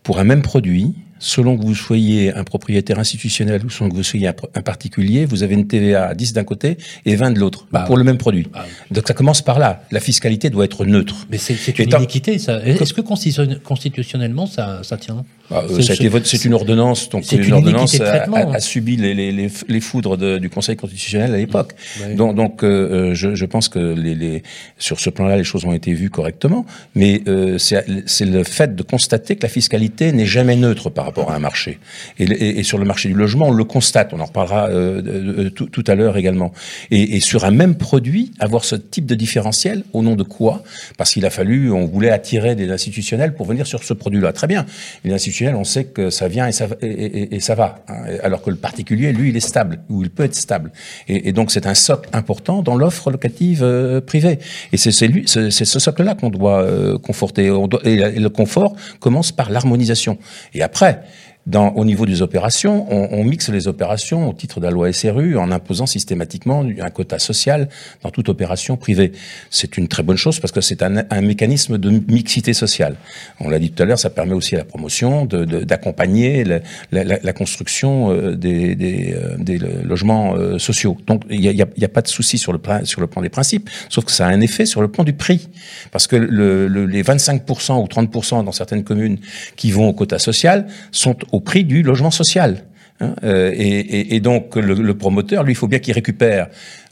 pour 0.03 0.19
un 0.19 0.23
même 0.23 0.41
produit, 0.41 0.95
selon 1.19 1.57
que 1.57 1.63
vous 1.63 1.75
soyez 1.75 2.33
un 2.33 2.43
propriétaire 2.43 2.99
institutionnel 2.99 3.65
ou 3.65 3.69
selon 3.69 3.89
que 3.89 3.95
vous 3.95 4.03
soyez 4.03 4.27
un, 4.27 4.61
particulier, 4.61 5.25
vous 5.25 5.43
avez 5.43 5.53
une 5.53 5.67
TVA 5.67 6.07
à 6.07 6.15
10 6.15 6.33
d'un 6.33 6.43
côté 6.43 6.77
et 7.05 7.15
20 7.15 7.31
de 7.31 7.39
l'autre 7.39 7.67
bah 7.71 7.83
pour 7.85 7.97
le 7.97 8.03
même 8.03 8.17
produit. 8.17 8.47
Bah 8.51 8.65
Donc 8.91 9.07
ça 9.07 9.13
commence 9.13 9.41
par 9.41 9.59
là. 9.59 9.83
La 9.91 9.99
fiscalité 9.99 10.49
doit 10.49 10.65
être 10.65 10.85
neutre. 10.85 11.27
Mais 11.29 11.37
c'est 11.37 11.79
une 11.79 11.91
iniquité, 11.91 12.39
ça. 12.39 12.61
Est-ce 12.65 12.93
que 12.93 13.01
constitutionnellement 13.01 14.47
ça, 14.47 14.81
ça 14.83 14.97
tient? 14.97 15.25
Bah, 15.49 15.65
euh, 15.67 16.21
c'est 16.23 16.45
une 16.45 16.53
ordonnance, 16.53 17.09
donc 17.09 17.31
une, 17.31 17.53
ordonnance 17.53 17.99
a, 17.99 18.25
a, 18.31 18.59
subi 18.59 18.97
les, 18.97 19.15
les, 19.15 19.31
les, 19.31 19.49
les 19.67 19.79
foudres 19.79 20.15
de, 20.15 20.37
du 20.37 20.47
Conseil 20.49 20.75
constitutionnel 20.75 21.33
à 21.33 21.37
l'époque. 21.37 21.73
Donc, 22.15 22.35
donc 22.35 22.63
euh, 22.63 23.15
je, 23.15 23.33
je, 23.33 23.45
pense 23.45 23.67
que 23.67 23.79
les, 23.79 24.43
sur 24.77 24.99
ce 24.99 25.09
plan-là, 25.09 25.37
les 25.37 25.43
choses 25.43 25.65
ont 25.65 25.73
été 25.73 25.93
vues 25.93 26.11
correctement, 26.11 26.67
mais 26.93 27.23
euh, 27.27 27.57
c'est 27.57 28.25
le 28.25 28.43
fait 28.43 28.75
de 28.75 28.83
constater 28.83 29.37
que 29.37 29.41
la 29.41 29.49
fiscalité 29.49 30.11
n'est 30.11 30.27
jamais 30.27 30.55
neutre 30.55 30.91
par 30.91 31.05
rapport 31.09 31.31
à 31.31 31.35
un 31.35 31.39
marché. 31.39 31.79
Et, 32.17 32.23
et, 32.23 32.59
et, 32.59 32.63
sur 32.63 32.77
le 32.77 32.85
marché 32.85 33.09
du 33.09 33.15
logement, 33.15 33.47
on 33.49 33.51
le 33.51 33.63
constate, 33.63 34.13
on 34.13 34.19
en 34.19 34.25
reparlera 34.25 34.69
euh, 34.69 35.49
tout, 35.49 35.67
tout, 35.67 35.83
à 35.87 35.95
l'heure 35.95 36.17
également. 36.17 36.51
Et, 36.91 37.17
et, 37.17 37.19
sur 37.19 37.45
un 37.45 37.51
même 37.51 37.75
produit, 37.75 38.31
avoir 38.39 38.63
ce 38.65 38.75
type 38.75 39.05
de 39.05 39.15
différentiel, 39.15 39.83
au 39.93 40.01
nom 40.01 40.15
de 40.15 40.23
quoi? 40.23 40.63
Parce 40.97 41.13
qu'il 41.13 41.25
a 41.25 41.29
fallu, 41.29 41.71
on 41.71 41.85
voulait 41.85 42.11
attirer 42.11 42.55
des 42.55 42.71
institutionnels 42.71 43.33
pour 43.33 43.45
venir 43.45 43.67
sur 43.67 43.83
ce 43.83 43.93
produit-là. 43.93 44.33
Très 44.33 44.47
bien. 44.47 44.65
Les 45.03 45.13
on 45.53 45.63
sait 45.63 45.85
que 45.85 46.09
ça 46.09 46.27
vient 46.27 46.47
et 46.47 46.51
ça, 46.51 46.67
et, 46.81 47.39
ça 47.39 47.55
va. 47.55 47.83
Hein. 47.87 48.17
alors 48.23 48.41
que 48.41 48.49
le 48.49 48.55
particulier, 48.55 49.11
lui, 49.11 49.29
il 49.29 49.37
est 49.37 49.41
stable, 49.41 49.79
ou 49.89 50.03
il 50.03 50.09
peut 50.09 50.23
être 50.23 50.35
stable. 50.35 50.71
Et, 51.07 51.31
donc, 51.31 51.51
c'est 51.51 51.67
un 51.67 51.75
socle 51.75 52.09
important 52.13 52.61
dans 52.61 52.75
l'offre 52.75 53.11
locative 53.11 53.63
euh, 53.63 54.01
privée. 54.01 54.39
Et 54.71 54.77
c'est 54.77 54.91
ce 54.91 55.79
socle-là 55.79 56.15
qu'on 56.15 56.29
doit 56.29 56.61
euh, 56.61 56.97
conforter. 56.97 57.51
et 57.83 58.19
le 58.19 58.29
confort 58.29 58.75
commence 58.99 59.31
par 59.31 59.49
l'harmonisation. 59.49 60.17
Et 60.53 60.61
après, 60.61 60.98
that. 61.01 61.28
Dans, 61.49 61.69
au 61.69 61.83
niveau 61.83 62.05
des 62.05 62.21
opérations, 62.21 62.85
on, 62.91 63.19
on, 63.19 63.23
mixe 63.23 63.49
les 63.49 63.67
opérations 63.67 64.29
au 64.29 64.33
titre 64.33 64.59
de 64.59 64.65
la 64.65 64.71
loi 64.71 64.93
SRU 64.93 65.35
en 65.35 65.51
imposant 65.51 65.87
systématiquement 65.87 66.63
un 66.79 66.89
quota 66.91 67.17
social 67.17 67.69
dans 68.03 68.11
toute 68.11 68.29
opération 68.29 68.77
privée. 68.77 69.13
C'est 69.49 69.77
une 69.77 69.87
très 69.87 70.03
bonne 70.03 70.17
chose 70.17 70.39
parce 70.39 70.51
que 70.51 70.61
c'est 70.61 70.83
un, 70.83 71.03
un, 71.09 71.21
mécanisme 71.21 71.79
de 71.79 71.89
mixité 71.89 72.53
sociale. 72.53 72.97
On 73.39 73.49
l'a 73.49 73.57
dit 73.57 73.71
tout 73.71 73.81
à 73.81 73.87
l'heure, 73.87 73.97
ça 73.97 74.11
permet 74.11 74.33
aussi 74.33 74.55
la 74.55 74.63
promotion 74.63 75.25
d'accompagner 75.25 76.43
la, 76.43 76.59
la, 76.91 77.03
la, 77.03 77.33
construction 77.33 78.11
euh, 78.11 78.35
des, 78.35 78.75
des, 78.75 79.13
euh, 79.15 79.35
des 79.39 79.57
logements 79.57 80.35
euh, 80.35 80.59
sociaux. 80.59 80.97
Donc 81.07 81.23
il 81.31 81.39
n'y 81.39 81.49
a, 81.49 81.65
y 81.75 81.85
a, 81.85 81.89
pas 81.89 82.01
de 82.01 82.07
souci 82.07 82.37
sur 82.37 82.53
le, 82.53 82.59
sur 82.83 83.01
le 83.01 83.07
plan 83.07 83.23
des 83.23 83.29
principes, 83.29 83.69
sauf 83.89 84.05
que 84.05 84.11
ça 84.11 84.27
a 84.27 84.29
un 84.29 84.41
effet 84.41 84.67
sur 84.67 84.81
le 84.81 84.87
plan 84.87 85.03
du 85.03 85.13
prix. 85.13 85.49
Parce 85.91 86.05
que 86.05 86.15
le, 86.15 86.67
le, 86.67 86.85
les 86.85 87.01
25% 87.01 87.81
ou 87.81 87.85
30% 87.85 88.45
dans 88.45 88.51
certaines 88.51 88.83
communes 88.83 89.17
qui 89.55 89.71
vont 89.71 89.89
au 89.89 89.93
quota 89.93 90.19
social 90.19 90.67
sont 90.91 91.15
au 91.31 91.38
prix 91.39 91.63
du 91.63 91.83
logement 91.83 92.11
social. 92.11 92.65
Hein, 93.01 93.15
euh, 93.23 93.51
et, 93.55 94.15
et, 94.15 94.19
donc 94.19 94.55
le, 94.55 94.93
promoteur, 94.93 95.43
lui, 95.43 95.53
il 95.53 95.55
faut 95.55 95.69
bien 95.69 95.79
qu'il 95.79 95.93
récupère 95.93 96.49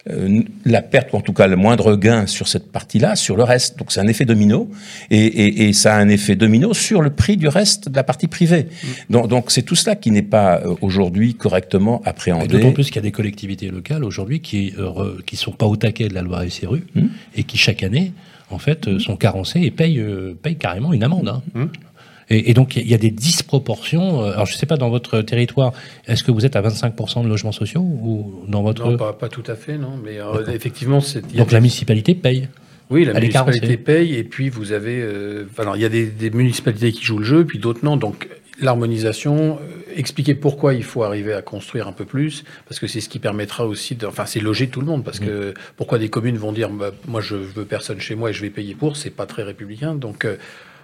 euh, 0.10 0.41
la 0.65 0.81
perte, 0.81 1.12
ou 1.12 1.17
en 1.17 1.21
tout 1.21 1.33
cas 1.33 1.47
le 1.47 1.55
moindre 1.55 1.95
gain 1.95 2.27
sur 2.27 2.47
cette 2.47 2.71
partie-là, 2.71 3.15
sur 3.15 3.36
le 3.36 3.43
reste. 3.43 3.77
Donc 3.77 3.91
c'est 3.91 3.99
un 3.99 4.07
effet 4.07 4.25
domino, 4.25 4.69
et, 5.10 5.67
et, 5.67 5.73
ça 5.73 5.95
a 5.95 5.99
un 5.99 6.07
effet 6.07 6.36
domino 6.36 6.73
sur 6.73 7.01
le 7.01 7.10
prix 7.10 7.36
du 7.36 7.47
reste 7.47 7.89
de 7.89 7.95
la 7.95 8.03
partie 8.03 8.27
privée. 8.27 8.67
Mm. 9.10 9.27
Donc, 9.27 9.51
c'est 9.51 9.63
tout 9.63 9.75
cela 9.75 9.95
qui 9.95 10.12
n'est 10.12 10.21
pas 10.21 10.62
euh, 10.62 10.75
aujourd'hui 10.81 11.33
correctement 11.33 12.01
appréhendé. 12.05 12.47
D'autant 12.47 12.71
plus 12.71 12.88
qu'il 12.88 12.97
y 12.97 12.99
a 12.99 13.01
des 13.01 13.12
collectivités 13.12 13.69
locales 13.69 14.03
aujourd'hui 14.03 14.39
qui 14.39 14.73
euh, 14.77 15.17
qui 15.25 15.36
sont 15.36 15.51
pas 15.51 15.65
au 15.65 15.75
taquet 15.75 16.07
de 16.07 16.13
la 16.13 16.21
loi 16.21 16.49
SRU 16.49 16.83
mm. 16.95 17.07
et 17.36 17.43
qui 17.43 17.57
chaque 17.57 17.83
année 17.83 18.13
en 18.49 18.60
fait 18.60 18.99
sont 18.99 19.17
carencées 19.17 19.62
et 19.62 19.71
payent, 19.71 20.01
payent 20.41 20.57
carrément 20.57 20.93
une 20.93 21.03
amende. 21.03 21.27
Hein. 21.27 21.41
Mm. 21.53 21.65
Et, 22.29 22.51
et 22.51 22.53
donc, 22.53 22.75
il 22.75 22.87
y 22.87 22.93
a 22.93 22.97
des 22.97 23.11
disproportions. 23.11 24.21
Euh, 24.21 24.33
alors, 24.33 24.45
je 24.45 24.53
ne 24.53 24.57
sais 24.57 24.65
pas, 24.65 24.77
dans 24.77 24.89
votre 24.89 25.21
territoire, 25.21 25.73
est-ce 26.07 26.23
que 26.23 26.31
vous 26.31 26.45
êtes 26.45 26.55
à 26.55 26.61
25% 26.61 27.23
de 27.23 27.29
logements 27.29 27.51
sociaux 27.51 27.81
ou 27.81 28.43
dans 28.47 28.63
votre... 28.63 28.89
Non, 28.89 28.97
pas, 28.97 29.13
pas 29.13 29.29
tout 29.29 29.43
à 29.47 29.55
fait, 29.55 29.77
non. 29.77 29.99
Mais 30.03 30.19
euh, 30.19 30.45
effectivement, 30.53 30.99
c'est... 30.99 31.25
Donc, 31.35 31.51
la 31.51 31.59
municipalité 31.59 32.15
paye 32.15 32.47
oui, 32.89 33.03
la 33.03 33.13
municipalité 33.13 33.75
paye, 33.75 34.15
et 34.15 34.23
puis 34.23 34.47
vous 34.47 34.71
avez... 34.71 35.01
Euh, 35.01 35.45
alors, 35.57 35.75
il 35.75 35.81
y 35.81 35.85
a 35.85 35.89
des, 35.89 36.05
des, 36.05 36.29
municipalités 36.29 36.93
qui 36.93 37.03
jouent 37.03 37.17
le 37.19 37.25
jeu, 37.25 37.45
puis 37.45 37.59
d'autres 37.59 37.83
non. 37.83 37.97
Donc, 37.97 38.29
l'harmonisation, 38.61 39.59
euh, 39.59 39.93
expliquer 39.93 40.35
pourquoi 40.35 40.73
il 40.73 40.83
faut 40.83 41.03
arriver 41.03 41.33
à 41.33 41.41
construire 41.41 41.89
un 41.89 41.91
peu 41.91 42.05
plus, 42.05 42.45
parce 42.65 42.79
que 42.79 42.87
c'est 42.87 43.01
ce 43.01 43.09
qui 43.09 43.19
permettra 43.19 43.67
aussi, 43.67 43.95
de, 43.95 44.05
enfin 44.05 44.25
c'est 44.25 44.39
loger 44.39 44.69
tout 44.69 44.79
le 44.79 44.85
monde, 44.85 45.03
parce 45.03 45.19
que 45.19 45.53
pourquoi 45.75 45.99
des 45.99 46.07
communes 46.07 46.37
vont 46.37 46.53
dire, 46.53 46.69
bah, 46.69 46.91
moi 47.07 47.19
je 47.19 47.35
veux 47.35 47.65
personne 47.65 47.99
chez 47.99 48.15
moi 48.15 48.29
et 48.29 48.33
je 48.33 48.41
vais 48.41 48.49
payer 48.49 48.73
pour, 48.73 48.95
c'est 48.95 49.09
pas 49.09 49.25
très 49.25 49.43
républicain. 49.43 49.93
Donc 49.93 50.25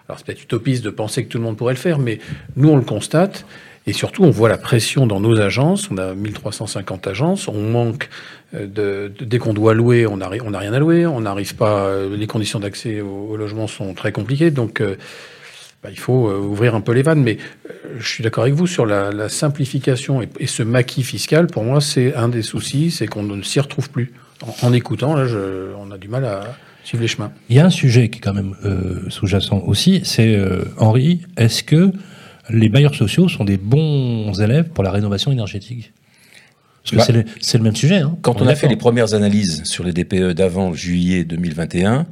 alors 0.07 0.19
c'est 0.19 0.25
peut-être 0.25 0.43
utopiste 0.43 0.83
de 0.83 0.89
penser 0.89 1.23
que 1.23 1.29
tout 1.29 1.37
le 1.37 1.43
monde 1.43 1.57
pourrait 1.57 1.73
le 1.73 1.79
faire, 1.79 1.99
mais 1.99 2.19
nous 2.55 2.69
on 2.69 2.75
le 2.75 2.83
constate. 2.83 3.45
Et 3.85 3.91
surtout, 3.91 4.23
on 4.23 4.29
voit 4.29 4.47
la 4.47 4.57
pression 4.57 5.07
dans 5.07 5.19
nos 5.19 5.39
agences. 5.39 5.91
On 5.91 5.97
a 5.97 6.13
1350 6.13 7.07
agences. 7.07 7.47
On 7.49 7.61
manque 7.61 8.09
euh, 8.53 8.65
de, 8.65 9.11
dès 9.25 9.39
qu'on 9.39 9.53
doit 9.53 9.73
louer, 9.73 10.07
on 10.07 10.17
n'a 10.17 10.29
rien 10.29 10.73
à 10.73 10.79
louer. 10.79 11.05
On 11.05 11.21
n'arrive 11.21 11.55
pas. 11.55 11.85
Euh, 11.85 12.15
les 12.15 12.27
conditions 12.27 12.59
d'accès 12.59 13.01
au, 13.01 13.35
logement 13.35 13.67
sont 13.67 13.93
très 13.93 14.13
compliquées. 14.13 14.51
Donc, 14.51 14.79
euh, 14.79 14.95
bah, 15.83 15.89
il 15.91 15.99
faut 15.99 16.29
ouvrir 16.29 16.75
un 16.75 16.81
peu 16.81 16.93
les 16.93 17.01
vannes. 17.01 17.23
Mais 17.23 17.37
je 17.97 18.07
suis 18.07 18.23
d'accord 18.23 18.43
avec 18.43 18.55
vous 18.55 18.67
sur 18.67 18.85
la, 18.85 19.27
simplification 19.27 20.21
et, 20.39 20.47
ce 20.47 20.63
maquis 20.63 21.03
fiscal. 21.03 21.47
Pour 21.47 21.63
moi, 21.65 21.81
c'est 21.81 22.15
un 22.15 22.29
des 22.29 22.41
soucis, 22.41 22.89
c'est 22.89 23.07
qu'on 23.07 23.23
ne 23.23 23.41
s'y 23.41 23.59
retrouve 23.59 23.89
plus. 23.89 24.13
En, 24.61 24.71
écoutant, 24.71 25.13
là, 25.15 25.25
on 25.77 25.91
a 25.91 25.97
du 25.97 26.07
mal 26.07 26.23
à 26.23 26.55
suivre 26.83 27.01
les 27.01 27.07
chemins. 27.07 27.31
Il 27.49 27.55
y 27.55 27.59
a 27.59 27.65
un 27.65 27.69
sujet 27.69 28.09
qui 28.09 28.19
est 28.19 28.21
quand 28.21 28.33
même 28.33 28.55
euh, 28.65 29.09
sous-jacent 29.09 29.61
aussi, 29.65 30.01
c'est 30.03 30.35
euh, 30.35 30.65
Henri, 30.77 31.21
est-ce 31.37 31.63
que 31.63 31.91
les 32.49 32.69
bailleurs 32.69 32.95
sociaux 32.95 33.29
sont 33.29 33.45
des 33.45 33.57
bons 33.57 34.33
élèves 34.41 34.69
pour 34.69 34.83
la 34.83 34.91
rénovation 34.91 35.31
énergétique? 35.31 35.93
Parce 36.83 36.91
que 36.91 36.95
bah, 36.97 37.23
c'est 37.39 37.57
le, 37.57 37.63
même 37.63 37.75
sujet. 37.75 37.99
Hein, 37.99 38.17
quand 38.21 38.41
on, 38.41 38.47
a 38.47 38.55
fait 38.55 38.67
les 38.67 38.75
premières 38.75 39.13
analyses 39.13 39.63
sur 39.63 39.85
les 39.85 39.93
DPE 39.93 40.31
d'avant 40.33 40.73
juillet 40.73 41.23
2021, 41.23 42.05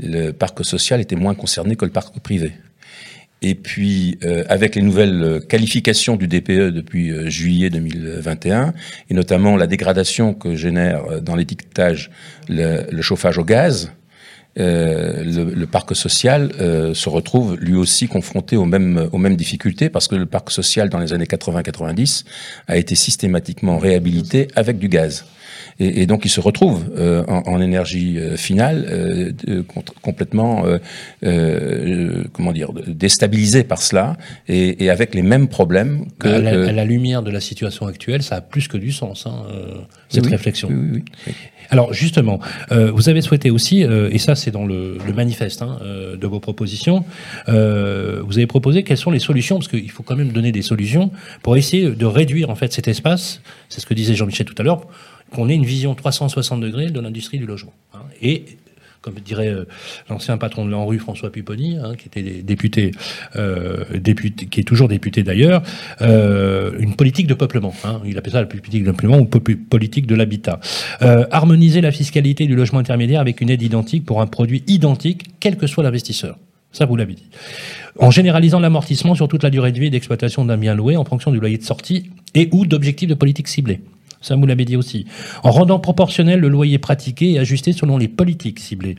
le 0.00 0.32
parc 0.32 0.64
social 0.64 1.00
était 1.00 1.14
moins 1.14 1.34
concerné 1.34 1.76
que 1.76 1.84
le 1.84 1.92
parc 1.92 2.18
privé. 2.18 2.52
Et 3.40 3.54
puis, 3.54 4.18
euh, 4.24 4.42
avec 4.48 4.74
les 4.74 4.82
nouvelles 4.82 5.40
qualifications 5.48 6.16
du 6.16 6.26
DPE 6.26 6.72
depuis 6.72 7.10
euh, 7.10 7.30
juillet 7.30 7.70
2021, 7.70 8.74
et 9.10 9.14
notamment 9.14 9.56
la 9.56 9.68
dégradation 9.68 10.34
que 10.34 10.56
génère 10.56 11.04
euh, 11.04 11.20
dans 11.20 11.36
l'étiquetage 11.36 12.10
le, 12.48 12.90
le, 12.90 13.02
chauffage 13.02 13.38
au 13.38 13.44
gaz, 13.44 13.92
euh, 14.58 15.22
le, 15.54 15.66
parc 15.66 15.94
social 15.94 16.50
euh, 16.60 16.92
se 16.92 17.08
retrouve 17.08 17.56
lui 17.56 17.76
aussi 17.76 18.08
confronté 18.08 18.56
aux 18.56 18.64
mêmes, 18.64 19.08
aux 19.12 19.18
mêmes 19.18 19.36
difficultés 19.36 19.88
parce 19.88 20.08
que 20.08 20.16
le 20.16 20.26
parc 20.26 20.50
social 20.50 20.88
dans 20.88 20.98
les 20.98 21.12
années 21.12 21.26
80-90 21.26 22.24
a 22.66 22.76
été 22.76 22.94
systématiquement 22.96 23.78
réhabilité 23.78 24.48
avec 24.56 24.78
du 24.78 24.88
gaz. 24.88 25.26
Et, 25.80 26.02
et 26.02 26.06
donc 26.06 26.24
ils 26.24 26.30
se 26.30 26.40
retrouvent 26.40 26.84
euh, 26.96 27.24
en, 27.28 27.42
en, 27.46 27.60
énergie 27.60 28.18
euh, 28.18 28.36
finale 28.36 28.86
euh, 28.88 29.62
complètement, 30.02 30.64
comment 32.32 32.52
dire, 32.52 32.72
déstabilisés 32.86 33.64
par 33.64 33.82
cela 33.82 34.16
et, 34.48 34.84
et, 34.84 34.90
avec 34.90 35.14
les 35.14 35.22
mêmes 35.22 35.48
problèmes 35.48 36.06
que... 36.18 36.28
À 36.28 36.38
la, 36.38 36.68
à 36.68 36.72
la, 36.72 36.84
lumière 36.84 37.22
de 37.22 37.30
la 37.30 37.40
situation 37.40 37.86
actuelle, 37.86 38.22
ça 38.22 38.36
a 38.36 38.40
plus 38.40 38.68
que 38.68 38.76
du 38.76 38.92
sens, 38.92 39.26
hein, 39.26 39.44
cette 40.08 40.26
oui, 40.26 40.30
réflexion. 40.32 40.68
Oui, 40.70 41.02
oui, 41.26 41.34
alors 41.70 41.92
justement, 41.92 42.40
euh, 42.72 42.90
vous 42.90 43.08
avez 43.08 43.20
souhaité 43.20 43.50
aussi, 43.50 43.84
euh, 43.84 44.08
et 44.10 44.18
ça 44.18 44.34
c'est 44.34 44.50
dans 44.50 44.64
le, 44.64 44.96
le 45.06 45.12
manifeste 45.12 45.60
hein, 45.60 45.78
euh, 45.82 46.16
de 46.16 46.26
vos 46.26 46.40
propositions, 46.40 47.04
vous 47.46 48.38
avez 48.38 48.46
proposé 48.46 48.82
quelles 48.82 48.98
sont 48.98 49.10
les 49.10 49.18
solutions, 49.18 49.56
parce 49.56 49.68
qu'il 49.68 49.90
faut 49.90 50.02
quand 50.02 50.16
même 50.16 50.32
donner 50.32 50.52
des 50.52 50.62
solutions 50.62 51.10
pour 51.42 51.56
essayer 51.56 51.90
de 51.90 52.06
réduire 52.06 52.50
en 52.50 52.54
fait 52.54 52.72
cet 52.72 52.88
espace, 52.88 53.40
c'est 53.68 53.80
ce 53.80 53.86
que 53.86 53.94
disait 53.94 54.14
Jean-Michel 54.14 54.46
tout 54.46 54.54
à 54.58 54.62
l'heure, 54.62 54.86
qu'on 55.30 55.48
ait 55.48 55.54
une 55.54 55.64
vision 55.64 55.94
360 55.94 56.60
degrés 56.60 56.90
de 56.90 57.00
l'industrie 57.00 57.38
du 57.38 57.46
logement. 57.46 57.74
Hein, 57.94 58.00
et 58.22 58.44
comme 59.00 59.14
dirait 59.24 59.48
euh, 59.48 59.64
l'ancien 60.10 60.36
patron 60.38 60.64
de 60.64 60.70
l'ANRU, 60.70 60.98
François 60.98 61.30
Pupponi, 61.30 61.76
hein, 61.76 61.94
qui 61.96 62.08
était 62.08 62.42
député, 62.42 62.92
euh, 63.36 63.84
député, 63.94 64.46
qui 64.46 64.60
est 64.60 64.64
toujours 64.64 64.88
député 64.88 65.22
d'ailleurs, 65.22 65.62
euh, 66.00 66.72
une 66.78 66.94
politique 66.94 67.26
de 67.26 67.34
peuplement. 67.34 67.74
Hein, 67.84 68.00
il 68.04 68.18
appelle 68.18 68.32
ça 68.32 68.40
la 68.40 68.46
politique 68.46 68.84
de 68.84 68.90
peuplement 68.90 69.18
ou 69.18 69.24
politique 69.24 70.06
de 70.06 70.14
l'habitat. 70.14 70.60
Harmoniser 71.00 71.80
la 71.80 71.92
fiscalité 71.92 72.46
du 72.46 72.56
logement 72.56 72.78
intermédiaire 72.78 73.20
avec 73.20 73.40
une 73.40 73.50
aide 73.50 73.62
identique 73.62 74.04
pour 74.04 74.20
un 74.20 74.26
produit 74.26 74.64
identique, 74.66 75.24
quel 75.40 75.56
que 75.56 75.66
soit 75.66 75.84
l'investisseur. 75.84 76.36
Ça, 76.72 76.84
vous 76.84 76.96
l'avez 76.96 77.14
dit. 77.14 77.26
En 77.98 78.10
généralisant 78.10 78.60
l'amortissement 78.60 79.14
sur 79.14 79.28
toute 79.28 79.42
la 79.42 79.50
durée 79.50 79.72
de 79.72 79.80
vie 79.80 79.90
d'exploitation 79.90 80.44
d'un 80.44 80.58
bien 80.58 80.74
loué 80.74 80.96
en 80.96 81.04
fonction 81.04 81.32
du 81.32 81.40
loyer 81.40 81.56
de 81.56 81.64
sortie 81.64 82.10
et 82.34 82.48
ou 82.52 82.66
d'objectifs 82.66 83.08
de 83.08 83.14
politique 83.14 83.48
ciblée. 83.48 83.80
Ça, 84.20 84.34
vous 84.34 84.46
l'avez 84.46 84.64
dit 84.64 84.76
aussi. 84.76 85.06
En 85.44 85.50
rendant 85.50 85.78
proportionnel 85.78 86.40
le 86.40 86.48
loyer 86.48 86.78
pratiqué 86.78 87.32
et 87.32 87.38
ajusté 87.38 87.72
selon 87.72 87.98
les 87.98 88.08
politiques 88.08 88.58
ciblées. 88.58 88.96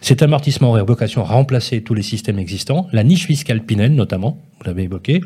Cet 0.00 0.22
amortissement 0.22 0.70
aurait 0.70 0.82
vocation 0.82 1.22
à 1.22 1.26
remplacer 1.26 1.82
tous 1.82 1.94
les 1.94 2.02
systèmes 2.02 2.38
existants, 2.38 2.86
la 2.92 3.04
niche 3.04 3.26
fiscale 3.26 3.62
Pinel 3.62 3.94
notamment, 3.94 4.38
vous 4.58 4.64
l'avez 4.64 4.84
évoqué, 4.84 5.20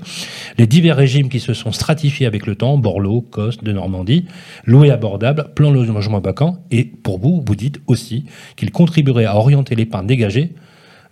les 0.59 0.67
divers 0.67 0.97
régimes 0.97 1.29
qui 1.29 1.41
se 1.41 1.55
sont 1.55 1.71
stratifiés 1.71 2.27
avec 2.27 2.47
le 2.47 2.57
temps, 2.57 2.77
Borloo, 2.77 3.21
Coste, 3.21 3.63
de 3.63 3.73
Normandie, 3.73 4.25
loué 4.65 4.91
abordable, 4.91 5.51
plan 5.55 5.71
logement 5.71 6.21
vacant, 6.21 6.59
et 6.71 6.85
pour 6.85 7.19
vous, 7.19 7.45
vous 7.47 7.55
dites 7.55 7.81
aussi 7.87 8.25
qu'il 8.57 8.73
contribuerait 8.73 9.27
à 9.27 9.37
orienter 9.37 9.75
l'épargne 9.75 10.07
dégagée 10.07 10.55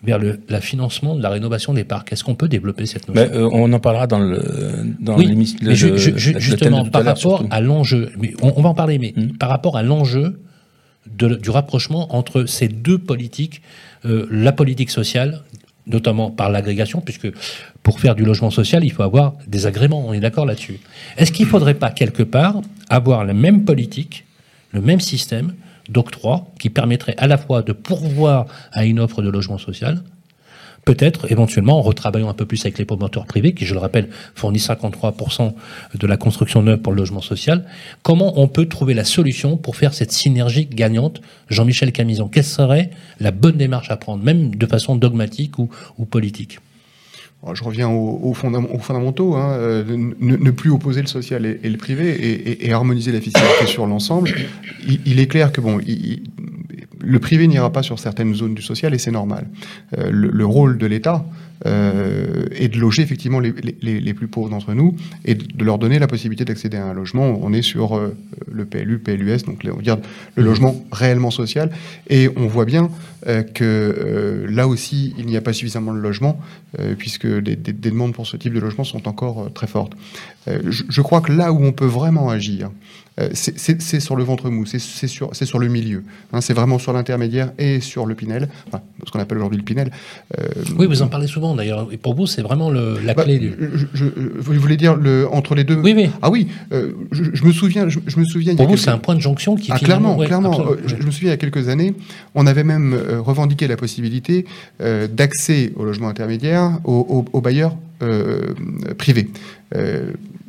vers 0.05 0.19
le 0.19 0.41
la 0.49 0.61
financement 0.61 1.15
de 1.15 1.23
la 1.23 1.31
rénovation 1.31 1.75
des 1.75 1.85
parcs. 1.85 2.13
Est-ce 2.13 2.25
qu'on 2.25 2.35
peut 2.35 2.49
développer 2.49 2.87
cette 2.87 3.09
notion? 3.09 3.29
Mais, 3.31 3.37
euh, 3.37 3.49
On 3.53 3.73
en 3.73 3.81
parlera 3.81 4.07
dans 4.07 4.19
le 4.19 4.41
dans 5.01 5.17
oui, 5.17 5.35
mais 5.63 5.75
justement 5.75 6.85
par 6.85 7.05
rapport 7.05 7.45
à 7.51 7.61
l'enjeu. 7.61 8.13
On, 8.43 8.53
on, 8.57 8.63
va 8.63 8.69
en 8.71 8.75
parler, 8.75 8.99
mais 8.99 9.13
mmh. 9.17 9.39
par 9.39 9.49
rapport 9.49 9.77
à 9.77 9.83
l'enjeu 9.83 10.41
du 11.07 11.51
rapprochement 11.51 12.15
entre 12.17 12.45
ces 12.47 12.69
deux 12.69 12.99
politiques, 12.99 13.61
euh, 14.07 14.27
la 14.31 14.53
politique 14.53 14.91
sociale 14.91 15.43
notamment 15.87 16.31
par 16.31 16.51
l'agrégation, 16.51 17.01
puisque 17.01 17.29
pour 17.83 18.01
faire 18.01 18.15
du 18.15 18.25
logement 18.25 18.51
social, 18.51 18.85
il 18.85 18.91
faut 18.91 19.03
avoir 19.03 19.35
des 19.47 19.67
agréments, 19.67 20.07
on 20.07 20.13
est 20.13 20.21
d'accord 20.21 20.47
là-dessus. 20.47 20.81
Est-ce 21.17 21.33
qu'il 21.33 21.45
ne 21.45 21.51
faudrait 21.51 21.75
pas, 21.75 21.91
quelque 21.91 22.23
part, 22.23 22.61
avoir 22.89 23.25
la 23.25 23.35
même 23.35 23.65
politique, 23.65 24.25
le 24.73 24.81
même 24.81 25.01
système, 25.01 25.55
d'octroi 25.89 26.47
qui 26.59 26.71
permettrait 26.71 27.15
à 27.19 27.27
la 27.27 27.39
fois 27.39 27.63
de 27.63 27.73
pourvoir 27.73 28.47
à 28.73 28.85
une 28.85 29.01
offre 29.01 29.23
de 29.23 29.29
logement 29.29 29.59
social, 29.59 30.03
peut-être 30.85 31.31
éventuellement 31.31 31.79
en 31.79 31.83
retravaillant 31.83 32.29
un 32.29 32.35
peu 32.35 32.47
plus 32.47 32.61
avec 32.65 32.79
les 32.79 32.85
promoteurs 32.85 33.27
privés, 33.27 33.55
qui, 33.55 33.65
je 33.65 33.75
le 33.75 33.81
rappelle, 33.81 34.09
fournissent 34.35 34.69
53% 34.69 35.53
de 35.95 36.07
la 36.07 36.17
construction 36.17 36.63
neuve 36.63 36.79
pour 36.79 36.93
le 36.93 36.99
logement 36.99 37.21
social, 37.21 37.65
comment 38.03 38.39
on 38.41 38.49
peut 38.49 38.67
trouver 38.67 38.95
la 38.95 39.05
solution 39.05 39.57
pour 39.57 39.77
faire 39.77 39.95
cette 39.95 40.13
synergie 40.13 40.67
gagnante? 40.67 41.21
Jean-Michel 41.49 41.93
Camison, 41.93 42.29
quelle 42.29 42.45
serait 42.45 42.91
la 43.21 43.31
bonne 43.31 43.57
démarche 43.57 43.91
à 43.91 43.97
prendre, 43.97 44.23
même 44.23 44.55
de 44.55 44.67
façon 44.67 44.97
dogmatique 44.97 45.59
ou, 45.59 45.71
ou 45.99 46.05
politique? 46.05 46.59
Je 47.53 47.63
reviens 47.63 47.89
aux, 47.89 48.21
aux, 48.23 48.33
fondamentaux, 48.33 49.35
hein, 49.35 49.53
euh, 49.53 49.85
ne, 50.19 50.51
plus 50.51 50.71
opposer 50.71 51.03
le 51.03 51.07
social 51.07 51.45
et, 51.45 51.69
le 51.69 51.77
privé 51.77 52.65
et, 52.67 52.73
harmoniser 52.73 53.13
la 53.13 53.21
fiscalité 53.21 53.67
sur 53.67 53.87
l'ensemble. 53.87 54.31
Il, 54.87 55.21
est 55.21 55.27
clair 55.27 55.53
que 55.53 55.61
bon, 55.61 55.79
le 57.01 57.19
privé 57.19 57.47
n'ira 57.47 57.71
pas 57.71 57.83
sur 57.83 57.99
certaines 57.99 58.35
zones 58.35 58.55
du 58.55 58.63
social 58.63 58.95
et 58.95 58.99
c'est 58.99 59.11
normal. 59.11 59.47
Euh, 59.99 60.09
le, 60.11 60.47
rôle 60.47 60.79
de 60.79 60.87
l'État 60.87 61.25
euh, 61.67 62.47
est 62.51 62.69
de 62.69 62.79
loger 62.79 63.03
effectivement 63.03 63.39
les, 63.39 63.55
les, 63.81 64.01
les 64.01 64.15
plus 64.15 64.27
pauvres 64.27 64.51
d'entre 64.51 64.75
nous 64.75 64.97
et 65.25 65.35
de 65.35 65.65
leur 65.65 65.79
donner 65.79 65.99
la 65.99 66.07
possibilité 66.09 66.45
d'accéder 66.45 66.77
à 66.77 66.85
un 66.85 66.93
logement. 66.93 67.39
On 67.41 67.53
est 67.53 67.63
sur 67.63 67.97
euh, 67.97 68.15
le 68.51 68.65
PLU, 68.65 68.99
PLUS, 68.99 69.45
donc 69.47 69.65
on 69.65 69.77
regarde 69.77 70.03
le 70.35 70.43
logement 70.43 70.75
réellement 70.93 71.31
social 71.31 71.71
et 72.11 72.29
on 72.37 72.47
voit 72.49 72.65
bien 72.65 72.91
euh, 73.29 73.43
que 73.43 74.47
là 74.51 74.67
aussi 74.67 75.15
il 75.17 75.27
n'y 75.27 75.37
a 75.37 75.41
pas 75.41 75.53
suffisamment 75.53 75.95
de 75.95 76.01
logements 76.01 76.41
puisque 76.99 77.29
des, 77.29 77.55
des, 77.55 77.73
des, 77.73 77.91
demandes 77.91 78.15
pour 78.15 78.27
ce 78.27 78.37
type 78.37 78.53
de 78.53 78.59
logement 78.59 78.83
sont 78.83 79.07
encore 79.07 79.49
très 79.55 79.69
fortes. 79.69 79.93
Je, 80.49 80.83
je, 80.89 81.03
crois 81.03 81.21
que 81.21 81.31
là 81.31 81.53
où 81.53 81.65
on 81.65 81.71
peut 81.71 81.87
vraiment 81.87 82.31
agir, 82.31 82.71
c'est 83.33 84.01
sur 84.01 84.17
le 84.17 84.25
ventre 84.25 84.51
mou, 84.51 84.67
c'est 84.67 84.81
sur, 84.81 85.35
sur 85.35 85.59
le 85.61 85.69
milieu. 85.69 86.03
Hein, 86.33 86.41
c'est 86.41 86.53
vraiment 86.53 86.81
sur 86.81 86.93
l'intermédiaire 86.93 87.53
et 87.59 87.79
sur 87.79 88.07
le 88.07 88.17
Pinel, 88.17 88.49
enfin, 88.67 88.83
ce 89.07 89.13
qu'on 89.13 89.21
appelle 89.21 89.39
aujourd'hui 89.39 89.59
le 89.59 89.65
Pinel. 89.65 89.93
Oui, 90.77 90.89
vous 90.89 91.01
en 91.01 91.07
parlez 91.07 91.29
souvent 91.29 91.44
d'ailleurs. 91.53 91.89
Et 91.93 91.99
pour 91.99 92.15
vous, 92.15 92.27
c'est 92.27 92.41
vraiment 92.41 92.71
le, 92.71 92.99
la 93.05 93.13
bah, 93.13 93.25
clé. 93.25 93.39
Du... 93.39 93.55
Je, 93.75 93.87
je, 93.93 94.05
vous 94.39 94.55
voulez 94.55 94.77
dire 94.77 94.97
le, 94.97 95.29
entre 95.31 95.55
les 95.55 95.65
deux 95.65 95.77
Oui, 95.77 95.93
oui. 95.95 96.09
Ah 96.23 96.31
oui, 96.31 96.49
euh, 96.73 96.93
je, 97.13 97.45
me 97.45 97.53
souviens. 97.53 97.89
Je, 97.89 97.99
me 98.19 98.25
souviens. 98.25 98.55
Pour 98.55 98.65
vous, 98.67 98.73
quelques... 98.73 98.85
c'est 98.85 98.91
un 98.91 98.99
point 98.99 99.15
de 99.15 99.21
jonction 99.21 99.57
qui. 99.57 99.71
Ah, 99.71 99.79
clairement, 99.79 100.17
ouais, 100.17 100.27
clairement. 100.27 100.59
Euh, 100.61 100.77
je, 100.87 100.95
me 101.05 101.11
souviens 101.11 101.29
il 101.29 101.33
y 101.33 101.35
a 101.35 101.37
quelques 101.37 101.69
années, 101.69 101.95
on 102.35 102.47
avait 102.47 102.65
même 102.65 102.95
euh, 102.95 103.21
revendiqué 103.21 103.69
la 103.69 103.77
possibilité 103.77 104.47
d'accès 104.81 105.73
au 105.77 105.85
logement 105.85 106.09
intermédiaire 106.09 106.79
aux, 106.85 107.07
aux, 107.09 107.25
aux 107.37 107.41
bailleurs 107.41 107.77
privés 108.99 109.29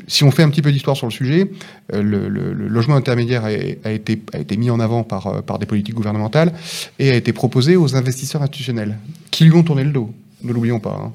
si 0.08 0.24
on 0.24 0.32
fait 0.32 0.44
un 0.44 0.50
petit 0.50 0.62
peu 0.62 0.72
d'histoire 0.72 0.96
sur 0.96 1.08
le 1.08 1.12
sujet, 1.12 1.50
euh, 1.94 2.02
le, 2.02 2.28
le, 2.28 2.54
le, 2.54 2.68
logement 2.68 2.96
intermédiaire 2.96 3.46
a, 3.46 3.48
a, 3.48 3.92
été, 3.92 4.22
a 4.34 4.40
été 4.40 4.58
mis 4.58 4.70
en 4.70 4.80
avant 4.80 5.04
par, 5.04 5.44
par 5.44 5.60
des 5.60 5.66
politiques 5.66 5.96
gouvernementales 5.96 6.54
et 7.00 7.12
a 7.12 7.16
été 7.16 7.34
proposé 7.34 7.76
aux 7.76 7.96
investisseurs 7.96 8.42
institutionnels, 8.42 8.98
qui 9.32 9.46
lui 9.46 9.54
ont 9.54 9.64
tourné 9.64 9.84
le 9.84 9.92
dos, 9.92 10.12
ne 10.46 10.54
l'oublions 10.54 10.80
pas. 10.80 10.96
Hein. 10.96 11.14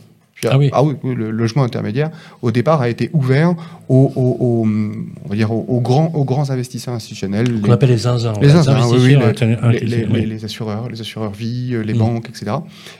Ah 0.49 0.59
oui. 0.59 0.71
ah 0.73 0.83
oui, 0.83 0.95
le 1.05 1.31
logement 1.31 1.63
intermédiaire, 1.65 2.11
au 2.43 2.51
départ, 2.51 2.81
a 2.81 2.89
été 2.89 3.11
ouvert 3.13 3.55
aux, 3.89 4.13
aux, 4.15 4.37
aux 4.41 4.67
on 4.67 5.29
va 5.29 5.37
dire 5.37 5.53
aux, 5.53 5.81
grands, 5.81 6.13
aux 6.15 6.25
grands 6.25 6.51
investisseurs 6.51 6.95
institutionnels. 6.95 7.61
Qu'on 7.61 7.73
appelle 7.73 7.91
les 7.91 7.99
zinzins. 7.99 8.33
Les 8.41 8.49
zinzins, 8.49 8.81
oui, 8.91 9.17
oui, 9.17 9.19
les, 9.73 9.81
les, 9.81 10.07
les, 10.07 10.27
les, 10.27 10.45
assureurs, 10.45 10.89
les 10.89 11.01
assureurs 11.01 11.33
vie, 11.33 11.75
les 11.85 11.95
mmh. 11.95 11.99
banques, 11.99 12.29
etc. 12.29 12.57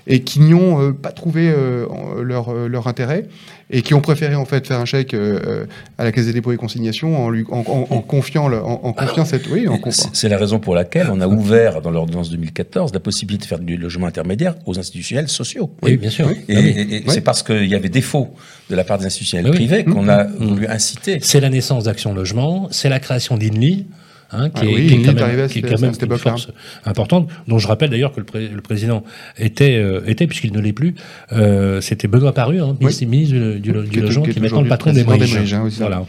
Et 0.07 0.23
qui 0.23 0.41
n'y 0.41 0.55
ont 0.55 0.81
euh, 0.81 0.93
pas 0.93 1.13
trouvé 1.13 1.51
euh, 1.51 1.87
leur, 2.23 2.53
leur 2.53 2.87
intérêt 2.87 3.27
et 3.71 3.83
qui 3.83 3.95
ont 3.95 4.01
préféré 4.01 4.35
en 4.35 4.45
fait 4.45 4.67
faire 4.67 4.81
un 4.81 4.85
chèque 4.85 5.15
euh, 5.15 5.67
à 5.97 6.05
la 6.05 6.13
Caisse 6.13 6.27
des 6.27 6.33
dépôts 6.33 6.53
et 6.53 6.57
consignations 6.57 7.25
en, 7.25 7.31
lui, 7.31 7.45
en, 7.51 7.61
en, 7.61 7.87
en 7.95 8.01
confiant, 8.03 8.49
le, 8.49 8.59
en, 8.63 8.81
en 8.83 8.93
confiant 8.93 9.25
cette. 9.25 9.49
Oui, 9.49 9.67
c'est 10.13 10.29
la 10.29 10.39
raison 10.39 10.59
pour 10.59 10.75
laquelle 10.75 11.09
on 11.11 11.21
a 11.21 11.29
ouvert 11.29 11.81
dans 11.81 11.91
l'ordonnance 11.91 12.31
2014 12.31 12.93
la 12.93 13.01
possibilité 13.01 13.45
de 13.45 13.49
faire 13.49 13.59
du 13.61 13.77
logement 13.77 14.07
intermédiaire 14.07 14.57
aux 14.67 14.79
institutionnels 14.79 15.29
sociaux. 15.29 15.71
Oui, 15.83 15.97
bien 15.97 16.11
sûr. 16.11 16.29
Et, 16.31 16.37
ah 16.57 16.61
oui. 16.61 16.75
et, 16.77 16.97
et 16.97 16.99
oui. 16.99 17.05
c'est 17.09 17.21
parce 17.31 17.45
qu'il 17.45 17.67
y 17.67 17.77
avait 17.77 17.89
défaut 17.89 18.35
de 18.71 18.75
la 18.75 18.83
part 18.83 18.99
des 18.99 19.07
institutionnels 19.07 19.53
oui. 19.53 19.57
privés 19.57 19.85
qu'on 19.85 20.09
a 20.09 20.25
mmh. 20.25 20.37
voulu 20.39 20.67
inciter. 20.67 21.19
C'est 21.23 21.39
la 21.39 21.49
naissance 21.49 21.85
d'Action 21.85 22.13
Logement, 22.13 22.67
c'est 22.73 22.89
la 22.89 22.99
création 22.99 23.37
d'INLI. 23.37 23.87
Hein, 24.33 24.49
qui, 24.51 24.63
ah 24.63 24.65
est, 24.65 24.75
oui, 24.75 24.87
qui, 24.87 24.95
est, 24.95 25.03
quand 25.03 25.27
même, 25.27 25.49
qui 25.49 25.59
est 25.59 25.63
quand 25.63 25.81
même 25.81 25.93
une 26.01 26.19
force 26.19 26.49
importante, 26.85 27.29
dont 27.49 27.59
je 27.59 27.67
rappelle 27.67 27.91
d'ailleurs 27.91 28.13
que 28.13 28.21
le, 28.21 28.27
pré 28.27 28.47
le, 28.47 28.61
président 28.61 29.03
était, 29.37 29.75
euh, 29.75 30.03
était 30.07 30.29
puisqu'il 30.29 30.53
ne 30.53 30.61
l'est 30.61 30.73
plus, 30.73 30.95
euh, 31.33 31.81
c'était 31.81 32.07
Benoît 32.07 32.33
Paru, 32.33 32.61
hein, 32.61 32.77
oui. 32.81 32.97
ministre 33.07 33.35
du, 33.35 33.59
du, 33.59 33.73
du, 33.73 33.89
du 33.89 34.01
Logement, 34.01 34.23
qui 34.23 34.31
est 34.31 34.41
maintenant 34.41 34.63
le 34.63 34.69
patron 34.69 34.93
des 34.93 35.03
Briges. 35.03 35.37
Voilà. 35.79 36.05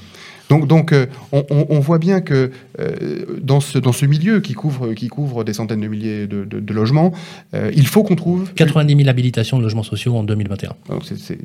Donc, 0.52 0.68
donc 0.68 0.92
euh, 0.92 1.06
on, 1.32 1.46
on, 1.50 1.80
voit 1.80 1.98
bien 1.98 2.20
que 2.20 2.52
euh, 2.78 3.38
dans, 3.42 3.62
ce, 3.62 3.78
dans 3.78 3.94
ce 3.94 4.06
milieu 4.06 4.42
qui 4.42 4.52
couvre, 4.52 4.94
qui 4.94 5.08
couvre 5.08 5.46
des 5.46 5.54
centaines 5.54 5.80
de 5.80 5.88
milliers 5.88 6.28
de, 6.28 6.44
de, 6.44 6.60
de 6.60 6.74
logements, 6.74 7.14
euh, 7.54 7.72
il 7.74 7.88
faut 7.88 8.04
qu'on 8.04 8.18
trouve... 8.18 8.52
90 8.54 8.98
000 8.98 9.08
habilitations 9.08 9.58
de 9.60 9.64
logements 9.64 9.84
sociaux 9.84 10.14
en 10.18 10.24
2021. 10.24 10.74
C'est 11.06 11.38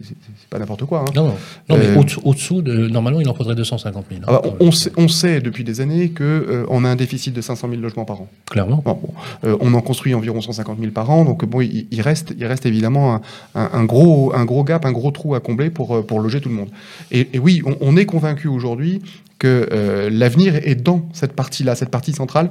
pas 0.50 0.58
n'importe 0.58 0.86
quoi. 0.86 1.02
Hein. 1.02 1.12
Non, 1.14 1.28
non. 1.28 1.34
non 1.68 1.76
mais 1.78 1.96
au-dessous, 2.24 2.62
de, 2.62 2.88
normalement, 2.88 3.20
il 3.20 3.28
en 3.28 3.34
faudrait 3.34 3.54
250 3.54 4.06
000. 4.10 4.22
Hein. 4.26 4.40
On, 4.58 4.72
sait, 4.72 4.90
on, 4.96 5.06
sait, 5.06 5.40
depuis 5.40 5.62
des 5.62 5.80
années 5.80 6.10
qu'on 6.10 6.64
on 6.68 6.84
a 6.84 6.88
un 6.88 6.96
déficit 6.96 7.32
de 7.32 7.40
500 7.40 7.68
000 7.70 7.80
logements 7.80 8.06
par 8.06 8.22
an. 8.22 8.28
Clairement. 8.50 8.82
Bon, 8.84 8.98
bon, 9.00 9.58
on 9.60 9.72
en 9.74 9.82
construit 9.82 10.14
environ 10.14 10.40
150 10.40 10.80
000 10.80 10.90
par 10.90 11.08
an, 11.10 11.24
donc 11.24 11.44
bon, 11.44 11.60
il, 11.60 11.86
il 11.92 12.00
reste, 12.00 12.34
il 12.36 12.44
reste 12.44 12.66
évidemment 12.66 13.14
un, 13.14 13.20
un, 13.54 13.70
un, 13.72 13.84
gros, 13.84 14.34
un 14.34 14.44
gros 14.44 14.64
gap, 14.64 14.84
un 14.84 14.92
gros 14.92 15.12
trou 15.12 15.36
à 15.36 15.40
combler 15.40 15.70
pour, 15.70 16.04
pour 16.04 16.18
loger 16.18 16.40
tout 16.40 16.48
le 16.48 16.56
monde. 16.56 16.70
Et, 17.12 17.28
et 17.34 17.38
oui, 17.38 17.62
on, 17.64 17.76
on 17.80 17.96
est 17.96 18.06
convaincu 18.06 18.48
aujourd'hui 18.48 18.95
que 19.38 19.68
euh, 19.72 20.10
l'avenir 20.10 20.56
est 20.56 20.76
dans 20.76 21.08
cette 21.12 21.32
partie-là, 21.32 21.74
cette 21.74 21.90
partie 21.90 22.12
centrale, 22.12 22.50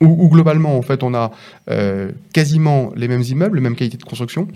où, 0.00 0.28
globalement, 0.28 0.76
en 0.76 0.82
fait, 0.82 1.04
on 1.04 1.14
a 1.14 1.30
euh, 1.70 2.10
quasiment 2.32 2.92
les 2.96 3.06
mêmes 3.06 3.22
immeubles, 3.22 3.56
les 3.56 3.62
mêmes 3.62 3.76
qualités 3.76 3.98
de 3.98 4.02
construction, 4.02 4.48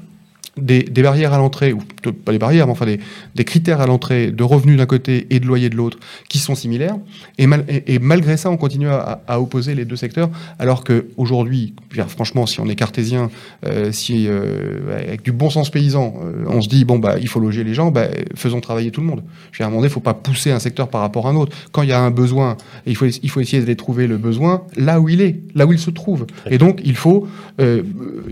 des, 0.56 0.82
des 0.82 1.02
barrières 1.02 1.32
à 1.32 1.38
l'entrée, 1.38 1.72
ou 1.72 1.80
pas 2.24 2.32
des 2.32 2.38
barrières, 2.38 2.66
mais 2.66 2.72
enfin 2.72 2.86
des, 2.86 2.98
des 3.34 3.44
critères 3.44 3.80
à 3.80 3.86
l'entrée 3.86 4.30
de 4.32 4.42
revenus 4.42 4.78
d'un 4.78 4.86
côté 4.86 5.26
et 5.30 5.38
de 5.40 5.46
loyer 5.46 5.68
de 5.68 5.76
l'autre 5.76 5.98
qui 6.28 6.38
sont 6.38 6.54
similaires. 6.54 6.96
Et, 7.38 7.46
mal- 7.46 7.64
et- 7.68 7.94
et 7.94 7.98
malgré 7.98 8.36
ça, 8.36 8.50
on 8.50 8.56
continue 8.56 8.88
à, 8.88 9.22
à 9.28 9.40
opposer 9.40 9.74
les 9.74 9.84
deux 9.84 9.96
secteurs, 9.96 10.30
alors 10.58 10.82
qu'aujourd'hui, 10.84 11.74
franchement, 12.08 12.46
si 12.46 12.60
on 12.60 12.66
est 12.68 12.74
cartésien, 12.74 13.30
euh, 13.66 13.92
si 13.92 14.26
euh, 14.28 14.98
avec 15.08 15.22
du 15.22 15.32
bon 15.32 15.50
sens 15.50 15.70
paysan, 15.70 16.14
euh, 16.24 16.44
on 16.46 16.60
se 16.62 16.68
dit 16.68 16.84
bon 16.84 16.98
bah 16.98 17.16
il 17.20 17.28
faut 17.28 17.40
loger 17.40 17.64
les 17.64 17.74
gens, 17.74 17.90
bah, 17.90 18.06
faisons 18.34 18.60
travailler 18.60 18.90
tout 18.90 19.00
le 19.00 19.06
monde. 19.06 19.22
Je 19.52 19.58
veux 19.58 19.58
dire, 19.58 19.66
à 19.66 19.68
un 19.68 19.70
moment 19.70 19.80
donné, 19.82 19.90
il 19.90 19.94
faut 19.94 20.00
pas 20.00 20.14
pousser 20.14 20.50
un 20.52 20.58
secteur 20.58 20.88
par 20.88 21.00
rapport 21.02 21.26
à 21.26 21.30
un 21.30 21.36
autre. 21.36 21.54
Quand 21.72 21.82
il 21.82 21.88
y 21.90 21.92
a 21.92 22.00
un 22.00 22.10
besoin, 22.10 22.56
il 22.86 22.96
faut 22.96 23.06
il 23.06 23.30
faut 23.30 23.40
essayer 23.40 23.60
d'aller 23.60 23.76
trouver 23.76 24.06
le 24.06 24.16
besoin 24.16 24.62
là 24.76 25.00
où 25.00 25.08
il 25.08 25.20
est, 25.20 25.40
là 25.54 25.66
où 25.66 25.72
il 25.72 25.78
se 25.78 25.90
trouve. 25.90 26.26
Et 26.50 26.58
donc 26.58 26.80
il 26.84 26.96
faut 26.96 27.26
euh, 27.60 27.82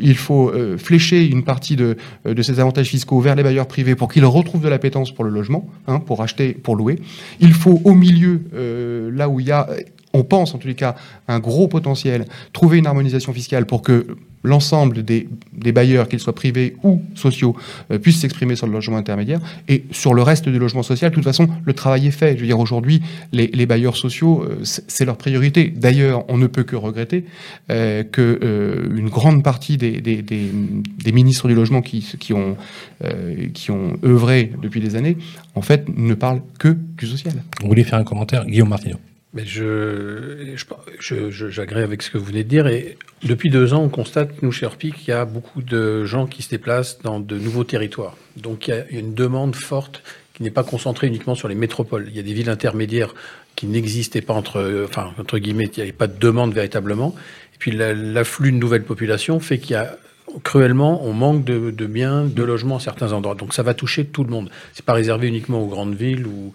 il 0.01 0.17
faut 0.17 0.51
euh, 0.51 0.79
flécher 0.79 1.27
une 1.27 1.43
partie 1.45 1.77
de 1.77 1.97
de 2.24 2.42
ces 2.42 2.61
avantages 2.61 2.88
fiscaux 2.88 3.20
vers 3.20 3.35
les 3.35 3.42
bailleurs 3.42 3.66
privés 3.66 3.94
pour 3.94 4.12
qu'ils 4.12 4.24
retrouvent 4.24 4.62
de 4.62 4.68
l'appétence 4.68 5.12
pour 5.12 5.24
le 5.24 5.31
logement, 5.31 5.66
hein, 5.87 6.00
pour 6.00 6.22
acheter, 6.22 6.53
pour 6.53 6.77
louer. 6.77 7.00
Il 7.40 7.53
faut 7.53 7.81
au 7.85 7.94
milieu, 7.94 8.42
euh, 8.55 9.11
là 9.12 9.29
où 9.29 9.40
il 9.40 9.46
y 9.46 9.53
a, 9.53 9.68
on 10.12 10.24
pense 10.24 10.55
en 10.55 10.59
tous 10.59 10.68
les 10.68 10.74
cas, 10.74 10.94
un 11.29 11.40
gros 11.40 11.68
potentiel, 11.68 12.27
trouver 12.53 12.79
une 12.79 12.87
harmonisation 12.87 13.33
fiscale 13.33 13.66
pour 13.66 13.83
que 13.83 14.07
l'ensemble 14.45 15.03
des, 15.03 15.27
bailleurs, 15.73 16.09
qu'ils 16.09 16.21
soient 16.21 16.35
privés 16.35 16.77
ou 16.85 17.03
sociaux, 17.15 17.57
euh, 17.91 17.99
puissent 17.99 18.21
s'exprimer 18.21 18.55
sur 18.55 18.67
le 18.67 18.73
logement 18.73 18.97
intermédiaire. 18.97 19.41
Et 19.69 19.85
sur 19.91 20.15
le 20.15 20.23
reste 20.23 20.49
du 20.49 20.59
logement 20.59 20.83
social, 20.83 21.11
de 21.11 21.15
toute 21.15 21.25
façon, 21.25 21.49
le 21.65 21.73
travail 21.73 22.07
est 22.07 22.13
fait. 22.13 22.37
Je 22.37 22.41
veux 22.41 22.47
dire, 22.47 22.59
aujourd'hui, 22.59 23.03
les, 23.33 23.67
bailleurs 23.67 23.97
sociaux, 23.97 24.45
euh, 24.45 24.61
c'est 24.63 25.05
leur 25.05 25.17
priorité. 25.17 25.73
D'ailleurs, 25.75 26.25
on 26.29 26.37
ne 26.37 26.47
peut 26.47 26.65
que 26.65 26.77
regretter 26.77 27.25
euh, 27.71 28.05
que 28.05 28.39
euh, 28.43 28.97
une 28.97 29.09
grande 29.09 29.43
partie 29.43 29.77
des, 29.77 30.03
ministres 31.13 31.49
du 31.49 31.55
logement 31.55 31.81
qui, 31.81 32.33
ont, 32.33 32.57
qui 33.55 33.71
ont 33.71 33.97
œuvré 34.05 34.53
depuis 34.61 34.81
des 34.81 34.97
années, 34.97 35.17
en 35.55 35.63
fait, 35.63 35.87
ne 35.97 36.15
parlent 36.15 36.43
que 36.59 36.77
du 36.99 37.07
social. 37.07 37.35
Vous 37.63 37.69
voulez 37.69 37.85
faire 37.85 37.99
un 37.99 38.05
commentaire, 38.05 38.45
Guillaume 38.47 38.69
Martineau 38.69 38.99
Mais 39.35 39.44
je, 39.44 40.55
j'agrée 41.51 41.83
avec 41.83 42.03
ce 42.03 42.11
que 42.11 42.18
vous 42.18 42.25
venez 42.27 42.44
de 42.44 42.49
dire. 42.49 42.68
Et 42.68 42.97
depuis 43.25 43.51
deux 43.51 43.75
ans, 43.75 43.83
on 43.83 43.88
constate, 43.88 44.42
nous, 44.42 44.53
chez 44.53 44.64
Orpi, 44.64 44.92
qu'il 44.92 45.09
y 45.09 45.12
a 45.12 45.25
beaucoup 45.25 45.61
de 45.61 46.05
gens 46.05 46.27
qui 46.27 46.42
se 46.42 46.51
déplacent 46.51 47.01
dans 47.03 47.18
de 47.18 47.37
nouveaux 47.37 47.64
territoires. 47.64 48.16
Donc, 48.37 48.68
il 48.68 48.70
y 48.70 48.75
a 48.75 48.85
une 48.90 49.12
demande 49.14 49.57
forte 49.57 50.03
qui 50.35 50.44
n'est 50.44 50.51
pas 50.53 50.62
concentrée 50.64 51.09
uniquement 51.09 51.35
sur 51.35 51.49
les 51.49 51.57
métropoles. 51.57 52.07
Il 52.11 52.16
y 52.16 52.20
a 52.20 52.23
des 52.23 52.33
villes 52.33 52.51
intermédiaires 52.51 53.12
qui 53.57 53.66
n'existaient 53.66 54.20
pas 54.20 54.35
entre, 54.35 54.85
enfin, 54.85 55.12
entre 55.18 55.38
guillemets, 55.38 55.64
il 55.66 55.77
n'y 55.77 55.83
avait 55.83 55.92
pas 55.92 56.07
de 56.07 56.18
demande 56.18 56.53
véritablement. 56.55 57.14
Et 57.55 57.59
puis, 57.59 57.73
la- 57.73 57.92
l'afflux 57.92 58.53
de 58.53 58.57
nouvelles 58.57 58.85
populations 58.85 59.40
fait 59.40 59.59
qu'il 59.59 59.73
y 59.73 59.77
a 59.77 59.97
cruellement, 60.42 61.05
on 61.05 61.12
manque 61.12 61.44
de, 61.44 61.70
de 61.70 61.87
biens, 61.87 62.25
de 62.25 62.42
logements 62.42 62.77
à 62.77 62.81
certains 62.81 63.12
endroits. 63.12 63.35
Donc, 63.37 63.53
ça 63.55 63.62
va 63.62 63.75
toucher 63.75 64.05
tout 64.05 64.25
le 64.25 64.31
monde. 64.31 64.51
C'est 64.73 64.85
pas 64.85 64.92
réservé 64.94 65.29
uniquement 65.29 65.61
aux 65.61 65.68
grandes 65.68 65.94
villes 65.94 66.27
ou 66.27 66.53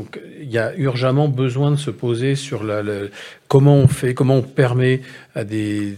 donc 0.00 0.18
il 0.40 0.50
y 0.50 0.56
a 0.56 0.74
urgemment 0.76 1.28
besoin 1.28 1.70
de 1.70 1.76
se 1.76 1.90
poser 1.90 2.34
sur 2.34 2.64
la, 2.64 2.82
comment 3.48 3.76
on 3.76 3.86
fait, 3.86 4.14
comment 4.14 4.36
on 4.36 4.42
permet 4.42 5.02
à 5.34 5.44
des, 5.44 5.94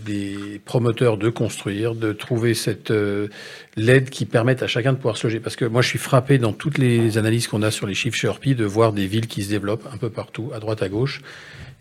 promoteurs 0.64 1.18
de 1.18 1.30
construire, 1.30 1.94
de 1.94 2.12
trouver 2.12 2.54
cette 2.54 2.90
euh, 2.90 3.28
l'aide 3.76 4.10
qui 4.10 4.26
permette 4.26 4.64
à 4.64 4.66
chacun 4.66 4.92
de 4.92 4.96
pouvoir 4.96 5.16
se 5.16 5.28
loger. 5.28 5.38
Parce 5.38 5.54
que 5.54 5.64
moi 5.64 5.82
je 5.82 5.88
suis 5.88 6.00
frappé 6.00 6.38
dans 6.38 6.52
toutes 6.52 6.78
les 6.78 7.16
analyses 7.16 7.46
qu'on 7.46 7.62
a 7.62 7.70
sur 7.70 7.86
les 7.86 7.94
chiffres 7.94 8.16
chez 8.16 8.26
Orpi 8.26 8.56
de 8.56 8.64
voir 8.64 8.92
des 8.92 9.06
villes 9.06 9.28
qui 9.28 9.44
se 9.44 9.50
développent 9.50 9.88
un 9.94 9.98
peu 9.98 10.10
partout, 10.10 10.50
à 10.52 10.58
droite, 10.58 10.82
à 10.82 10.88
gauche. 10.88 11.22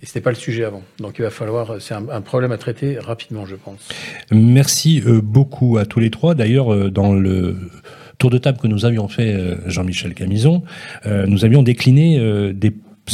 Et 0.03 0.05
c'était 0.05 0.21
pas 0.21 0.29
le 0.29 0.35
sujet 0.35 0.63
avant. 0.63 0.83
Donc 0.99 1.17
il 1.17 1.23
va 1.23 1.31
falloir, 1.31 1.81
c'est 1.81 1.95
un, 1.95 2.07
un 2.07 2.21
problème 2.21 2.51
à 2.51 2.59
traiter 2.59 2.99
rapidement, 2.99 3.47
je 3.47 3.55
pense. 3.55 3.89
Merci 4.29 5.01
euh, 5.07 5.21
beaucoup 5.23 5.79
à 5.79 5.87
tous 5.87 5.99
les 5.99 6.11
trois. 6.11 6.35
D'ailleurs, 6.35 6.71
euh, 6.71 6.91
dans 6.91 7.13
le 7.13 7.55
tour 8.21 8.29
de 8.29 8.37
table 8.37 8.59
que 8.59 8.67
nous 8.67 8.85
avions 8.85 9.07
fait, 9.07 9.33
euh, 9.33 9.55
Jean-Michel 9.65 10.13
Camison, 10.13 10.61
euh, 11.07 11.25
nous 11.25 11.43
avions 11.43 11.63
décliné 11.63 12.19
euh, 12.19 12.53
des 12.53 12.71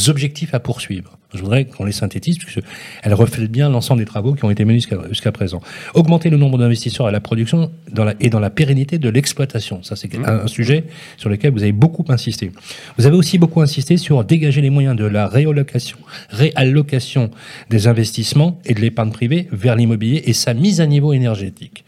objectifs 0.09 0.53
à 0.53 0.59
poursuivre. 0.59 1.16
Je 1.33 1.41
voudrais 1.41 1.65
qu'on 1.65 1.83
les 1.83 1.91
synthétise, 1.91 2.37
puisque 2.37 2.61
elles 3.03 3.13
reflètent 3.13 3.51
bien 3.51 3.69
l'ensemble 3.69 3.99
des 3.99 4.05
travaux 4.05 4.33
qui 4.33 4.45
ont 4.45 4.49
été 4.49 4.63
menés 4.63 4.79
jusqu'à 5.09 5.31
présent. 5.31 5.61
Augmenter 5.93 6.29
le 6.29 6.37
nombre 6.37 6.57
d'investisseurs 6.57 7.07
à 7.07 7.11
la 7.11 7.19
production 7.19 7.71
dans 7.91 8.05
la, 8.05 8.13
et 8.19 8.29
dans 8.29 8.39
la 8.39 8.49
pérennité 8.49 8.97
de 8.97 9.09
l'exploitation. 9.09 9.83
Ça, 9.83 9.95
c'est 9.95 10.15
un, 10.15 10.23
un 10.23 10.47
sujet 10.47 10.85
sur 11.17 11.29
lequel 11.29 11.51
vous 11.51 11.63
avez 11.63 11.73
beaucoup 11.73 12.05
insisté. 12.09 12.51
Vous 12.97 13.05
avez 13.05 13.17
aussi 13.17 13.37
beaucoup 13.37 13.61
insisté 13.61 13.97
sur 13.97 14.23
dégager 14.23 14.61
les 14.61 14.69
moyens 14.69 14.95
de 14.95 15.05
la 15.05 15.27
réallocation, 15.27 15.97
réallocation 16.29 17.29
des 17.69 17.87
investissements 17.87 18.59
et 18.65 18.73
de 18.73 18.79
l'épargne 18.79 19.11
privée 19.11 19.47
vers 19.51 19.75
l'immobilier 19.75 20.23
et 20.25 20.33
sa 20.33 20.53
mise 20.53 20.79
à 20.79 20.87
niveau 20.87 21.11
énergétique. 21.13 21.83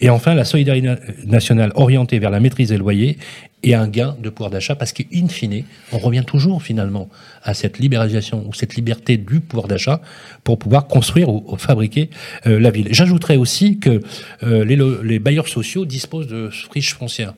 Et 0.00 0.08
enfin, 0.08 0.34
la 0.34 0.44
solidarité 0.44 0.94
nationale 1.26 1.72
orientée 1.74 2.18
vers 2.18 2.30
la 2.30 2.40
maîtrise 2.40 2.68
des 2.68 2.78
loyers 2.78 3.18
et 3.62 3.74
un 3.74 3.88
gain 3.88 4.16
de 4.20 4.30
pouvoir 4.30 4.50
d'achat 4.50 4.76
parce 4.76 4.92
qu'in 4.92 5.28
fine, 5.28 5.64
on 5.92 5.98
revient 5.98 6.24
toujours 6.26 6.62
finalement 6.62 7.08
à 7.42 7.54
cette 7.54 7.78
libéralisation 7.78 8.46
ou 8.46 8.54
cette 8.54 8.76
liberté 8.76 9.16
du 9.16 9.40
pouvoir 9.40 9.68
d'achat 9.68 10.00
pour 10.44 10.58
pouvoir 10.58 10.86
construire 10.86 11.28
ou, 11.28 11.56
fabriquer 11.56 12.10
euh, 12.46 12.60
la 12.60 12.70
ville. 12.70 12.88
J'ajouterais 12.90 13.36
aussi 13.36 13.78
que 13.78 14.00
euh, 14.42 14.64
les, 14.64 15.18
bailleurs 15.18 15.48
sociaux 15.48 15.84
disposent 15.84 16.28
de 16.28 16.48
friches 16.50 16.94
foncières 16.94 17.34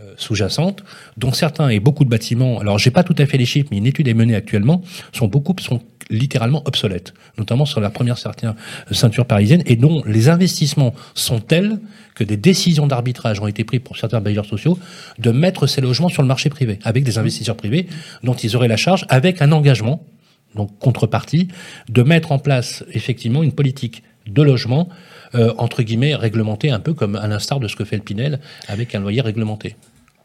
euh, 0.00 0.12
sous-jacentes, 0.18 0.84
dont 1.16 1.32
certains 1.32 1.70
et 1.70 1.80
beaucoup 1.80 2.04
de 2.04 2.10
bâtiments, 2.10 2.60
alors 2.60 2.78
j'ai 2.78 2.90
pas 2.90 3.02
tout 3.02 3.14
à 3.16 3.24
fait 3.24 3.38
les 3.38 3.46
chiffres, 3.46 3.68
mais 3.70 3.78
une 3.78 3.86
étude 3.86 4.08
est 4.08 4.14
menée 4.14 4.34
actuellement, 4.34 4.82
sont 5.12 5.28
beaucoup 5.28 5.54
littéralement 6.10 6.62
obsolètes, 6.66 7.14
notamment 7.38 7.66
sur 7.66 7.80
la 7.80 7.90
première 7.90 8.18
ceinture 8.18 9.26
parisienne, 9.26 9.62
et 9.66 9.76
dont 9.76 10.02
les 10.06 10.28
investissements 10.28 10.94
sont 11.14 11.40
tels 11.40 11.78
que 12.14 12.24
des 12.24 12.36
décisions 12.36 12.86
d'arbitrage 12.86 13.40
ont 13.40 13.46
été 13.46 13.64
prises 13.64 13.80
pour 13.84 13.96
certains 13.96 14.20
bailleurs 14.20 14.46
sociaux 14.46 14.78
de 15.18 15.30
mettre 15.30 15.66
ces 15.66 15.80
logements 15.80 16.08
sur 16.08 16.22
le 16.22 16.28
marché 16.28 16.48
privé, 16.50 16.78
avec 16.84 17.04
des 17.04 17.18
investisseurs 17.18 17.56
privés 17.56 17.86
dont 18.22 18.34
ils 18.34 18.56
auraient 18.56 18.68
la 18.68 18.76
charge, 18.76 19.06
avec 19.08 19.42
un 19.42 19.52
engagement, 19.52 20.04
donc 20.54 20.78
contrepartie, 20.78 21.48
de 21.88 22.02
mettre 22.02 22.32
en 22.32 22.38
place 22.38 22.84
effectivement 22.92 23.42
une 23.42 23.52
politique 23.52 24.02
de 24.26 24.42
logement, 24.42 24.88
euh, 25.34 25.52
entre 25.58 25.82
guillemets, 25.82 26.14
réglementée, 26.14 26.70
un 26.70 26.80
peu 26.80 26.94
comme 26.94 27.16
à 27.16 27.26
l'instar 27.26 27.60
de 27.60 27.68
ce 27.68 27.76
que 27.76 27.84
fait 27.84 27.96
le 27.96 28.02
Pinel 28.02 28.40
avec 28.68 28.94
un 28.94 29.00
loyer 29.00 29.20
réglementé. 29.20 29.76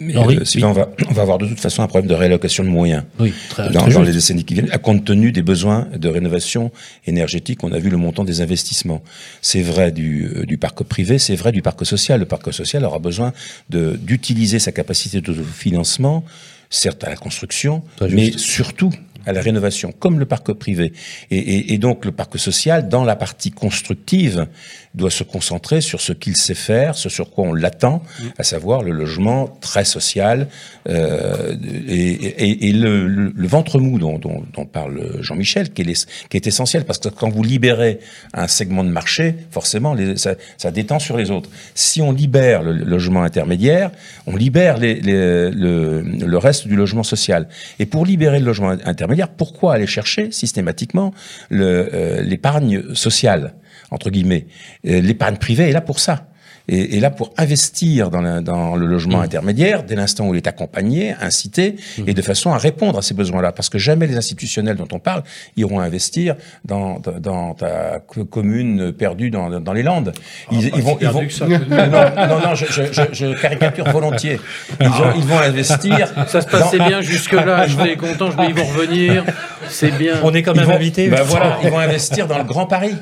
Mais, 0.02 0.18
Henri, 0.18 0.38
euh, 0.38 0.66
on, 0.66 0.72
va, 0.74 0.90
on 1.10 1.14
va 1.14 1.22
avoir 1.22 1.38
de 1.38 1.46
toute 1.46 1.60
façon 1.60 1.84
un 1.84 1.88
problème 1.88 2.10
de 2.10 2.16
réallocation 2.16 2.64
de 2.64 2.70
moyens. 2.70 3.04
Oui, 3.20 3.34
très, 3.50 3.70
dans, 3.70 3.82
très 3.82 3.94
dans 3.94 4.02
les 4.02 4.12
décennies 4.12 4.44
qui 4.44 4.56
viennent, 4.56 4.72
à 4.72 4.78
compte 4.80 5.06
tenu 5.06 5.32
des 5.32 5.44
besoins 5.44 5.88
de 5.96 6.10
rénovation 6.10 6.72
énergétique, 7.06 7.64
on 7.64 7.72
a 7.72 7.78
vu 7.80 7.90
le 7.90 7.98
montant 7.98 8.24
des 8.24 8.42
investissements. 8.42 9.02
C'est 9.42 9.62
vrai 9.62 9.92
du, 9.92 10.32
euh, 10.36 10.46
du 10.46 10.58
parc 10.58 10.84
privé, 10.84 11.20
c'est 11.20 11.36
vrai 11.36 11.52
du 11.52 11.62
parc 11.62 11.86
social. 11.86 12.20
Le 12.20 12.26
parc 12.26 12.52
social 12.54 12.84
aura 12.84 13.00
besoin 13.00 13.32
de- 13.70 13.96
d'utiliser 14.02 14.60
sa 14.60 14.72
capacité 14.72 15.22
d'autofinancement, 15.22 16.24
certes 16.70 17.04
à 17.04 17.10
la 17.10 17.16
construction, 17.16 17.84
mais 18.16 18.32
surtout 18.38 18.92
à 19.28 19.34
la 19.34 19.42
rénovation, 19.42 19.92
comme 20.00 20.18
le 20.18 20.26
parc 20.26 20.52
privé. 20.54 20.94
Et, 21.30 21.38
et- 21.38 21.74
et 21.74 21.78
donc 21.78 22.06
le 22.06 22.12
parc 22.12 22.40
social, 22.40 22.90
dans 22.90 23.04
la 23.04 23.16
partie 23.16 23.52
constructive, 23.52 24.48
doit 24.94 25.10
se 25.10 25.24
concentrer 25.24 25.80
sur 25.80 26.02
ce 26.02 26.12
qu'il 26.14 26.36
sait 26.36 26.54
faire, 26.54 26.96
ce 26.96 27.08
sur 27.08 27.32
quoi 27.32 27.46
on 27.46 27.54
l'attend, 27.54 28.04
à 28.38 28.44
savoir 28.44 28.84
le 28.84 28.92
logement 28.92 29.48
très 29.62 29.86
social 29.86 30.48
euh, 30.90 31.56
et, 31.88 32.10
et- 32.12 32.68
et 32.70 32.74
le, 32.74 33.08
le- 33.08 33.34
le 33.36 33.48
ventre 33.48 33.80
mou 33.80 34.00
dont, 34.00 34.18
dont- 34.20 34.44
dont 34.54 34.66
parle 34.66 35.22
Jean-Michel, 35.22 35.72
qui 35.72 35.84
qui 36.30 36.38
est 36.38 36.48
essentiel, 36.48 36.86
parce 36.86 37.00
que 37.00 37.10
quand 37.10 37.30
vous 37.30 37.44
libérez 37.44 38.00
un 38.34 38.48
segment 38.48 38.84
de 38.84 38.90
marché, 38.90 39.36
forcément, 39.50 39.94
les- 39.94 40.18
ça, 40.18 40.36
ça 40.58 40.72
détend 40.72 41.00
sur 41.00 41.18
les 41.18 41.32
autres. 41.32 41.50
Si 41.76 42.02
on 42.02 42.12
libère 42.12 42.62
le 42.64 42.74
logement 42.74 43.24
intermédiaire, 43.24 43.92
on 44.28 44.36
libère 44.36 44.78
les- 44.78 44.96
les- 44.96 45.52
le, 45.52 46.02
le 46.02 46.38
reste 46.38 46.68
du 46.68 46.76
logement 46.76 47.04
social. 47.04 47.48
Et 47.80 47.86
pour 47.86 48.06
libérer 48.06 48.40
le 48.40 48.46
logement 48.46 48.76
intermédiaire, 48.86 49.30
pourquoi 49.30 49.74
aller 49.76 49.88
chercher 49.88 50.32
systématiquement 50.32 51.14
le, 51.50 51.90
euh, 51.94 52.22
l'épargne 52.22 52.94
sociale? 52.94 53.54
Entre 53.92 54.10
guillemets. 54.10 54.48
Euh, 54.88 55.02
L'épargne 55.02 55.38
privée 55.38 55.70
est 55.70 55.74
là 55.74 55.82
pour 55.82 56.00
ça. 56.00 56.26
Et, 56.68 56.96
et 56.98 57.00
là 57.00 57.10
pour 57.10 57.34
investir 57.38 58.12
dans, 58.12 58.22
la- 58.22 58.40
dans 58.40 58.76
le 58.76 58.86
logement 58.86 59.20
intermédiaire 59.20 59.82
dès 59.84 59.96
l'instant 59.96 60.28
où 60.28 60.36
il 60.36 60.38
est 60.38 60.48
accompagné, 60.48 61.16
incité, 61.20 61.76
et 62.06 62.14
de 62.14 62.22
façon 62.22 62.52
à 62.54 62.58
répondre 62.60 63.00
à 63.00 63.02
ces 63.02 63.16
besoins-là. 63.16 63.52
Parce 63.52 63.68
que 63.68 63.80
jamais 63.80 64.06
les 64.06 64.16
institutionnels 64.16 64.78
dont 64.78 64.88
on 64.92 65.00
parle 65.00 65.24
iront 65.58 65.80
investir 65.80 66.36
dans, 66.64 67.00
dans, 67.00 67.20
dans 67.20 67.54
ta 67.56 68.00
co- 68.06 68.26
commune 68.26 68.94
perdue 68.94 69.32
dans, 69.32 69.60
dans 69.60 69.74
les 69.74 69.82
Landes. 69.82 70.14
Ils, 70.52 70.66
ils 70.66 70.70
vont, 70.70 70.78
ils 70.78 70.84
vont- 70.84 70.96
perdu 70.98 71.28
que 71.28 71.34
ça, 71.34 71.46
tout 71.46 71.52
de 71.52 71.66
non, 71.66 72.28
non, 72.38 72.48
non, 72.50 72.56
je, 72.56 72.66
je, 72.70 72.84
je, 72.94 73.02
je 73.12 73.42
caricature 73.42 73.90
volontiers. 73.90 74.40
Ils 74.80 74.88
vont, 74.88 75.12
ils 75.18 75.26
vont 75.26 75.40
investir. 75.40 76.14
Ça 76.28 76.42
se 76.42 76.48
passait 76.48 76.78
dans- 76.78 76.88
bien 76.88 77.02
jusque-là, 77.02 77.66
je 77.66 77.76
suis 77.76 77.98
content, 77.98 78.30
je 78.30 78.38
dis, 78.38 78.44
ils 78.50 78.54
vont 78.56 78.66
revenir, 78.68 79.26
c'est 79.68 79.92
bien. 79.98 80.14
On 80.24 80.32
est 80.34 80.44
quand 80.44 80.54
Ils 80.54 80.60
même 80.60 80.68
vont, 80.70 80.76
invité. 80.76 81.10
ben 81.10 81.24
voilà, 81.24 81.58
ils 81.64 81.70
vont 81.72 81.80
investir 81.80 82.28
dans 82.28 82.38
le 82.38 82.44
Grand 82.44 82.68
Paris. 82.68 82.96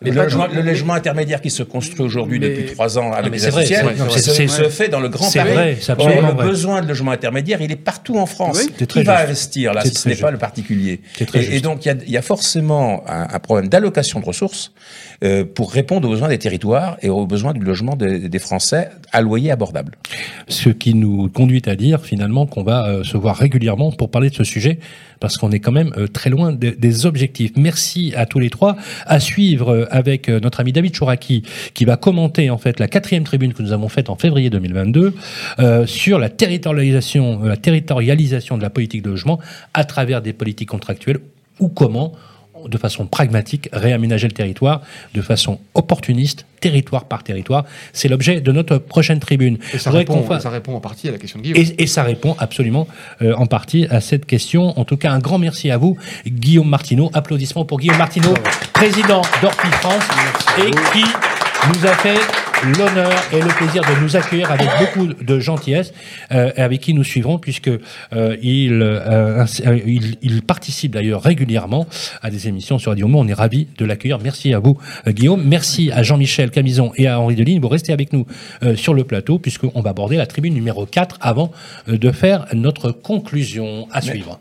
Le 0.00 0.12
logement, 0.12 0.46
le 0.46 0.62
logement 0.62 0.92
intermédiaire 0.94 1.40
qui 1.40 1.50
se 1.50 1.64
construit 1.64 2.02
aujourd'hui 2.02 2.38
depuis 2.38 2.66
trois 2.66 2.98
ans 2.98 3.10
avec 3.12 3.32
les 3.32 3.46
associations, 3.46 3.88
se, 4.48 4.68
fait 4.68 4.88
dans 4.88 5.00
le 5.00 5.08
Grand 5.08 5.24
c'est 5.28 5.40
Paris. 5.40 5.52
vrai, 5.52 5.76
Or, 5.88 5.90
absolument 5.92 6.28
le 6.28 6.34
vrai. 6.34 6.46
besoin 6.46 6.82
de 6.82 6.86
logement 6.88 7.10
intermédiaire, 7.10 7.60
il 7.60 7.72
est 7.72 7.76
partout 7.76 8.16
en 8.16 8.26
France. 8.26 8.60
c'est 8.78 8.86
très 8.86 9.00
Qui 9.00 9.06
va 9.06 9.16
juste. 9.16 9.24
investir 9.28 9.74
là 9.74 9.82
si 9.84 9.94
ce 9.94 10.08
n'est 10.08 10.14
pas 10.16 10.30
le 10.30 10.38
particulier 10.38 11.00
C'est 11.16 11.26
très 11.26 11.44
et, 11.44 11.56
et 11.56 11.60
donc 11.60 11.84
il 11.84 11.88
y 11.88 11.90
a, 11.90 11.94
il 12.06 12.12
y 12.12 12.16
a 12.16 12.22
forcément 12.22 13.02
un, 13.08 13.26
un 13.34 13.38
problème 13.40 13.68
d'allocation 13.68 14.20
de 14.20 14.24
ressources 14.24 14.72
euh, 15.24 15.44
pour 15.44 15.72
répondre 15.72 16.06
aux 16.06 16.12
besoins 16.12 16.28
des 16.28 16.38
territoires 16.38 16.96
et 17.02 17.08
aux 17.08 17.26
besoins 17.26 17.52
du 17.52 17.60
logement 17.64 17.96
des, 17.96 18.28
des 18.28 18.38
Français 18.38 18.90
à 19.12 19.20
loyer 19.20 19.50
abordable. 19.50 19.96
Ce 20.46 20.68
qui 20.68 20.94
nous 20.94 21.28
conduit 21.28 21.62
à 21.66 21.74
dire 21.74 22.02
finalement 22.04 22.46
qu'on 22.46 22.62
va 22.62 22.86
euh, 22.86 23.02
se 23.04 23.16
voir 23.16 23.36
régulièrement 23.36 23.90
pour 23.90 24.10
parler 24.12 24.30
de 24.30 24.34
ce 24.36 24.44
sujet, 24.44 24.78
parce 25.20 25.36
qu'on 25.36 25.50
est 25.50 25.60
quand 25.60 25.72
même 25.72 25.92
euh, 25.96 26.06
très 26.06 26.30
loin 26.30 26.52
de- 26.52 26.70
des 26.70 27.06
objectifs. 27.06 27.52
Merci 27.56 28.12
à 28.16 28.26
tous 28.26 28.38
les 28.38 28.50
trois. 28.50 28.76
À 29.06 29.20
suivre 29.20 29.70
euh, 29.74 29.84
avec 29.90 30.28
euh, 30.28 30.40
notre 30.40 30.60
ami 30.60 30.72
David 30.72 30.94
Chouraki, 30.94 31.42
qui 31.74 31.84
va 31.84 31.96
commenter 31.96 32.50
en 32.50 32.58
fait 32.58 32.78
la 32.80 32.88
quatrième 32.88 33.24
tribune 33.24 33.52
que 33.54 33.62
nous 33.62 33.72
avons 33.72 33.88
faite 33.88 34.10
en 34.10 34.16
février 34.16 34.50
2022 34.50 35.14
euh, 35.58 35.86
sur 35.86 36.18
la 36.18 36.28
territorialisation, 36.28 37.42
la 37.44 37.56
territorialisation 37.56 38.56
de 38.56 38.62
la 38.62 38.70
politique 38.70 39.02
de 39.02 39.10
logement 39.10 39.38
à 39.74 39.84
travers 39.84 40.22
des 40.22 40.32
politiques 40.32 40.68
contractuelles 40.68 41.20
ou 41.60 41.68
comment 41.68 42.12
de 42.66 42.78
façon 42.78 43.06
pragmatique, 43.06 43.68
réaménager 43.72 44.26
le 44.26 44.32
territoire 44.32 44.82
de 45.14 45.22
façon 45.22 45.60
opportuniste, 45.74 46.46
territoire 46.60 47.04
par 47.04 47.22
territoire. 47.22 47.64
C'est 47.92 48.08
l'objet 48.08 48.40
de 48.40 48.52
notre 48.52 48.78
prochaine 48.78 49.20
tribune. 49.20 49.58
Et 49.72 49.78
ça 49.78 49.90
répond, 49.90 50.24
ça 50.38 50.50
en 50.68 50.80
partie 50.80 51.08
à 51.08 51.12
la 51.12 51.18
question 51.18 51.38
de 51.38 51.44
Guillaume. 51.44 51.60
et, 51.60 51.82
et 51.82 51.86
ça 51.86 52.02
répond 52.02 52.34
absolument 52.38 52.88
euh, 53.22 53.34
en 53.34 53.46
partie 53.46 53.86
à 53.90 54.00
cette 54.00 54.26
question. 54.26 54.78
En 54.78 54.84
tout 54.84 54.96
cas, 54.96 55.12
un 55.12 55.18
grand 55.18 55.38
merci 55.38 55.70
à 55.70 55.76
vous, 55.76 55.96
Guillaume 56.26 56.68
Martineau. 56.68 57.10
Applaudissements 57.14 57.64
pour 57.64 57.78
Guillaume 57.78 57.98
Martineau, 57.98 58.34
président 58.72 59.22
d'Orpi 59.42 59.68
France, 59.68 60.04
et 60.58 60.70
qui 60.92 61.04
nous 61.68 61.86
a 61.86 61.94
fait 61.94 62.47
l'honneur 62.64 63.12
et 63.32 63.40
le 63.40 63.48
plaisir 63.48 63.82
de 63.82 64.02
nous 64.02 64.16
accueillir 64.16 64.50
avec 64.50 64.68
beaucoup 64.78 65.06
de 65.12 65.40
gentillesse, 65.40 65.92
euh, 66.32 66.50
et 66.56 66.60
avec 66.60 66.80
qui 66.80 66.94
nous 66.94 67.04
suivrons, 67.04 67.38
puisque 67.38 67.68
euh, 67.68 68.36
il, 68.42 68.82
euh, 68.82 69.44
euh, 69.66 69.78
il, 69.86 70.16
il 70.22 70.42
participe 70.42 70.92
d'ailleurs 70.92 71.22
régulièrement 71.22 71.86
à 72.22 72.30
des 72.30 72.48
émissions 72.48 72.78
sur 72.78 72.90
Radio 72.92 73.08
Mont. 73.08 73.20
On 73.20 73.28
est 73.28 73.34
ravis 73.34 73.68
de 73.76 73.84
l'accueillir. 73.84 74.18
Merci 74.22 74.54
à 74.54 74.58
vous, 74.58 74.78
euh, 75.06 75.12
Guillaume. 75.12 75.42
Merci 75.44 75.90
à 75.92 76.02
Jean-Michel 76.02 76.50
Camison 76.50 76.92
et 76.96 77.06
à 77.06 77.20
Henri 77.20 77.34
Deligne. 77.34 77.60
Vous 77.60 77.68
restez 77.68 77.92
avec 77.92 78.12
nous 78.12 78.26
euh, 78.62 78.76
sur 78.76 78.94
le 78.94 79.04
plateau, 79.04 79.38
puisqu'on 79.38 79.80
va 79.80 79.90
aborder 79.90 80.16
la 80.16 80.26
tribune 80.26 80.54
numéro 80.54 80.86
4 80.86 81.18
avant 81.20 81.52
de 81.86 82.10
faire 82.10 82.46
notre 82.52 82.90
conclusion 82.92 83.88
à 83.92 84.00
suivre. 84.00 84.40